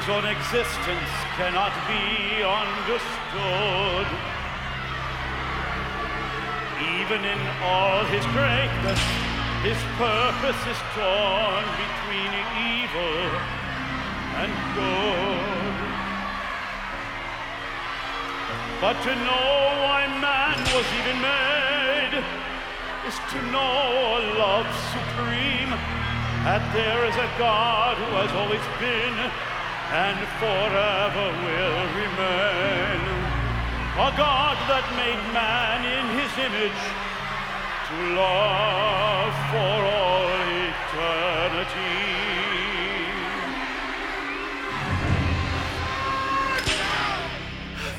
his 0.00 0.08
own 0.08 0.24
existence 0.24 1.12
cannot 1.36 1.76
be 1.84 2.40
understood. 2.40 4.06
Even 6.96 7.20
in 7.20 7.40
all 7.60 8.00
his 8.08 8.24
greatness, 8.32 9.00
his 9.60 9.76
purpose 10.00 10.56
is 10.72 10.80
torn 10.96 11.64
between 11.84 12.32
evil 12.80 13.28
and 14.40 14.50
good. 14.72 15.76
But 18.80 18.96
to 19.04 19.12
know 19.28 19.52
why 19.84 20.08
man 20.16 20.56
was 20.72 20.88
even 20.96 21.20
made 21.20 22.24
is 23.04 23.16
to 23.32 23.38
know 23.52 24.16
love 24.40 24.64
supreme 24.96 25.76
that 26.48 26.64
there 26.72 27.04
is 27.04 27.16
a 27.16 27.28
God 27.36 27.98
who 27.98 28.16
has 28.16 28.32
always 28.32 28.64
been 28.80 29.49
and 29.92 30.18
forever 30.38 31.26
will 31.42 31.82
remain. 31.98 33.00
A 33.98 34.14
God 34.16 34.56
that 34.70 34.86
made 34.94 35.18
man 35.34 35.82
in 35.84 36.06
his 36.14 36.30
image 36.38 36.82
to 37.88 37.94
love 38.14 39.34
for 39.50 39.78
all 39.90 40.30
eternity. 40.70 42.06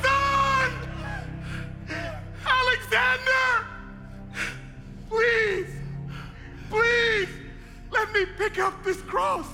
Son! 0.00 0.72
Alexander! 2.46 3.66
Please, 5.10 5.72
please, 6.70 7.28
let 7.90 8.10
me 8.14 8.24
pick 8.38 8.58
up 8.58 8.82
this 8.82 9.02
cross. 9.02 9.51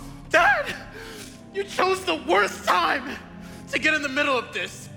Chose 1.78 2.04
the 2.04 2.16
worst 2.28 2.64
time 2.64 3.08
to 3.70 3.78
get 3.78 3.94
in 3.94 4.02
the 4.02 4.08
middle 4.08 4.36
of 4.36 4.52
this. 4.52 4.88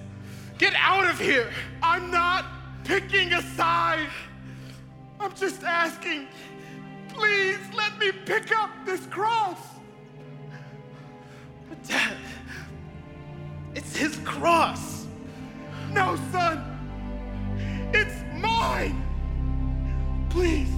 Get 0.57 0.73
out 0.75 1.07
of 1.07 1.19
here. 1.19 1.47
I'm 1.84 2.09
not 2.09 2.45
picking 2.84 3.34
a 3.34 3.41
side. 3.53 4.07
I'm 5.19 5.32
just 5.36 5.61
asking, 5.61 6.27
please 7.09 7.59
let 7.75 7.99
me 7.99 8.11
pick 8.25 8.51
up 8.57 8.71
this 8.84 9.05
cross. 9.05 9.59
But 11.69 11.84
Dad, 11.88 12.17
it's 13.75 13.95
his 13.95 14.17
cross. 14.25 15.05
No, 15.91 16.17
son. 16.32 16.63
It's 17.93 18.23
mine. 18.41 19.05
Please. 20.32 20.71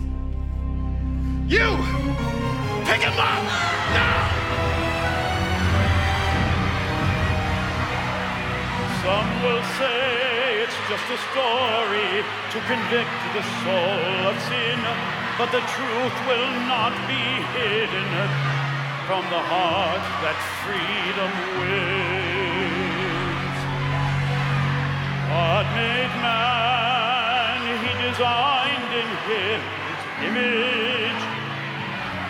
You! 1.47 1.77
Pick 2.83 2.99
him 2.99 3.17
up! 3.17 3.43
Now! 3.93 4.72
Some 9.03 9.43
will 9.43 9.63
say 9.75 10.63
it's 10.63 10.79
just 10.87 11.03
a 11.11 11.19
story 11.35 12.23
to 12.23 12.59
convict 12.71 13.19
the 13.35 13.43
soul 13.59 14.31
of 14.31 14.35
sin, 14.47 14.79
but 15.37 15.51
the 15.51 15.59
truth 15.75 16.15
will 16.23 16.51
not 16.71 16.95
be 17.03 17.43
hidden 17.51 18.07
from 19.03 19.27
the 19.27 19.43
heart 19.51 20.03
that 20.23 20.39
freedom 20.63 21.31
wins. 21.59 23.57
God 25.27 25.65
made 25.75 26.13
man, 26.23 27.59
he 27.83 27.91
designed 28.07 28.91
in 29.03 29.09
his 29.27 29.59
image, 30.31 31.21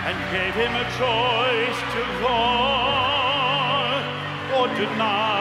and 0.10 0.18
gave 0.34 0.54
him 0.58 0.74
a 0.74 0.90
choice 0.98 1.80
to 1.94 2.02
love 2.26 3.14
or 4.58 4.66
deny 4.74 5.33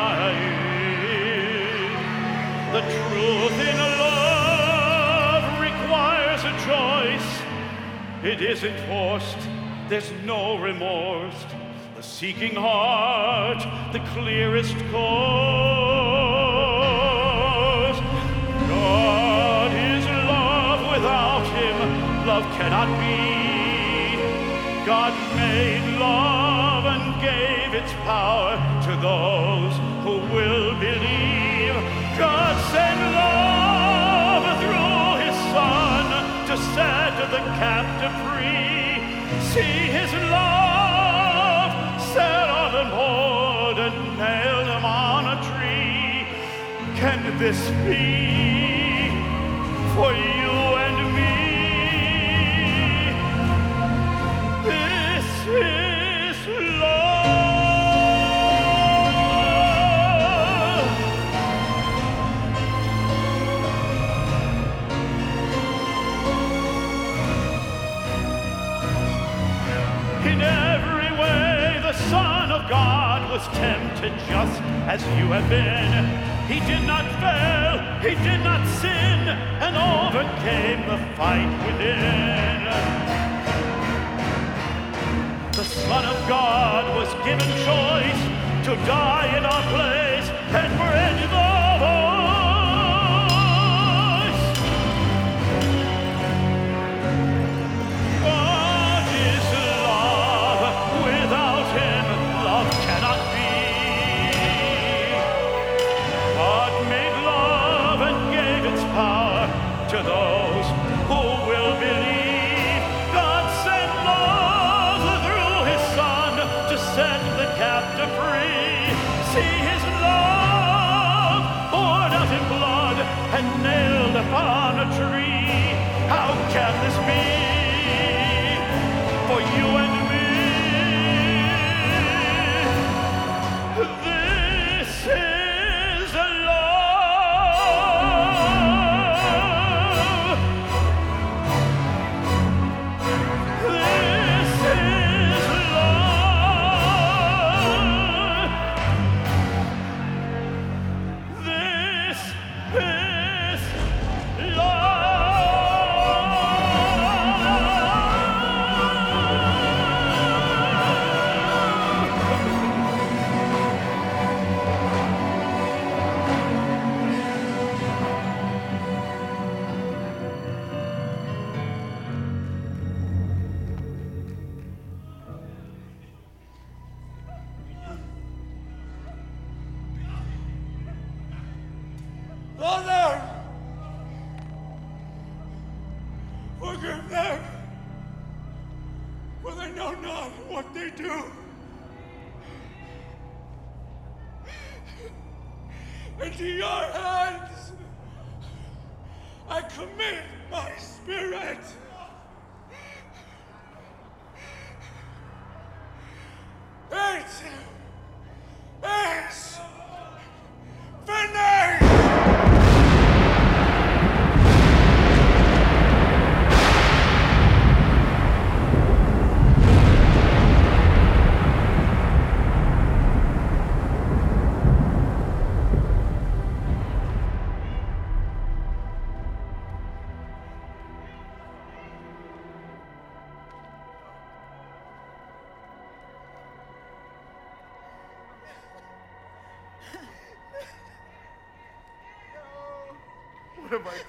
It 8.25 8.41
isn't 8.41 8.79
forced, 8.87 9.49
there's 9.89 10.13
no 10.25 10.57
remorse. 10.57 11.45
The 11.97 12.03
seeking 12.05 12.55
heart, 12.55 13.59
the 13.93 13.99
clearest 14.15 14.77
course. 14.93 15.03
God 18.69 19.73
is 19.75 20.05
love 20.07 20.81
without 20.93 21.45
him, 21.47 21.77
love 22.25 22.45
cannot 22.57 22.87
be. 23.01 23.43
God 24.87 25.13
made 25.35 25.99
love 25.99 26.85
and 26.87 27.21
gave 27.21 27.75
its 27.75 27.93
power 28.05 28.57
to 28.85 28.97
those 29.03 29.92
set 36.83 37.31
the 37.31 37.43
captive 37.63 38.15
free. 38.25 38.91
See 39.53 39.79
his 39.99 40.11
love 40.39 41.73
set 42.15 42.47
on 42.61 42.71
a 42.83 42.87
board 42.97 43.77
and 43.87 43.97
nailed 44.19 44.69
him 44.75 44.85
on 44.85 45.23
a 45.35 45.39
tree. 45.49 46.27
Can 47.01 47.21
this 47.39 47.61
be 47.87 49.11
for 49.95 50.13
you 50.13 50.32
God 72.69 73.31
was 73.31 73.47
tempted 73.59 74.13
just 74.29 74.61
as 74.87 75.03
you 75.19 75.27
have 75.33 75.49
been. 75.49 76.05
He 76.47 76.61
did 76.67 76.87
not 76.87 77.07
fail, 77.23 77.75
he 78.01 78.15
did 78.23 78.43
not 78.45 78.67
sin, 78.81 79.29
and 79.65 79.75
overcame 79.77 80.87
the 80.89 80.99
fight 81.17 81.51
within. 81.67 82.65
The 85.53 85.65
Son 85.65 86.05
of 86.05 86.29
God 86.29 86.97
was 86.97 87.09
given 87.25 87.49
choice 87.65 88.23
to 88.67 88.77
die 88.87 89.37
in 89.37 89.45
our 89.45 89.63
place 89.75 90.29
and 90.55 90.69
bridge 90.79 91.31
the 91.31 91.52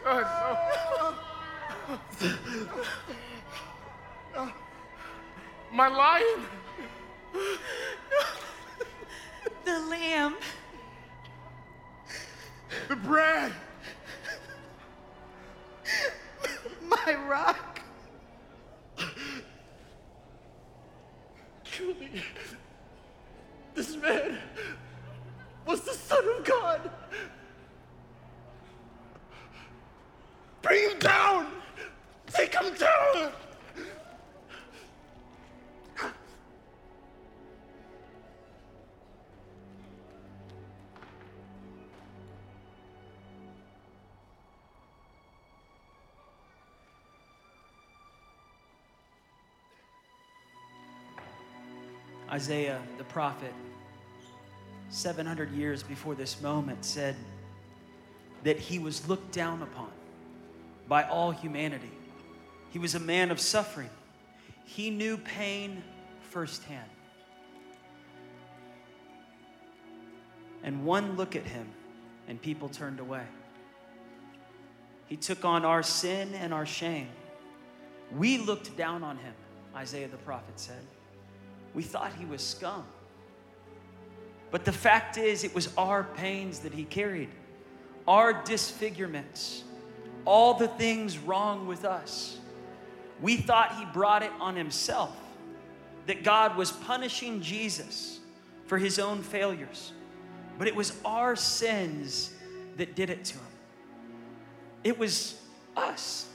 What 0.04 0.26
have 0.26 1.16
No. 4.36 4.52
My 5.72 5.88
lion. 5.88 6.46
The 9.64 9.80
lamb. 9.80 10.36
The 12.90 12.96
bread. 12.98 13.54
Isaiah, 52.34 52.82
the 52.98 53.04
prophet, 53.04 53.54
700 54.90 55.52
years 55.52 55.84
before 55.84 56.16
this 56.16 56.42
moment, 56.42 56.84
said 56.84 57.16
that 58.42 58.58
he 58.58 58.80
was 58.80 59.08
looked 59.08 59.32
down 59.32 59.62
upon 59.62 59.92
by 60.88 61.04
all 61.04 61.30
humanity. 61.30 61.92
He 62.72 62.80
was 62.80 62.96
a 62.96 63.00
man 63.00 63.30
of 63.30 63.40
suffering. 63.40 63.92
He 64.66 64.90
knew 64.90 65.18
pain 65.18 65.84
firsthand. 66.32 66.90
And 70.64 70.84
one 70.86 71.16
look 71.16 71.36
at 71.36 71.46
him, 71.46 71.68
and 72.28 72.42
people 72.42 72.68
turned 72.68 73.00
away. 73.00 73.26
He 75.06 75.18
took 75.18 75.46
on 75.46 75.66
our 75.66 75.84
sin 75.84 76.34
and 76.34 76.52
our 76.52 76.66
shame. 76.66 77.10
We 78.18 78.40
looked 78.40 78.76
down 78.76 79.04
on 79.04 79.18
him, 79.18 79.36
Isaiah 79.76 80.08
the 80.08 80.18
prophet 80.18 80.60
said. 80.60 80.82
We 81.74 81.84
thought 81.84 82.14
he 82.14 82.26
was 82.26 82.42
scum. 82.42 82.84
But 84.52 84.66
the 84.66 84.72
fact 84.72 85.18
is, 85.18 85.44
it 85.44 85.56
was 85.56 85.74
our 85.78 86.04
pains 86.04 86.60
that 86.60 86.74
he 86.74 86.84
carried, 86.84 87.30
our 88.08 88.44
disfigurements, 88.44 89.64
all 90.26 90.54
the 90.54 90.68
things 90.68 91.18
wrong 91.18 91.68
with 91.68 91.86
us. 91.86 92.38
We 93.22 93.38
thought 93.38 93.78
he 93.78 93.86
brought 93.86 94.22
it 94.22 94.32
on 94.40 94.56
himself, 94.56 95.16
that 96.06 96.24
God 96.24 96.56
was 96.56 96.72
punishing 96.72 97.42
Jesus 97.42 98.20
for 98.68 98.78
his 98.78 99.00
own 99.00 99.24
failures. 99.24 99.92
But 100.60 100.68
it 100.68 100.76
was 100.76 100.94
our 101.04 101.36
sins 101.36 102.32
that 102.78 102.96
did 102.96 103.10
it 103.10 103.26
to 103.26 103.34
him. 103.34 103.46
It 104.84 105.00
was 105.00 105.40
us. 105.76 106.28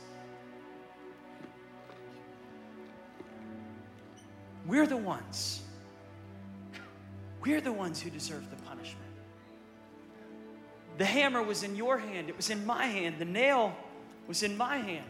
We're 4.69 4.87
the 4.87 4.99
ones. 4.99 5.63
We're 7.43 7.63
the 7.63 7.73
ones 7.73 8.03
who 8.03 8.11
deserve 8.11 8.49
the 8.51 8.57
punishment. 8.57 8.99
The 10.99 11.07
hammer 11.07 11.43
was 11.43 11.63
in 11.63 11.75
your 11.75 11.97
hand, 11.97 12.29
it 12.29 12.37
was 12.37 12.51
in 12.51 12.65
my 12.67 12.85
hand. 12.85 13.19
The 13.19 13.25
nail 13.25 13.75
was 14.27 14.43
in 14.43 14.57
my 14.57 14.77
hand. 14.77 15.07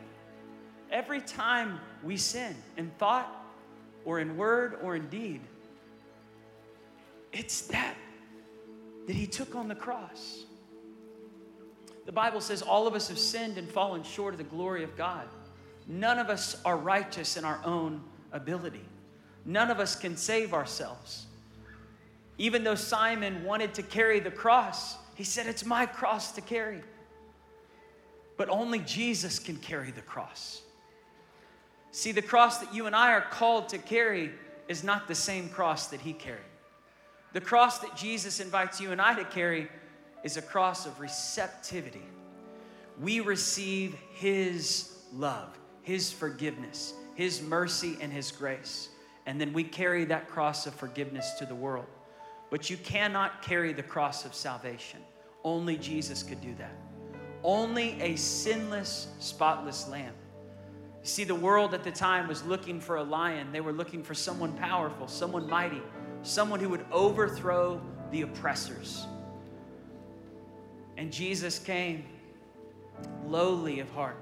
Every 0.90 1.20
time 1.20 1.80
we 2.04 2.16
sin 2.16 2.54
in 2.76 2.90
thought 2.98 3.34
or 4.04 4.20
in 4.20 4.36
word 4.36 4.78
or 4.80 4.94
in 4.94 5.08
deed, 5.08 5.40
it's 7.32 7.62
that 7.62 7.96
that 9.08 9.16
he 9.16 9.26
took 9.26 9.56
on 9.56 9.68
the 9.68 9.74
cross. 9.74 10.44
The 12.06 12.12
Bible 12.12 12.40
says 12.40 12.62
all 12.62 12.86
of 12.86 12.94
us 12.94 13.08
have 13.08 13.18
sinned 13.18 13.58
and 13.58 13.68
fallen 13.68 14.02
short 14.02 14.34
of 14.34 14.38
the 14.38 14.44
glory 14.44 14.84
of 14.84 14.96
God. 14.96 15.26
None 15.86 16.18
of 16.18 16.28
us 16.28 16.60
are 16.64 16.76
righteous 16.76 17.36
in 17.36 17.44
our 17.44 17.60
own 17.64 18.02
ability. 18.32 18.84
None 19.48 19.70
of 19.70 19.80
us 19.80 19.96
can 19.96 20.14
save 20.14 20.52
ourselves. 20.52 21.24
Even 22.36 22.64
though 22.64 22.74
Simon 22.74 23.44
wanted 23.44 23.72
to 23.74 23.82
carry 23.82 24.20
the 24.20 24.30
cross, 24.30 24.98
he 25.14 25.24
said, 25.24 25.46
It's 25.46 25.64
my 25.64 25.86
cross 25.86 26.32
to 26.32 26.42
carry. 26.42 26.82
But 28.36 28.50
only 28.50 28.80
Jesus 28.80 29.38
can 29.38 29.56
carry 29.56 29.90
the 29.90 30.02
cross. 30.02 30.60
See, 31.92 32.12
the 32.12 32.20
cross 32.20 32.58
that 32.58 32.74
you 32.74 32.84
and 32.84 32.94
I 32.94 33.12
are 33.12 33.22
called 33.22 33.70
to 33.70 33.78
carry 33.78 34.32
is 34.68 34.84
not 34.84 35.08
the 35.08 35.14
same 35.14 35.48
cross 35.48 35.86
that 35.86 36.02
he 36.02 36.12
carried. 36.12 36.42
The 37.32 37.40
cross 37.40 37.78
that 37.78 37.96
Jesus 37.96 38.40
invites 38.40 38.82
you 38.82 38.92
and 38.92 39.00
I 39.00 39.14
to 39.14 39.24
carry 39.24 39.68
is 40.24 40.36
a 40.36 40.42
cross 40.42 40.84
of 40.84 41.00
receptivity. 41.00 42.04
We 43.00 43.20
receive 43.20 43.96
his 44.12 44.92
love, 45.14 45.58
his 45.80 46.12
forgiveness, 46.12 46.92
his 47.14 47.40
mercy, 47.40 47.96
and 48.02 48.12
his 48.12 48.30
grace. 48.30 48.90
And 49.28 49.38
then 49.38 49.52
we 49.52 49.62
carry 49.62 50.06
that 50.06 50.26
cross 50.26 50.66
of 50.66 50.74
forgiveness 50.74 51.32
to 51.32 51.44
the 51.44 51.54
world. 51.54 51.84
But 52.48 52.70
you 52.70 52.78
cannot 52.78 53.42
carry 53.42 53.74
the 53.74 53.82
cross 53.82 54.24
of 54.24 54.34
salvation. 54.34 55.00
Only 55.44 55.76
Jesus 55.76 56.22
could 56.22 56.40
do 56.40 56.54
that. 56.54 56.72
Only 57.44 58.00
a 58.00 58.16
sinless, 58.16 59.08
spotless 59.18 59.86
lamb. 59.86 60.14
You 61.02 61.06
see, 61.06 61.24
the 61.24 61.34
world 61.34 61.74
at 61.74 61.84
the 61.84 61.90
time 61.90 62.26
was 62.26 62.42
looking 62.46 62.80
for 62.80 62.96
a 62.96 63.02
lion. 63.02 63.52
They 63.52 63.60
were 63.60 63.74
looking 63.74 64.02
for 64.02 64.14
someone 64.14 64.54
powerful, 64.54 65.06
someone 65.06 65.46
mighty, 65.46 65.82
someone 66.22 66.58
who 66.58 66.70
would 66.70 66.86
overthrow 66.90 67.82
the 68.10 68.22
oppressors. 68.22 69.06
And 70.96 71.12
Jesus 71.12 71.58
came 71.58 72.06
lowly 73.26 73.80
of 73.80 73.90
heart. 73.90 74.16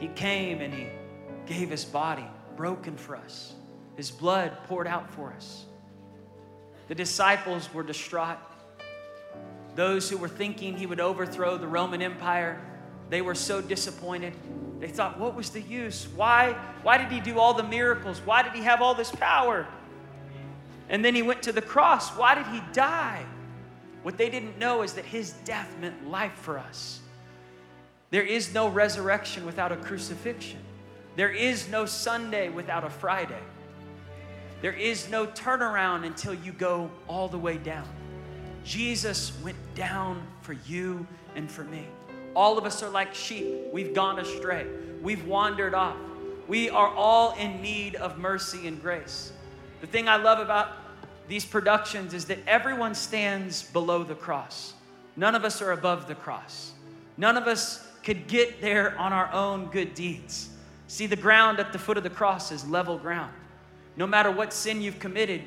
He 0.00 0.08
came 0.08 0.62
and 0.62 0.72
he 0.72 0.86
gave 1.44 1.68
his 1.68 1.84
body 1.84 2.24
broken 2.56 2.96
for 2.96 3.16
us, 3.16 3.54
his 3.96 4.10
blood 4.10 4.56
poured 4.66 4.86
out 4.86 5.10
for 5.10 5.32
us. 5.32 5.64
The 6.88 6.94
disciples 6.94 7.72
were 7.72 7.82
distraught. 7.82 8.38
Those 9.74 10.10
who 10.10 10.18
were 10.18 10.28
thinking 10.28 10.76
he 10.76 10.86
would 10.86 11.00
overthrow 11.00 11.56
the 11.56 11.66
Roman 11.66 12.02
Empire, 12.02 12.60
they 13.08 13.22
were 13.22 13.34
so 13.34 13.60
disappointed. 13.60 14.34
They 14.80 14.88
thought, 14.88 15.18
what 15.18 15.34
was 15.34 15.50
the 15.50 15.60
use? 15.60 16.08
Why, 16.16 16.52
why 16.82 16.98
did 16.98 17.10
he 17.12 17.20
do 17.20 17.38
all 17.38 17.54
the 17.54 17.62
miracles? 17.62 18.20
Why 18.24 18.42
did 18.42 18.52
he 18.52 18.62
have 18.62 18.82
all 18.82 18.94
this 18.94 19.10
power? 19.10 19.66
And 20.88 21.04
then 21.04 21.14
he 21.14 21.22
went 21.22 21.42
to 21.44 21.52
the 21.52 21.62
cross. 21.62 22.10
Why 22.10 22.34
did 22.34 22.46
he 22.48 22.60
die? 22.72 23.24
What 24.02 24.18
they 24.18 24.28
didn't 24.28 24.58
know 24.58 24.82
is 24.82 24.94
that 24.94 25.04
his 25.04 25.32
death 25.44 25.74
meant 25.80 26.10
life 26.10 26.34
for 26.34 26.58
us. 26.58 27.00
There 28.10 28.24
is 28.24 28.52
no 28.52 28.68
resurrection 28.68 29.46
without 29.46 29.72
a 29.72 29.76
crucifixion. 29.76 30.60
There 31.16 31.30
is 31.30 31.68
no 31.68 31.86
Sunday 31.86 32.48
without 32.48 32.84
a 32.84 32.90
Friday. 32.90 33.42
There 34.62 34.72
is 34.72 35.10
no 35.10 35.26
turnaround 35.26 36.06
until 36.06 36.34
you 36.34 36.52
go 36.52 36.90
all 37.08 37.28
the 37.28 37.38
way 37.38 37.58
down. 37.58 37.88
Jesus 38.64 39.32
went 39.42 39.56
down 39.74 40.22
for 40.40 40.54
you 40.66 41.06
and 41.34 41.50
for 41.50 41.64
me. 41.64 41.86
All 42.34 42.56
of 42.56 42.64
us 42.64 42.82
are 42.82 42.88
like 42.88 43.14
sheep. 43.14 43.46
We've 43.72 43.92
gone 43.92 44.18
astray. 44.18 44.66
We've 45.02 45.26
wandered 45.26 45.74
off. 45.74 45.96
We 46.48 46.70
are 46.70 46.88
all 46.88 47.34
in 47.34 47.60
need 47.60 47.96
of 47.96 48.18
mercy 48.18 48.66
and 48.66 48.80
grace. 48.80 49.32
The 49.80 49.86
thing 49.86 50.08
I 50.08 50.16
love 50.16 50.38
about 50.38 50.68
these 51.28 51.44
productions 51.44 52.14
is 52.14 52.26
that 52.26 52.38
everyone 52.46 52.94
stands 52.94 53.62
below 53.62 54.04
the 54.04 54.14
cross. 54.14 54.74
None 55.16 55.34
of 55.34 55.44
us 55.44 55.60
are 55.60 55.72
above 55.72 56.08
the 56.08 56.14
cross. 56.14 56.72
None 57.16 57.36
of 57.36 57.46
us 57.46 57.86
could 58.02 58.26
get 58.28 58.60
there 58.60 58.96
on 58.98 59.12
our 59.12 59.30
own 59.32 59.66
good 59.66 59.94
deeds. 59.94 60.48
See, 60.92 61.06
the 61.06 61.16
ground 61.16 61.58
at 61.58 61.72
the 61.72 61.78
foot 61.78 61.96
of 61.96 62.02
the 62.02 62.10
cross 62.10 62.52
is 62.52 62.68
level 62.68 62.98
ground. 62.98 63.32
No 63.96 64.06
matter 64.06 64.30
what 64.30 64.52
sin 64.52 64.82
you've 64.82 64.98
committed, 64.98 65.40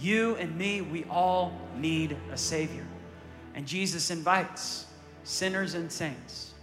You 0.00 0.36
and 0.36 0.56
me, 0.56 0.80
we 0.80 1.04
all 1.10 1.52
need 1.76 2.16
a 2.32 2.36
Savior. 2.38 2.86
And 3.54 3.66
Jesus 3.66 4.10
invites 4.10 4.86
sinners 5.22 5.74
and 5.74 5.92
saints, 5.92 6.54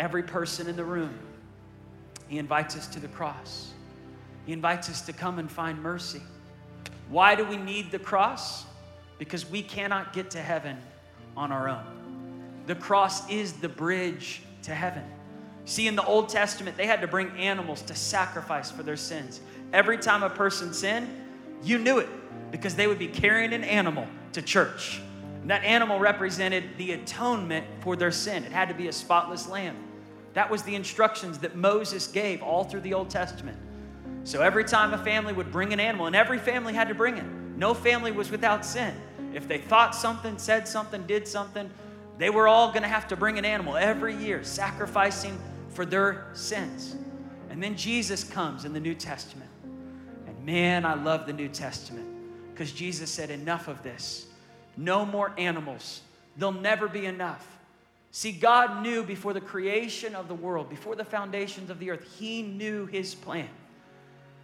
every 0.00 0.24
person 0.24 0.66
in 0.66 0.74
the 0.74 0.84
room. 0.84 1.16
He 2.26 2.38
invites 2.38 2.76
us 2.76 2.88
to 2.88 2.98
the 2.98 3.06
cross. 3.06 3.70
He 4.44 4.52
invites 4.52 4.90
us 4.90 5.02
to 5.02 5.12
come 5.12 5.38
and 5.38 5.48
find 5.48 5.80
mercy. 5.80 6.22
Why 7.08 7.36
do 7.36 7.44
we 7.44 7.56
need 7.56 7.92
the 7.92 8.00
cross? 8.00 8.64
Because 9.20 9.48
we 9.48 9.62
cannot 9.62 10.12
get 10.12 10.32
to 10.32 10.42
heaven 10.42 10.76
on 11.36 11.52
our 11.52 11.68
own. 11.68 11.84
The 12.66 12.74
cross 12.74 13.30
is 13.30 13.52
the 13.52 13.68
bridge 13.68 14.42
to 14.62 14.74
heaven. 14.74 15.04
See, 15.64 15.86
in 15.86 15.96
the 15.96 16.04
Old 16.04 16.28
Testament, 16.28 16.76
they 16.76 16.86
had 16.86 17.00
to 17.02 17.06
bring 17.06 17.30
animals 17.38 17.82
to 17.82 17.94
sacrifice 17.94 18.70
for 18.70 18.82
their 18.82 18.96
sins. 18.96 19.40
Every 19.72 19.96
time 19.96 20.22
a 20.22 20.30
person 20.30 20.72
sinned, 20.72 21.08
you 21.62 21.78
knew 21.78 21.98
it 21.98 22.08
because 22.50 22.74
they 22.74 22.86
would 22.86 22.98
be 22.98 23.08
carrying 23.08 23.52
an 23.52 23.64
animal 23.64 24.06
to 24.32 24.42
church. 24.42 25.00
And 25.40 25.50
that 25.50 25.64
animal 25.64 25.98
represented 25.98 26.64
the 26.78 26.92
atonement 26.92 27.66
for 27.80 27.96
their 27.96 28.10
sin. 28.10 28.44
It 28.44 28.52
had 28.52 28.68
to 28.68 28.74
be 28.74 28.88
a 28.88 28.92
spotless 28.92 29.48
lamb. 29.48 29.76
That 30.34 30.50
was 30.50 30.62
the 30.62 30.74
instructions 30.74 31.38
that 31.38 31.56
Moses 31.56 32.06
gave 32.06 32.42
all 32.42 32.64
through 32.64 32.80
the 32.80 32.94
Old 32.94 33.10
Testament. 33.10 33.58
So 34.24 34.40
every 34.40 34.64
time 34.64 34.94
a 34.94 34.98
family 34.98 35.32
would 35.32 35.50
bring 35.50 35.72
an 35.72 35.80
animal, 35.80 36.06
and 36.06 36.16
every 36.16 36.38
family 36.38 36.72
had 36.72 36.88
to 36.88 36.94
bring 36.94 37.18
it, 37.18 37.24
no 37.56 37.74
family 37.74 38.12
was 38.12 38.30
without 38.30 38.64
sin. 38.64 38.94
If 39.34 39.48
they 39.48 39.58
thought 39.58 39.94
something, 39.94 40.38
said 40.38 40.68
something, 40.68 41.06
did 41.06 41.26
something, 41.26 41.70
they 42.18 42.30
were 42.30 42.46
all 42.46 42.68
going 42.68 42.82
to 42.82 42.88
have 42.88 43.08
to 43.08 43.16
bring 43.16 43.38
an 43.38 43.44
animal 43.44 43.76
every 43.76 44.14
year, 44.14 44.44
sacrificing 44.44 45.38
for 45.72 45.84
their 45.84 46.26
sins. 46.32 46.96
And 47.50 47.62
then 47.62 47.76
Jesus 47.76 48.24
comes 48.24 48.64
in 48.64 48.72
the 48.72 48.80
New 48.80 48.94
Testament. 48.94 49.50
And 50.26 50.44
man, 50.44 50.84
I 50.84 50.94
love 50.94 51.26
the 51.26 51.32
New 51.32 51.48
Testament 51.48 52.06
because 52.52 52.72
Jesus 52.72 53.10
said, 53.10 53.30
Enough 53.30 53.68
of 53.68 53.82
this. 53.82 54.26
No 54.76 55.04
more 55.04 55.32
animals. 55.36 56.00
There'll 56.36 56.52
never 56.52 56.88
be 56.88 57.06
enough. 57.06 57.46
See, 58.10 58.32
God 58.32 58.82
knew 58.82 59.02
before 59.02 59.32
the 59.32 59.40
creation 59.40 60.14
of 60.14 60.28
the 60.28 60.34
world, 60.34 60.68
before 60.68 60.96
the 60.96 61.04
foundations 61.04 61.70
of 61.70 61.78
the 61.78 61.90
earth, 61.90 62.06
He 62.18 62.42
knew 62.42 62.86
His 62.86 63.14
plan. 63.14 63.48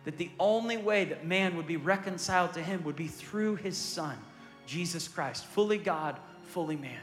That 0.05 0.17
the 0.17 0.31
only 0.39 0.77
way 0.77 1.05
that 1.05 1.27
man 1.27 1.57
would 1.57 1.67
be 1.67 1.77
reconciled 1.77 2.55
to 2.55 2.63
Him 2.63 2.83
would 2.85 2.97
be 2.97 3.09
through 3.09 3.57
His 3.57 3.77
Son, 3.77 4.17
Jesus 4.67 5.07
Christ, 5.07 5.45
fully 5.47 5.79
God, 5.79 6.17
fully 6.45 6.77
man. 6.77 7.01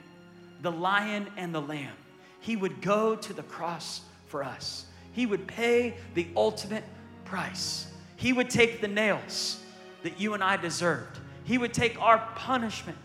The 0.61 0.71
lion 0.71 1.27
and 1.37 1.53
the 1.53 1.61
lamb. 1.61 1.93
He 2.39 2.55
would 2.55 2.81
go 2.81 3.15
to 3.15 3.33
the 3.33 3.43
cross 3.43 4.01
for 4.35 4.43
us, 4.43 4.83
He 5.13 5.25
would 5.25 5.47
pay 5.47 5.93
the 6.13 6.27
ultimate 6.35 6.83
price. 7.23 7.87
He 8.17 8.33
would 8.33 8.49
take 8.49 8.81
the 8.81 8.87
nails 8.89 9.63
that 10.03 10.19
you 10.19 10.33
and 10.33 10.43
I 10.43 10.57
deserved, 10.57 11.19
He 11.45 11.57
would 11.57 11.73
take 11.73 11.97
our 12.01 12.17
punishment. 12.35 12.97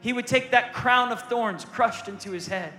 He 0.00 0.14
would 0.14 0.26
take 0.26 0.52
that 0.52 0.72
crown 0.72 1.12
of 1.12 1.20
thorns 1.28 1.66
crushed 1.66 2.08
into 2.08 2.30
his 2.30 2.46
head. 2.46 2.72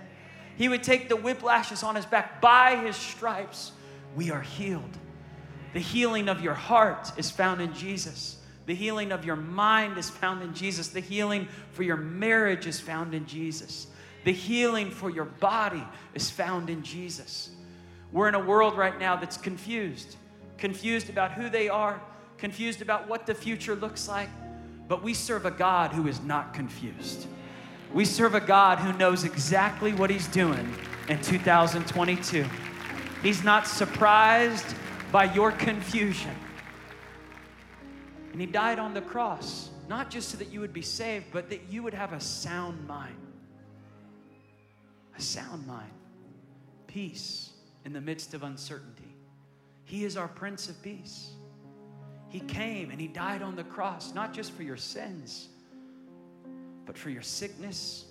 He 0.56 0.68
would 0.68 0.82
take 0.82 1.08
the 1.08 1.16
whiplashes 1.16 1.84
on 1.84 1.94
his 1.94 2.06
back. 2.06 2.40
By 2.40 2.74
his 2.74 2.96
stripes, 2.96 3.70
we 4.16 4.30
are 4.32 4.42
healed. 4.42 4.96
The 5.72 5.80
healing 5.80 6.28
of 6.28 6.40
your 6.40 6.54
heart 6.54 7.12
is 7.16 7.30
found 7.30 7.60
in 7.60 7.72
Jesus. 7.72 8.38
The 8.66 8.74
healing 8.74 9.12
of 9.12 9.24
your 9.24 9.36
mind 9.36 9.96
is 9.96 10.10
found 10.10 10.42
in 10.42 10.54
Jesus. 10.54 10.88
The 10.88 11.00
healing 11.00 11.46
for 11.72 11.84
your 11.84 11.96
marriage 11.96 12.66
is 12.66 12.80
found 12.80 13.14
in 13.14 13.26
Jesus. 13.26 13.86
The 14.24 14.32
healing 14.32 14.90
for 14.90 15.08
your 15.08 15.24
body 15.24 15.84
is 16.14 16.30
found 16.30 16.68
in 16.68 16.82
Jesus. 16.82 17.50
We're 18.16 18.28
in 18.28 18.34
a 18.34 18.40
world 18.40 18.78
right 18.78 18.98
now 18.98 19.14
that's 19.16 19.36
confused, 19.36 20.16
confused 20.56 21.10
about 21.10 21.32
who 21.32 21.50
they 21.50 21.68
are, 21.68 22.00
confused 22.38 22.80
about 22.80 23.06
what 23.08 23.26
the 23.26 23.34
future 23.34 23.76
looks 23.76 24.08
like. 24.08 24.30
But 24.88 25.02
we 25.02 25.12
serve 25.12 25.44
a 25.44 25.50
God 25.50 25.92
who 25.92 26.08
is 26.08 26.22
not 26.22 26.54
confused. 26.54 27.26
We 27.92 28.06
serve 28.06 28.34
a 28.34 28.40
God 28.40 28.78
who 28.78 28.94
knows 28.94 29.24
exactly 29.24 29.92
what 29.92 30.08
He's 30.08 30.28
doing 30.28 30.66
in 31.10 31.20
2022. 31.20 32.46
He's 33.22 33.44
not 33.44 33.66
surprised 33.66 34.74
by 35.12 35.24
your 35.34 35.52
confusion. 35.52 36.34
And 38.32 38.40
He 38.40 38.46
died 38.46 38.78
on 38.78 38.94
the 38.94 39.02
cross, 39.02 39.68
not 39.90 40.08
just 40.08 40.30
so 40.30 40.38
that 40.38 40.50
you 40.50 40.60
would 40.60 40.72
be 40.72 40.80
saved, 40.80 41.26
but 41.32 41.50
that 41.50 41.70
you 41.70 41.82
would 41.82 41.92
have 41.92 42.14
a 42.14 42.20
sound 42.20 42.88
mind. 42.88 43.18
A 45.18 45.20
sound 45.20 45.66
mind. 45.66 45.92
Peace 46.86 47.52
in 47.86 47.92
the 47.92 48.00
midst 48.00 48.34
of 48.34 48.42
uncertainty. 48.42 49.14
He 49.84 50.04
is 50.04 50.16
our 50.16 50.26
Prince 50.26 50.68
of 50.68 50.82
Peace. 50.82 51.30
He 52.28 52.40
came 52.40 52.90
and 52.90 53.00
He 53.00 53.06
died 53.06 53.42
on 53.42 53.54
the 53.54 53.62
cross, 53.62 54.12
not 54.12 54.34
just 54.34 54.50
for 54.52 54.64
your 54.64 54.76
sins, 54.76 55.46
but 56.84 56.98
for 56.98 57.10
your 57.10 57.22
sickness, 57.22 58.06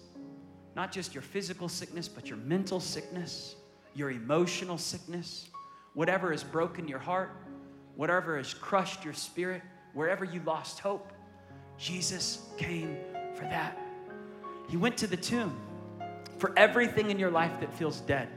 not 0.77 0.93
just 0.93 1.13
your 1.13 1.21
physical 1.21 1.67
sickness, 1.67 2.07
but 2.07 2.29
your 2.29 2.37
mental 2.37 2.79
sickness, 2.79 3.55
your 3.93 4.11
emotional 4.11 4.77
sickness, 4.77 5.49
whatever 5.93 6.31
has 6.31 6.43
broken 6.43 6.87
your 6.87 6.99
heart, 6.99 7.31
whatever 7.97 8.37
has 8.37 8.53
crushed 8.53 9.03
your 9.03 9.13
spirit, 9.13 9.61
wherever 9.93 10.23
you 10.23 10.41
lost 10.45 10.79
hope. 10.79 11.11
Jesus 11.77 12.47
came 12.57 12.97
for 13.35 13.43
that. 13.43 13.77
He 14.69 14.77
went 14.77 14.95
to 14.99 15.07
the 15.07 15.17
tomb 15.17 15.53
for 16.37 16.57
everything 16.57 17.11
in 17.11 17.19
your 17.19 17.31
life 17.31 17.59
that 17.59 17.73
feels 17.73 17.99
dead, 17.99 18.29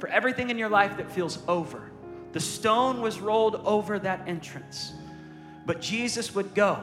for 0.00 0.08
everything 0.08 0.50
in 0.50 0.58
your 0.58 0.70
life 0.70 0.96
that 0.96 1.10
feels 1.10 1.38
over. 1.46 1.90
The 2.32 2.40
stone 2.40 3.00
was 3.00 3.20
rolled 3.20 3.56
over 3.64 3.98
that 3.98 4.26
entrance. 4.26 4.94
But 5.66 5.80
Jesus 5.80 6.34
would 6.34 6.54
go 6.54 6.82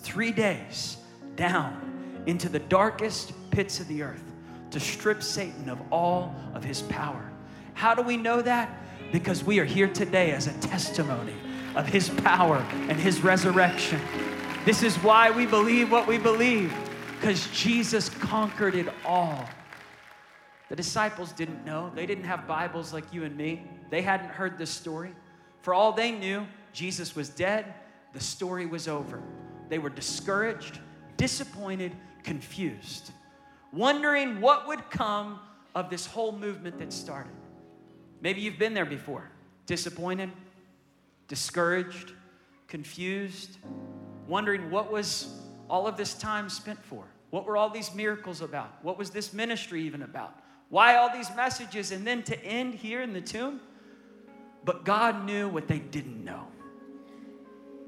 three 0.00 0.30
days 0.30 0.98
down 1.34 2.22
into 2.26 2.48
the 2.48 2.58
darkest 2.58 3.32
pits 3.50 3.80
of 3.80 3.88
the 3.88 4.02
earth 4.02 4.22
to 4.70 4.78
strip 4.78 5.22
Satan 5.22 5.68
of 5.68 5.80
all 5.90 6.34
of 6.54 6.62
his 6.62 6.82
power. 6.82 7.32
How 7.74 7.94
do 7.94 8.02
we 8.02 8.16
know 8.16 8.42
that? 8.42 8.70
Because 9.12 9.42
we 9.42 9.58
are 9.60 9.64
here 9.64 9.88
today 9.88 10.32
as 10.32 10.46
a 10.46 10.52
testimony 10.60 11.34
of 11.74 11.86
his 11.86 12.10
power 12.10 12.58
and 12.88 12.98
his 12.98 13.22
resurrection. 13.22 14.00
This 14.64 14.82
is 14.82 14.96
why 14.96 15.30
we 15.30 15.46
believe 15.46 15.90
what 15.90 16.06
we 16.06 16.18
believe, 16.18 16.74
because 17.18 17.46
Jesus 17.52 18.10
conquered 18.10 18.74
it 18.74 18.88
all. 19.06 19.48
The 20.68 20.76
disciples 20.76 21.32
didn't 21.32 21.64
know. 21.64 21.90
They 21.94 22.06
didn't 22.06 22.24
have 22.24 22.46
Bibles 22.46 22.92
like 22.92 23.12
you 23.12 23.24
and 23.24 23.36
me. 23.36 23.62
They 23.90 24.02
hadn't 24.02 24.30
heard 24.30 24.58
this 24.58 24.70
story. 24.70 25.12
For 25.62 25.72
all 25.74 25.92
they 25.92 26.12
knew, 26.12 26.46
Jesus 26.72 27.16
was 27.16 27.28
dead, 27.28 27.74
the 28.12 28.20
story 28.20 28.66
was 28.66 28.88
over. 28.88 29.22
They 29.68 29.78
were 29.78 29.90
discouraged, 29.90 30.78
disappointed, 31.16 31.92
confused, 32.22 33.10
wondering 33.72 34.40
what 34.40 34.66
would 34.68 34.90
come 34.90 35.40
of 35.74 35.90
this 35.90 36.06
whole 36.06 36.32
movement 36.32 36.78
that 36.78 36.92
started. 36.92 37.32
Maybe 38.20 38.40
you've 38.40 38.58
been 38.58 38.74
there 38.74 38.86
before 38.86 39.30
disappointed, 39.66 40.30
discouraged, 41.28 42.12
confused, 42.68 43.58
wondering 44.26 44.70
what 44.70 44.90
was 44.90 45.42
all 45.68 45.86
of 45.86 45.96
this 45.96 46.14
time 46.14 46.48
spent 46.48 46.82
for? 46.82 47.04
What 47.30 47.44
were 47.44 47.56
all 47.56 47.68
these 47.68 47.94
miracles 47.94 48.40
about? 48.40 48.72
What 48.82 48.96
was 48.96 49.10
this 49.10 49.34
ministry 49.34 49.82
even 49.82 50.02
about? 50.02 50.34
Why 50.70 50.96
all 50.96 51.12
these 51.12 51.34
messages? 51.34 51.92
And 51.92 52.06
then 52.06 52.22
to 52.24 52.44
end 52.44 52.74
here 52.74 53.02
in 53.02 53.12
the 53.12 53.20
tomb? 53.20 53.60
But 54.64 54.84
God 54.84 55.24
knew 55.24 55.48
what 55.48 55.68
they 55.68 55.78
didn't 55.78 56.24
know 56.24 56.46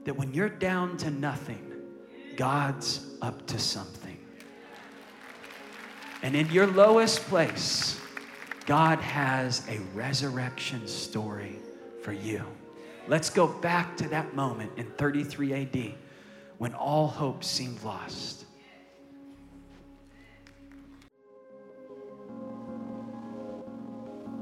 that 0.05 0.15
when 0.15 0.33
you're 0.33 0.49
down 0.49 0.97
to 0.99 1.11
nothing, 1.11 1.61
God's 2.37 3.07
up 3.21 3.47
to 3.49 3.59
something. 3.59 4.19
And 6.23 6.35
in 6.35 6.51
your 6.51 6.67
lowest 6.67 7.21
place, 7.25 8.01
God 8.67 8.99
has 9.01 9.63
a 9.69 9.79
resurrection 9.95 10.87
story 10.87 11.57
for 12.03 12.13
you. 12.13 12.45
Let's 13.09 13.31
go 13.31 13.47
back 13.47 13.97
to 13.99 14.09
that 14.09 14.35
moment 14.35 14.73
in 14.77 14.87
33 14.93 15.55
AD 15.55 15.95
when 16.59 16.75
all 16.75 17.09
hope 17.09 17.43
seemed 17.43 17.83
lost. 17.83 18.40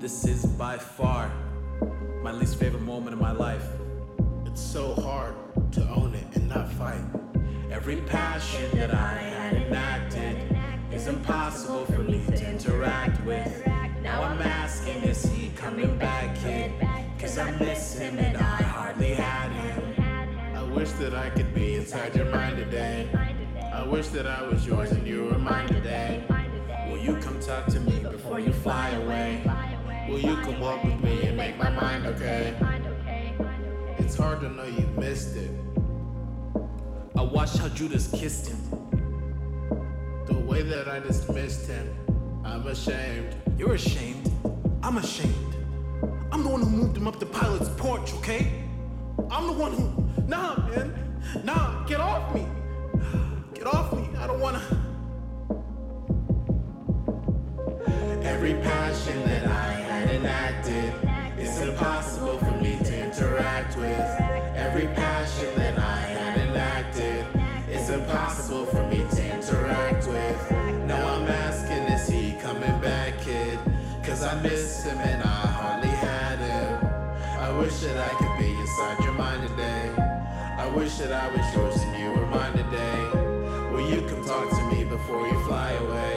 This 0.01 0.25
is 0.27 0.47
by 0.47 0.79
far 0.79 1.33
my 2.23 2.31
least 2.31 2.57
favorite 2.61 2.85
moment 2.85 3.15
in 3.15 3.19
my 3.19 3.33
life. 3.33 3.67
It's 4.47 4.61
so 4.61 4.95
hard 4.95 5.35
to 5.73 5.83
own 5.89 6.15
it 6.15 6.37
and 6.37 6.49
not 6.49 6.71
fight. 6.75 7.03
Every 7.69 7.97
passion 8.03 8.71
that 8.79 8.95
I 8.95 9.15
had 9.15 9.55
enacted 9.55 10.57
is 10.93 11.09
impossible 11.09 11.85
for 11.87 12.05
me 12.05 12.25
to 12.29 12.49
interact 12.49 13.25
with. 13.25 13.67
Now 14.01 14.23
I'm 14.23 14.41
asking, 14.41 15.03
is 15.03 15.25
he 15.25 15.51
coming 15.57 15.99
back, 15.99 16.39
kid? 16.39 16.71
Cause 17.19 17.37
I 17.37 17.51
miss 17.59 17.99
him 17.99 18.19
and 18.19 18.37
I 18.37 18.63
hardly 18.63 19.15
had 19.15 19.51
him. 19.51 20.55
I 20.55 20.63
wish 20.63 20.93
that 20.93 21.13
I 21.13 21.29
could 21.31 21.53
be 21.53 21.75
inside 21.75 22.15
your 22.15 22.27
mind 22.27 22.57
today. 22.57 23.09
I 23.73 23.83
wish 23.85 24.07
that 24.09 24.29
I 24.29 24.43
was 24.43 24.65
yours 24.65 24.93
and 24.93 25.05
you 25.05 25.25
were 25.25 25.39
mine 25.39 25.67
today. 25.67 26.25
Will 26.89 26.99
you 26.99 27.17
come 27.17 27.41
talk 27.41 27.67
to 27.67 27.81
me 27.81 27.99
before 27.99 28.39
you 28.39 28.53
fly 28.53 28.91
away? 28.91 29.43
Will 30.09 30.21
you 30.21 30.37
come 30.37 30.59
walk 30.59 30.83
with 30.85 30.99
me 31.05 31.27
and 31.27 31.37
make 31.37 31.59
my 31.59 31.69
mind 31.69 32.07
okay? 32.07 32.57
It's 33.99 34.17
hard 34.17 34.41
to 34.41 34.49
know 34.49 34.65
you 34.65 34.87
missed 34.97 35.37
it. 35.37 35.51
I 37.15 37.21
watched 37.21 37.59
how 37.59 37.69
Judas 37.69 38.11
kissed 38.11 38.49
him. 38.49 38.57
The 40.25 40.39
way 40.39 40.63
that 40.63 40.89
I 40.89 40.99
dismissed 41.01 41.67
him, 41.67 41.95
I'm 42.43 42.67
ashamed. 42.67 43.37
You're 43.59 43.75
ashamed. 43.75 44.33
I'm 44.83 44.97
ashamed. 44.97 45.57
I'm 46.33 46.43
the 46.43 46.49
one 46.49 46.63
who 46.63 46.71
moved 46.71 46.97
him 46.97 47.07
up 47.07 47.21
to 47.21 47.27
Pilate's 47.27 47.69
porch, 47.77 48.15
okay? 48.15 48.65
I'm 49.31 49.47
the 49.47 49.53
one 49.53 49.73
who. 49.73 50.23
Nah, 50.27 50.57
man. 50.69 51.23
Nah, 51.45 51.85
get 51.85 52.01
off 52.01 52.35
me. 52.35 52.47
Get 53.53 53.67
off 53.67 53.93
me. 53.93 54.09
I 54.17 54.27
don't 54.27 54.41
wanna. 54.41 54.78
Wish 80.89 80.97
that 80.97 81.13
I 81.13 81.29
was 81.37 81.55
yours 81.55 81.83
and 81.83 82.03
you 82.03 82.11
were 82.19 82.27
mine 82.29 82.53
today. 82.53 83.01
Will 83.71 83.87
you 83.91 84.01
come 84.09 84.25
talk 84.25 84.49
to 84.49 84.63
me 84.73 84.85
before 84.85 85.29
you 85.29 85.39
fly 85.45 85.73
away? 85.73 86.15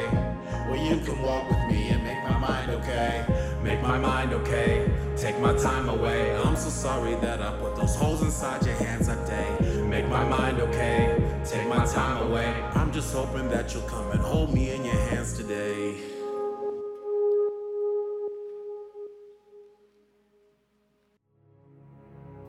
Will 0.70 0.82
you 0.90 1.06
come 1.06 1.22
walk 1.22 1.50
with 1.50 1.64
me 1.68 1.90
and 1.90 2.02
make 2.06 2.24
my 2.24 2.38
mind 2.38 2.72
okay? 2.72 3.26
Make 3.62 3.82
my 3.82 3.98
mind 3.98 4.32
okay. 4.32 4.90
Take 5.18 5.38
my 5.42 5.54
time 5.58 5.90
away. 5.90 6.34
I'm 6.38 6.56
so 6.56 6.70
sorry 6.70 7.16
that 7.16 7.42
I 7.42 7.52
put 7.58 7.76
those 7.76 7.98
holes 7.98 8.22
inside 8.22 8.66
your 8.66 8.76
hands 8.76 9.08
that 9.08 9.28
day. 9.28 9.50
Make 9.90 10.08
my 10.08 10.24
mind 10.24 10.62
okay. 10.62 11.22
Take 11.44 11.68
my 11.68 11.86
time 11.86 12.26
away. 12.28 12.50
I'm 12.74 12.94
just 12.94 13.14
hoping 13.14 13.50
that 13.50 13.74
you'll 13.74 13.90
come 13.90 14.10
and 14.12 14.22
hold 14.22 14.54
me 14.54 14.72
in 14.74 14.86
your 14.86 15.02
hands 15.10 15.34
today. 15.34 15.96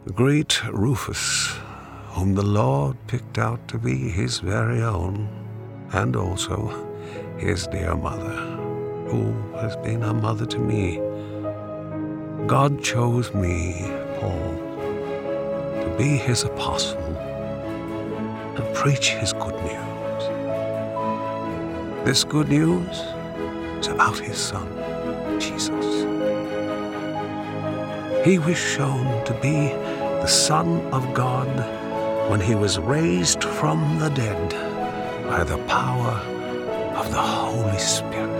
The 0.06 0.12
great 0.12 0.62
Rufus, 0.72 1.58
whom 2.12 2.34
the 2.34 2.44
Lord 2.44 2.94
picked 3.06 3.38
out 3.38 3.66
to 3.68 3.78
be 3.78 3.96
his 4.10 4.38
very 4.40 4.82
own, 4.82 5.28
and 5.92 6.14
also 6.14 6.56
his 7.38 7.66
dear 7.66 7.96
mother, 7.96 8.36
who 9.08 9.32
has 9.56 9.76
been 9.76 10.02
a 10.02 10.12
mother 10.12 10.44
to 10.44 10.58
me. 10.58 11.00
God 12.46 12.82
chose 12.82 13.32
me, 13.32 13.76
Paul, 14.20 14.54
to 15.80 15.94
be 15.96 16.18
his 16.18 16.44
apostle 16.44 17.00
and 18.56 18.76
preach 18.76 19.12
his 19.12 19.32
good 19.32 19.56
news. 19.62 20.22
This 22.04 22.24
good 22.24 22.50
news 22.50 23.00
is 23.80 23.86
about 23.86 24.18
his 24.18 24.36
son, 24.36 24.68
Jesus. 25.40 26.04
He 28.22 28.38
was 28.38 28.58
shown 28.58 29.24
to 29.24 29.32
be 29.40 29.72
the 30.20 30.26
Son 30.26 30.82
of 30.92 31.14
God 31.14 31.48
when 32.28 32.40
he 32.40 32.54
was 32.54 32.78
raised 32.78 33.44
from 33.44 33.98
the 33.98 34.08
dead 34.10 34.50
by 35.28 35.44
the 35.44 35.58
power 35.66 36.12
of 36.96 37.10
the 37.10 37.20
Holy 37.20 37.78
Spirit. 37.78 38.31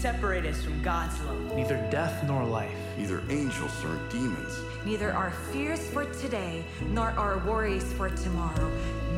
Separate 0.00 0.46
us 0.46 0.62
from 0.62 0.80
God's 0.80 1.20
love. 1.22 1.56
Neither 1.56 1.76
death 1.90 2.22
nor 2.24 2.44
life. 2.44 2.70
Neither 2.96 3.20
angels 3.30 3.72
nor 3.82 3.98
demons. 4.08 4.60
Neither 4.84 5.12
our 5.12 5.32
fears 5.52 5.80
for 5.90 6.04
today 6.04 6.64
nor 6.90 7.10
our 7.10 7.38
worries 7.38 7.92
for 7.94 8.08
tomorrow. 8.08 8.70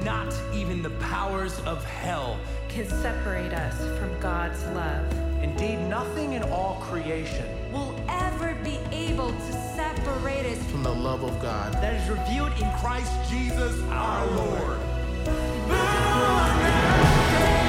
Not 0.05 0.35
even 0.55 0.82
the 0.82 0.90
powers 1.12 1.61
of 1.61 1.85
hell 1.85 2.40
can 2.70 2.89
separate 2.89 3.52
us 3.52 3.77
from 3.98 4.19
God's 4.20 4.65
love. 4.69 5.05
Indeed, 5.43 5.81
nothing 5.89 6.32
in 6.32 6.43
all 6.44 6.77
creation 6.81 7.44
will 7.73 7.94
ever 8.09 8.55
be 8.65 8.78
able 8.90 9.32
to 9.32 9.52
separate 9.77 10.47
us 10.47 10.70
From 10.70 10.82
the 10.82 10.94
love 10.94 11.23
of 11.24 11.39
God. 11.43 11.74
that 11.74 11.94
is 12.01 12.09
revealed 12.09 12.52
in 12.52 12.70
Christ 12.78 13.12
Jesus 13.28 13.82
our 13.90 14.27
Lord. 14.28 14.78
Thank 17.31 17.59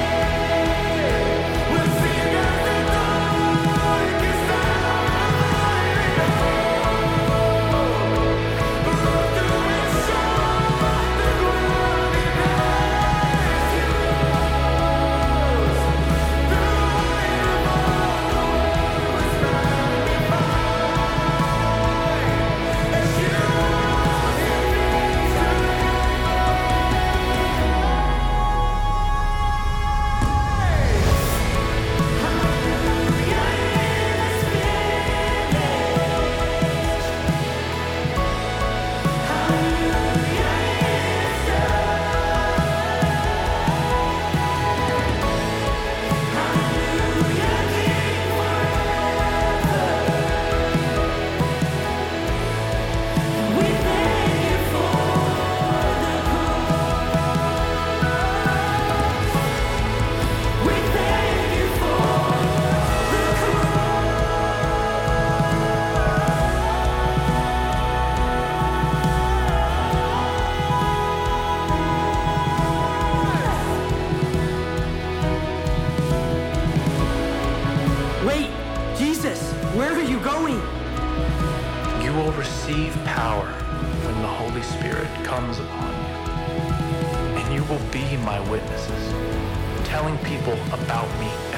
telling 90.02 90.18
people 90.24 90.54
about 90.72 91.06
me 91.20 91.51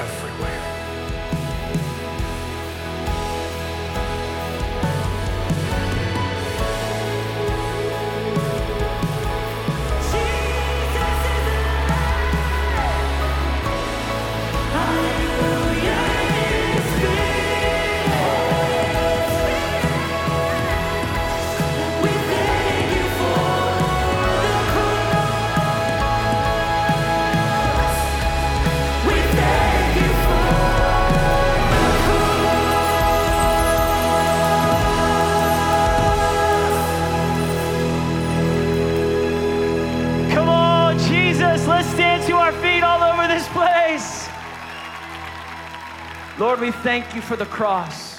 Lord, 46.55 46.67
we 46.67 46.71
thank 46.71 47.13
you 47.13 47.19
for 47.19 47.35
the 47.35 47.45
cross. 47.47 48.17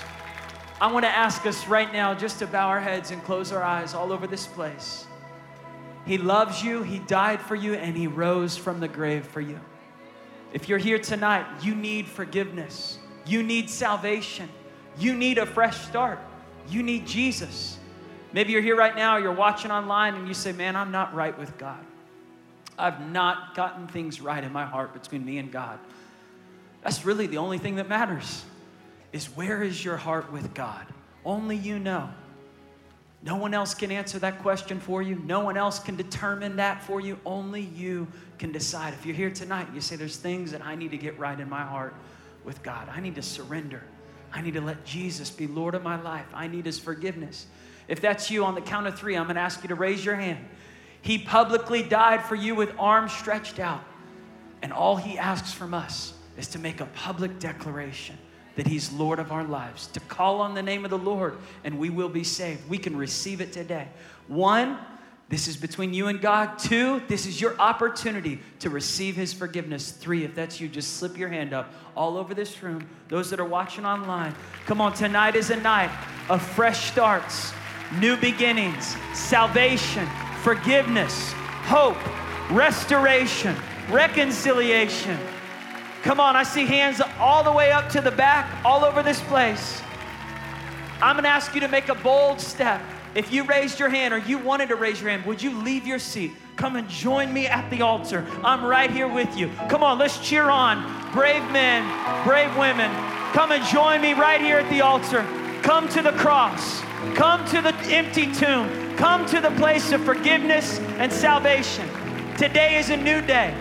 I 0.79 0.93
want 0.93 1.07
to 1.07 1.09
ask 1.09 1.47
us 1.47 1.67
right 1.69 1.91
now 1.91 2.13
just 2.13 2.39
to 2.41 2.47
bow 2.47 2.69
our 2.69 2.81
heads 2.81 3.11
and 3.11 3.25
close 3.25 3.51
our 3.51 3.63
eyes 3.63 3.95
all 3.95 4.13
over 4.13 4.27
this 4.27 4.47
place. 4.47 5.07
He 6.05 6.19
loves 6.19 6.63
you, 6.63 6.83
He 6.83 6.99
died 6.99 7.41
for 7.41 7.55
you, 7.55 7.73
and 7.73 7.97
He 7.97 8.07
rose 8.07 8.55
from 8.55 8.79
the 8.79 8.89
grave 8.89 9.25
for 9.25 9.41
you. 9.41 9.59
If 10.53 10.69
you're 10.69 10.77
here 10.77 10.99
tonight, 10.99 11.47
you 11.63 11.75
need 11.75 12.07
forgiveness, 12.07 12.99
you 13.25 13.43
need 13.43 13.71
salvation, 13.71 14.51
you 14.99 15.15
need 15.15 15.39
a 15.39 15.47
fresh 15.47 15.87
start, 15.87 16.19
you 16.69 16.83
need 16.83 17.07
Jesus. 17.07 17.79
Maybe 18.35 18.53
you're 18.53 18.61
here 18.61 18.77
right 18.77 18.95
now, 18.95 19.17
you're 19.17 19.33
watching 19.33 19.71
online, 19.71 20.15
and 20.15 20.29
you 20.29 20.35
say, 20.35 20.53
Man, 20.53 20.77
I'm 20.77 20.91
not 20.91 21.15
right 21.15 21.39
with 21.39 21.57
God. 21.57 21.83
I've 22.79 23.01
not 23.01 23.55
gotten 23.55 23.89
things 23.89 24.21
right 24.21 24.45
in 24.45 24.53
my 24.53 24.67
heart 24.67 24.93
between 24.93 25.25
me 25.25 25.39
and 25.39 25.51
God. 25.51 25.79
That's 26.87 27.05
really 27.05 27.27
the 27.27 27.39
only 27.39 27.59
thing 27.59 27.75
that 27.77 27.89
matters 27.89 28.45
is 29.13 29.27
where 29.31 29.61
is 29.61 29.85
your 29.85 29.97
heart 29.97 30.31
with 30.31 30.55
God? 30.55 30.87
Only 31.25 31.57
you 31.57 31.81
know. 31.81 32.09
No 33.25 33.35
one 33.35 33.55
else 33.55 33.75
can 33.75 33.91
answer 33.91 34.21
that 34.21 34.39
question 34.39 34.79
for 34.79 35.03
you. 35.03 35.17
No 35.17 35.41
one 35.41 35.57
else 35.57 35.81
can 35.81 35.97
determine 35.97 36.55
that 36.57 36.85
for 36.85 37.01
you. 37.01 37.19
Only 37.27 37.63
you 37.63 38.07
can 38.39 38.53
decide. 38.53 38.95
If 38.95 39.05
you're 39.05 39.17
here 39.17 39.33
tonight, 39.33 39.67
you 39.75 39.81
say, 39.81 39.97
There's 39.97 40.17
things 40.17 40.53
that 40.53 40.65
I 40.65 40.77
need 40.77 40.93
to 40.93 40.97
get 40.97 41.19
right 41.19 41.41
in 41.41 41.51
my 41.51 41.65
heart 41.65 41.93
with 42.45 42.63
God. 42.63 42.89
I 42.89 43.01
need 43.01 43.17
to 43.17 43.23
surrender. 43.23 43.83
I 44.33 44.41
need 44.41 44.55
to 44.55 44.61
let 44.61 44.85
Jesus 44.85 45.29
be 45.29 45.49
Lord 45.49 45.75
of 45.75 45.83
my 45.83 46.01
life. 46.01 46.27
I 46.35 46.47
need 46.47 46.67
His 46.67 46.79
forgiveness. 46.79 47.49
If 47.89 48.01
that's 48.01 48.31
you, 48.31 48.45
on 48.45 48.55
the 48.55 48.61
count 48.61 48.87
of 48.87 48.97
three, 48.97 49.17
I'm 49.17 49.25
going 49.25 49.35
to 49.35 49.41
ask 49.41 49.61
you 49.65 49.69
to 49.71 49.75
raise 49.75 50.05
your 50.05 50.15
hand. 50.15 50.47
He 51.03 51.19
publicly 51.19 51.83
died 51.83 52.23
for 52.23 52.37
you 52.37 52.55
with 52.55 52.71
arms 52.79 53.13
stretched 53.13 53.59
out. 53.59 53.83
And 54.63 54.73
all 54.73 54.95
He 54.95 55.19
asks 55.19 55.53
from 55.53 55.75
us 55.75 56.13
is 56.37 56.49
to 56.49 56.59
make 56.59 56.81
a 56.81 56.87
public 56.87 57.39
declaration 57.39 58.17
that 58.57 58.67
He's 58.67 58.93
Lord 58.93 59.19
of 59.19 59.33
our 59.33 59.45
lives, 59.45 59.87
to 59.89 60.01
call 60.01 60.41
on 60.41 60.55
the 60.55 60.63
name 60.63 60.85
of 60.85 60.91
the 60.91 60.99
Lord, 60.99 61.37
and 61.65 61.79
we 61.79 61.91
will 61.91 62.09
be 62.09 62.25
saved. 62.25 62.69
We 62.69 62.79
can 62.79 62.97
receive 62.97 63.41
it 63.41 63.53
today. 63.53 63.89
One, 64.29 64.79
this 65.29 65.49
is 65.49 65.57
between 65.57 65.93
you 65.93 66.07
and 66.07 66.21
God. 66.21 66.59
Two, 66.59 67.03
this 67.09 67.27
is 67.27 67.41
your 67.41 67.59
opportunity 67.59 68.41
to 68.61 68.71
receive 68.71 69.17
His 69.17 69.33
forgiveness. 69.33 69.91
Three, 69.91 70.25
if 70.25 70.35
that's 70.35 70.61
you, 70.61 70.69
just 70.69 70.99
slip 70.99 71.19
your 71.19 71.29
hand 71.29 71.53
up 71.53 71.73
all 71.97 72.17
over 72.17 72.33
this 72.33 72.63
room. 72.63 72.89
Those 73.09 73.29
that 73.31 73.41
are 73.41 73.45
watching 73.45 73.85
online, 73.85 74.35
come 74.67 74.81
on, 74.81 74.95
tonight 74.95 75.35
is 75.35 75.51
a 75.51 75.57
night 75.57 75.91
of 76.29 76.43
fresh 76.43 76.91
starts, 76.91 77.53
new 77.99 78.17
beginnings, 78.17 78.97
salvation, 79.15 80.09
forgiveness, 80.43 81.33
hope, 81.65 81.99
restoration, 82.51 83.57
reconciliation. 83.91 85.19
Come 86.07 86.21
on, 86.21 86.37
I 86.37 86.45
see 86.45 86.67
hands 86.67 87.03
all 87.19 87.43
the 87.43 87.51
way 87.51 87.73
up 87.73 87.89
to 87.89 88.01
the 88.01 88.13
back, 88.13 88.65
all 88.65 88.85
over 88.85 89.03
this 89.03 89.21
place. 89.23 89.83
I'm 91.03 91.17
gonna 91.17 91.27
ask 91.27 91.53
you 91.53 91.61
to 91.63 91.67
make 91.67 91.89
a 91.89 91.97
bold 91.97 92.41
step. 92.41 92.81
If 93.17 93.33
you 93.33 93.43
raised 93.43 93.81
your 93.81 93.89
hand 93.89 94.15
or 94.15 94.19
you 94.19 94.39
wanted 94.39 94.69
to 94.69 94.77
raise 94.77 95.01
your 95.01 95.11
hand, 95.11 95.27
would 95.27 95.43
you 95.43 95.51
leave 95.63 95.85
your 95.85 95.99
seat? 95.99 96.31
Come 96.55 96.77
and 96.77 96.89
join 96.89 97.33
me 97.33 97.49
at 97.49 97.69
the 97.71 97.83
altar. 97.83 98.25
I'm 98.45 98.65
right 98.65 98.89
here 98.89 99.09
with 99.09 99.37
you. 99.37 99.51
Come 99.69 99.83
on, 99.83 99.99
let's 99.99 100.21
cheer 100.21 100.45
on. 100.45 101.11
Brave 101.13 101.43
men, 101.51 101.83
brave 102.25 102.57
women, 102.57 102.89
come 103.33 103.51
and 103.51 103.65
join 103.65 104.01
me 104.01 104.13
right 104.13 104.41
here 104.41 104.59
at 104.59 104.71
the 104.71 104.83
altar. 104.83 105.27
Come 105.65 105.89
to 105.89 106.03
the 106.03 106.13
cross. 106.13 106.83
Come 107.17 107.45
to 107.47 107.61
the 107.61 107.75
empty 107.93 108.33
tomb. 108.33 108.97
Come 108.97 109.27
to 109.27 109.41
the 109.41 109.51
place 109.57 109.91
of 109.91 110.05
forgiveness 110.05 110.79
and 110.99 111.13
salvation. 111.13 111.89
Today 112.39 112.79
is 112.79 112.91
a 112.91 112.97
new 112.97 113.21
day. 113.23 113.53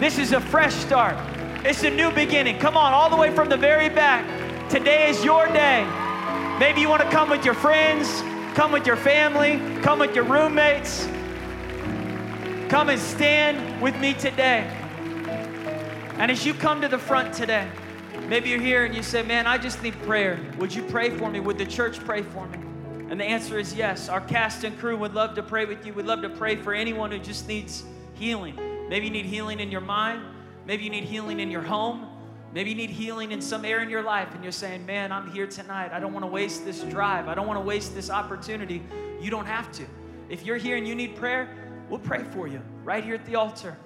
This 0.00 0.18
is 0.18 0.32
a 0.32 0.40
fresh 0.40 0.74
start. 0.74 1.16
It's 1.64 1.84
a 1.84 1.90
new 1.90 2.10
beginning. 2.10 2.58
Come 2.58 2.76
on, 2.76 2.92
all 2.92 3.08
the 3.08 3.14
way 3.14 3.32
from 3.32 3.48
the 3.48 3.56
very 3.56 3.88
back. 3.88 4.26
Today 4.68 5.08
is 5.08 5.24
your 5.24 5.46
day. 5.46 5.86
Maybe 6.58 6.80
you 6.80 6.88
want 6.88 7.02
to 7.02 7.10
come 7.10 7.30
with 7.30 7.44
your 7.44 7.54
friends, 7.54 8.20
come 8.56 8.72
with 8.72 8.84
your 8.84 8.96
family, 8.96 9.60
come 9.80 10.00
with 10.00 10.12
your 10.12 10.24
roommates. 10.24 11.06
Come 12.68 12.88
and 12.88 12.98
stand 12.98 13.80
with 13.80 13.96
me 14.00 14.12
today. 14.14 14.62
And 16.18 16.32
as 16.32 16.44
you 16.44 16.52
come 16.52 16.80
to 16.80 16.88
the 16.88 16.98
front 16.98 17.32
today, 17.32 17.68
maybe 18.26 18.48
you're 18.48 18.60
here 18.60 18.84
and 18.84 18.92
you 18.92 19.04
say, 19.04 19.22
Man, 19.22 19.46
I 19.46 19.56
just 19.56 19.84
need 19.84 19.94
prayer. 20.02 20.40
Would 20.58 20.74
you 20.74 20.82
pray 20.82 21.10
for 21.10 21.30
me? 21.30 21.38
Would 21.38 21.58
the 21.58 21.66
church 21.66 22.00
pray 22.00 22.22
for 22.22 22.48
me? 22.48 22.58
And 23.08 23.20
the 23.20 23.24
answer 23.24 23.56
is 23.56 23.72
yes. 23.72 24.08
Our 24.08 24.20
cast 24.20 24.64
and 24.64 24.76
crew 24.80 24.96
would 24.96 25.14
love 25.14 25.36
to 25.36 25.44
pray 25.44 25.64
with 25.64 25.86
you. 25.86 25.92
We'd 25.92 26.06
love 26.06 26.22
to 26.22 26.28
pray 26.28 26.56
for 26.56 26.74
anyone 26.74 27.12
who 27.12 27.20
just 27.20 27.46
needs 27.46 27.84
healing. 28.14 28.56
Maybe 28.88 29.06
you 29.06 29.12
need 29.12 29.26
healing 29.26 29.60
in 29.60 29.70
your 29.70 29.80
mind. 29.80 30.22
Maybe 30.66 30.84
you 30.84 30.90
need 30.90 31.04
healing 31.04 31.40
in 31.40 31.50
your 31.50 31.62
home. 31.62 32.06
Maybe 32.52 32.70
you 32.70 32.76
need 32.76 32.90
healing 32.90 33.32
in 33.32 33.40
some 33.40 33.64
area 33.64 33.82
in 33.82 33.90
your 33.90 34.02
life 34.02 34.34
and 34.34 34.42
you're 34.42 34.52
saying, 34.52 34.84
Man, 34.84 35.10
I'm 35.10 35.30
here 35.30 35.46
tonight. 35.46 35.90
I 35.92 36.00
don't 36.00 36.12
want 36.12 36.24
to 36.24 36.30
waste 36.30 36.64
this 36.64 36.82
drive. 36.82 37.28
I 37.28 37.34
don't 37.34 37.46
want 37.46 37.58
to 37.58 37.64
waste 37.64 37.94
this 37.94 38.10
opportunity. 38.10 38.82
You 39.20 39.30
don't 39.30 39.46
have 39.46 39.72
to. 39.72 39.86
If 40.28 40.44
you're 40.44 40.58
here 40.58 40.76
and 40.76 40.86
you 40.86 40.94
need 40.94 41.16
prayer, 41.16 41.48
we'll 41.88 42.00
pray 42.00 42.22
for 42.24 42.46
you 42.46 42.60
right 42.84 43.02
here 43.02 43.14
at 43.14 43.24
the 43.24 43.36
altar. 43.36 43.76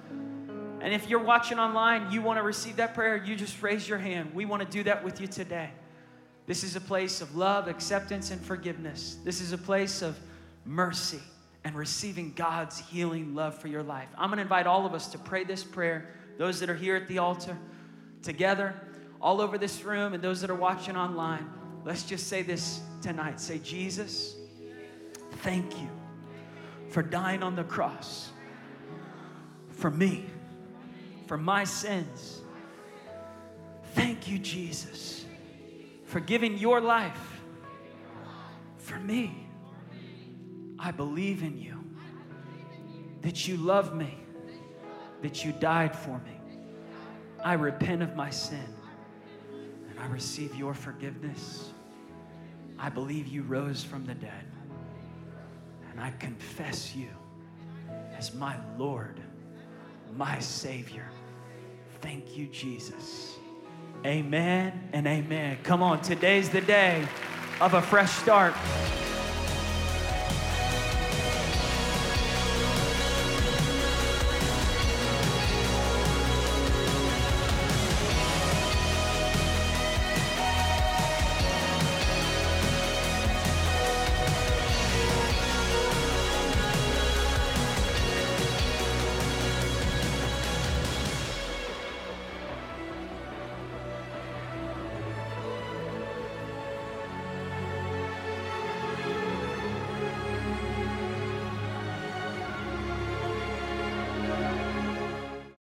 And 0.81 0.93
if 0.93 1.09
you're 1.09 1.23
watching 1.23 1.59
online, 1.59 2.11
you 2.11 2.21
want 2.21 2.37
to 2.37 2.43
receive 2.43 2.75
that 2.75 2.93
prayer, 2.93 3.17
you 3.17 3.35
just 3.35 3.61
raise 3.61 3.87
your 3.87 3.97
hand. 3.97 4.33
We 4.33 4.45
want 4.45 4.61
to 4.61 4.67
do 4.69 4.83
that 4.83 5.03
with 5.03 5.19
you 5.19 5.27
today. 5.27 5.71
This 6.45 6.63
is 6.63 6.75
a 6.75 6.81
place 6.81 7.19
of 7.19 7.35
love, 7.35 7.67
acceptance, 7.67 8.31
and 8.31 8.39
forgiveness. 8.39 9.17
This 9.23 9.41
is 9.41 9.51
a 9.51 9.57
place 9.57 10.01
of 10.01 10.17
mercy 10.65 11.19
and 11.63 11.75
receiving 11.75 12.31
God's 12.33 12.79
healing 12.79 13.35
love 13.35 13.59
for 13.59 13.67
your 13.67 13.83
life. 13.83 14.07
I'm 14.17 14.29
going 14.29 14.37
to 14.37 14.43
invite 14.43 14.67
all 14.67 14.85
of 14.85 14.93
us 14.93 15.07
to 15.09 15.17
pray 15.17 15.43
this 15.43 15.63
prayer. 15.63 16.13
Those 16.37 16.59
that 16.59 16.69
are 16.69 16.75
here 16.75 16.95
at 16.95 17.07
the 17.07 17.17
altar, 17.17 17.57
together, 18.21 18.75
all 19.21 19.41
over 19.41 19.57
this 19.57 19.83
room, 19.83 20.13
and 20.13 20.23
those 20.23 20.41
that 20.41 20.49
are 20.49 20.55
watching 20.55 20.95
online, 20.95 21.49
let's 21.83 22.03
just 22.03 22.27
say 22.27 22.41
this 22.43 22.81
tonight. 23.01 23.39
Say, 23.39 23.59
Jesus, 23.59 24.35
thank 25.37 25.79
you 25.79 25.89
for 26.89 27.01
dying 27.01 27.43
on 27.43 27.55
the 27.55 27.63
cross 27.63 28.29
for 29.71 29.91
me, 29.91 30.25
for 31.27 31.37
my 31.37 31.63
sins. 31.63 32.41
Thank 33.93 34.27
you, 34.27 34.37
Jesus, 34.39 35.25
for 36.05 36.19
giving 36.19 36.57
your 36.57 36.81
life 36.81 37.41
for 38.77 38.99
me. 38.99 39.47
I 40.79 40.91
believe 40.91 41.41
in 41.41 41.57
you, 41.57 41.83
that 43.21 43.47
you 43.47 43.57
love 43.57 43.95
me, 43.95 44.17
that 45.21 45.43
you 45.43 45.51
died 45.53 45.95
for 45.95 46.19
me. 46.19 46.39
I 47.43 47.53
repent 47.53 48.01
of 48.03 48.15
my 48.15 48.29
sin 48.29 48.67
and 49.89 49.99
I 49.99 50.07
receive 50.07 50.55
your 50.55 50.73
forgiveness. 50.73 51.71
I 52.79 52.89
believe 52.89 53.27
you 53.27 53.43
rose 53.43 53.83
from 53.83 54.05
the 54.05 54.13
dead 54.13 54.45
and 55.91 55.99
I 55.99 56.11
confess 56.19 56.95
you 56.95 57.09
as 58.17 58.33
my 58.33 58.55
Lord, 58.77 59.19
my 60.15 60.39
Savior. 60.39 61.09
Thank 62.01 62.37
you, 62.37 62.47
Jesus. 62.47 63.37
Amen 64.05 64.89
and 64.93 65.07
amen. 65.07 65.57
Come 65.63 65.81
on, 65.81 66.01
today's 66.01 66.49
the 66.49 66.61
day 66.61 67.07
of 67.59 67.73
a 67.73 67.81
fresh 67.81 68.11
start. 68.11 68.53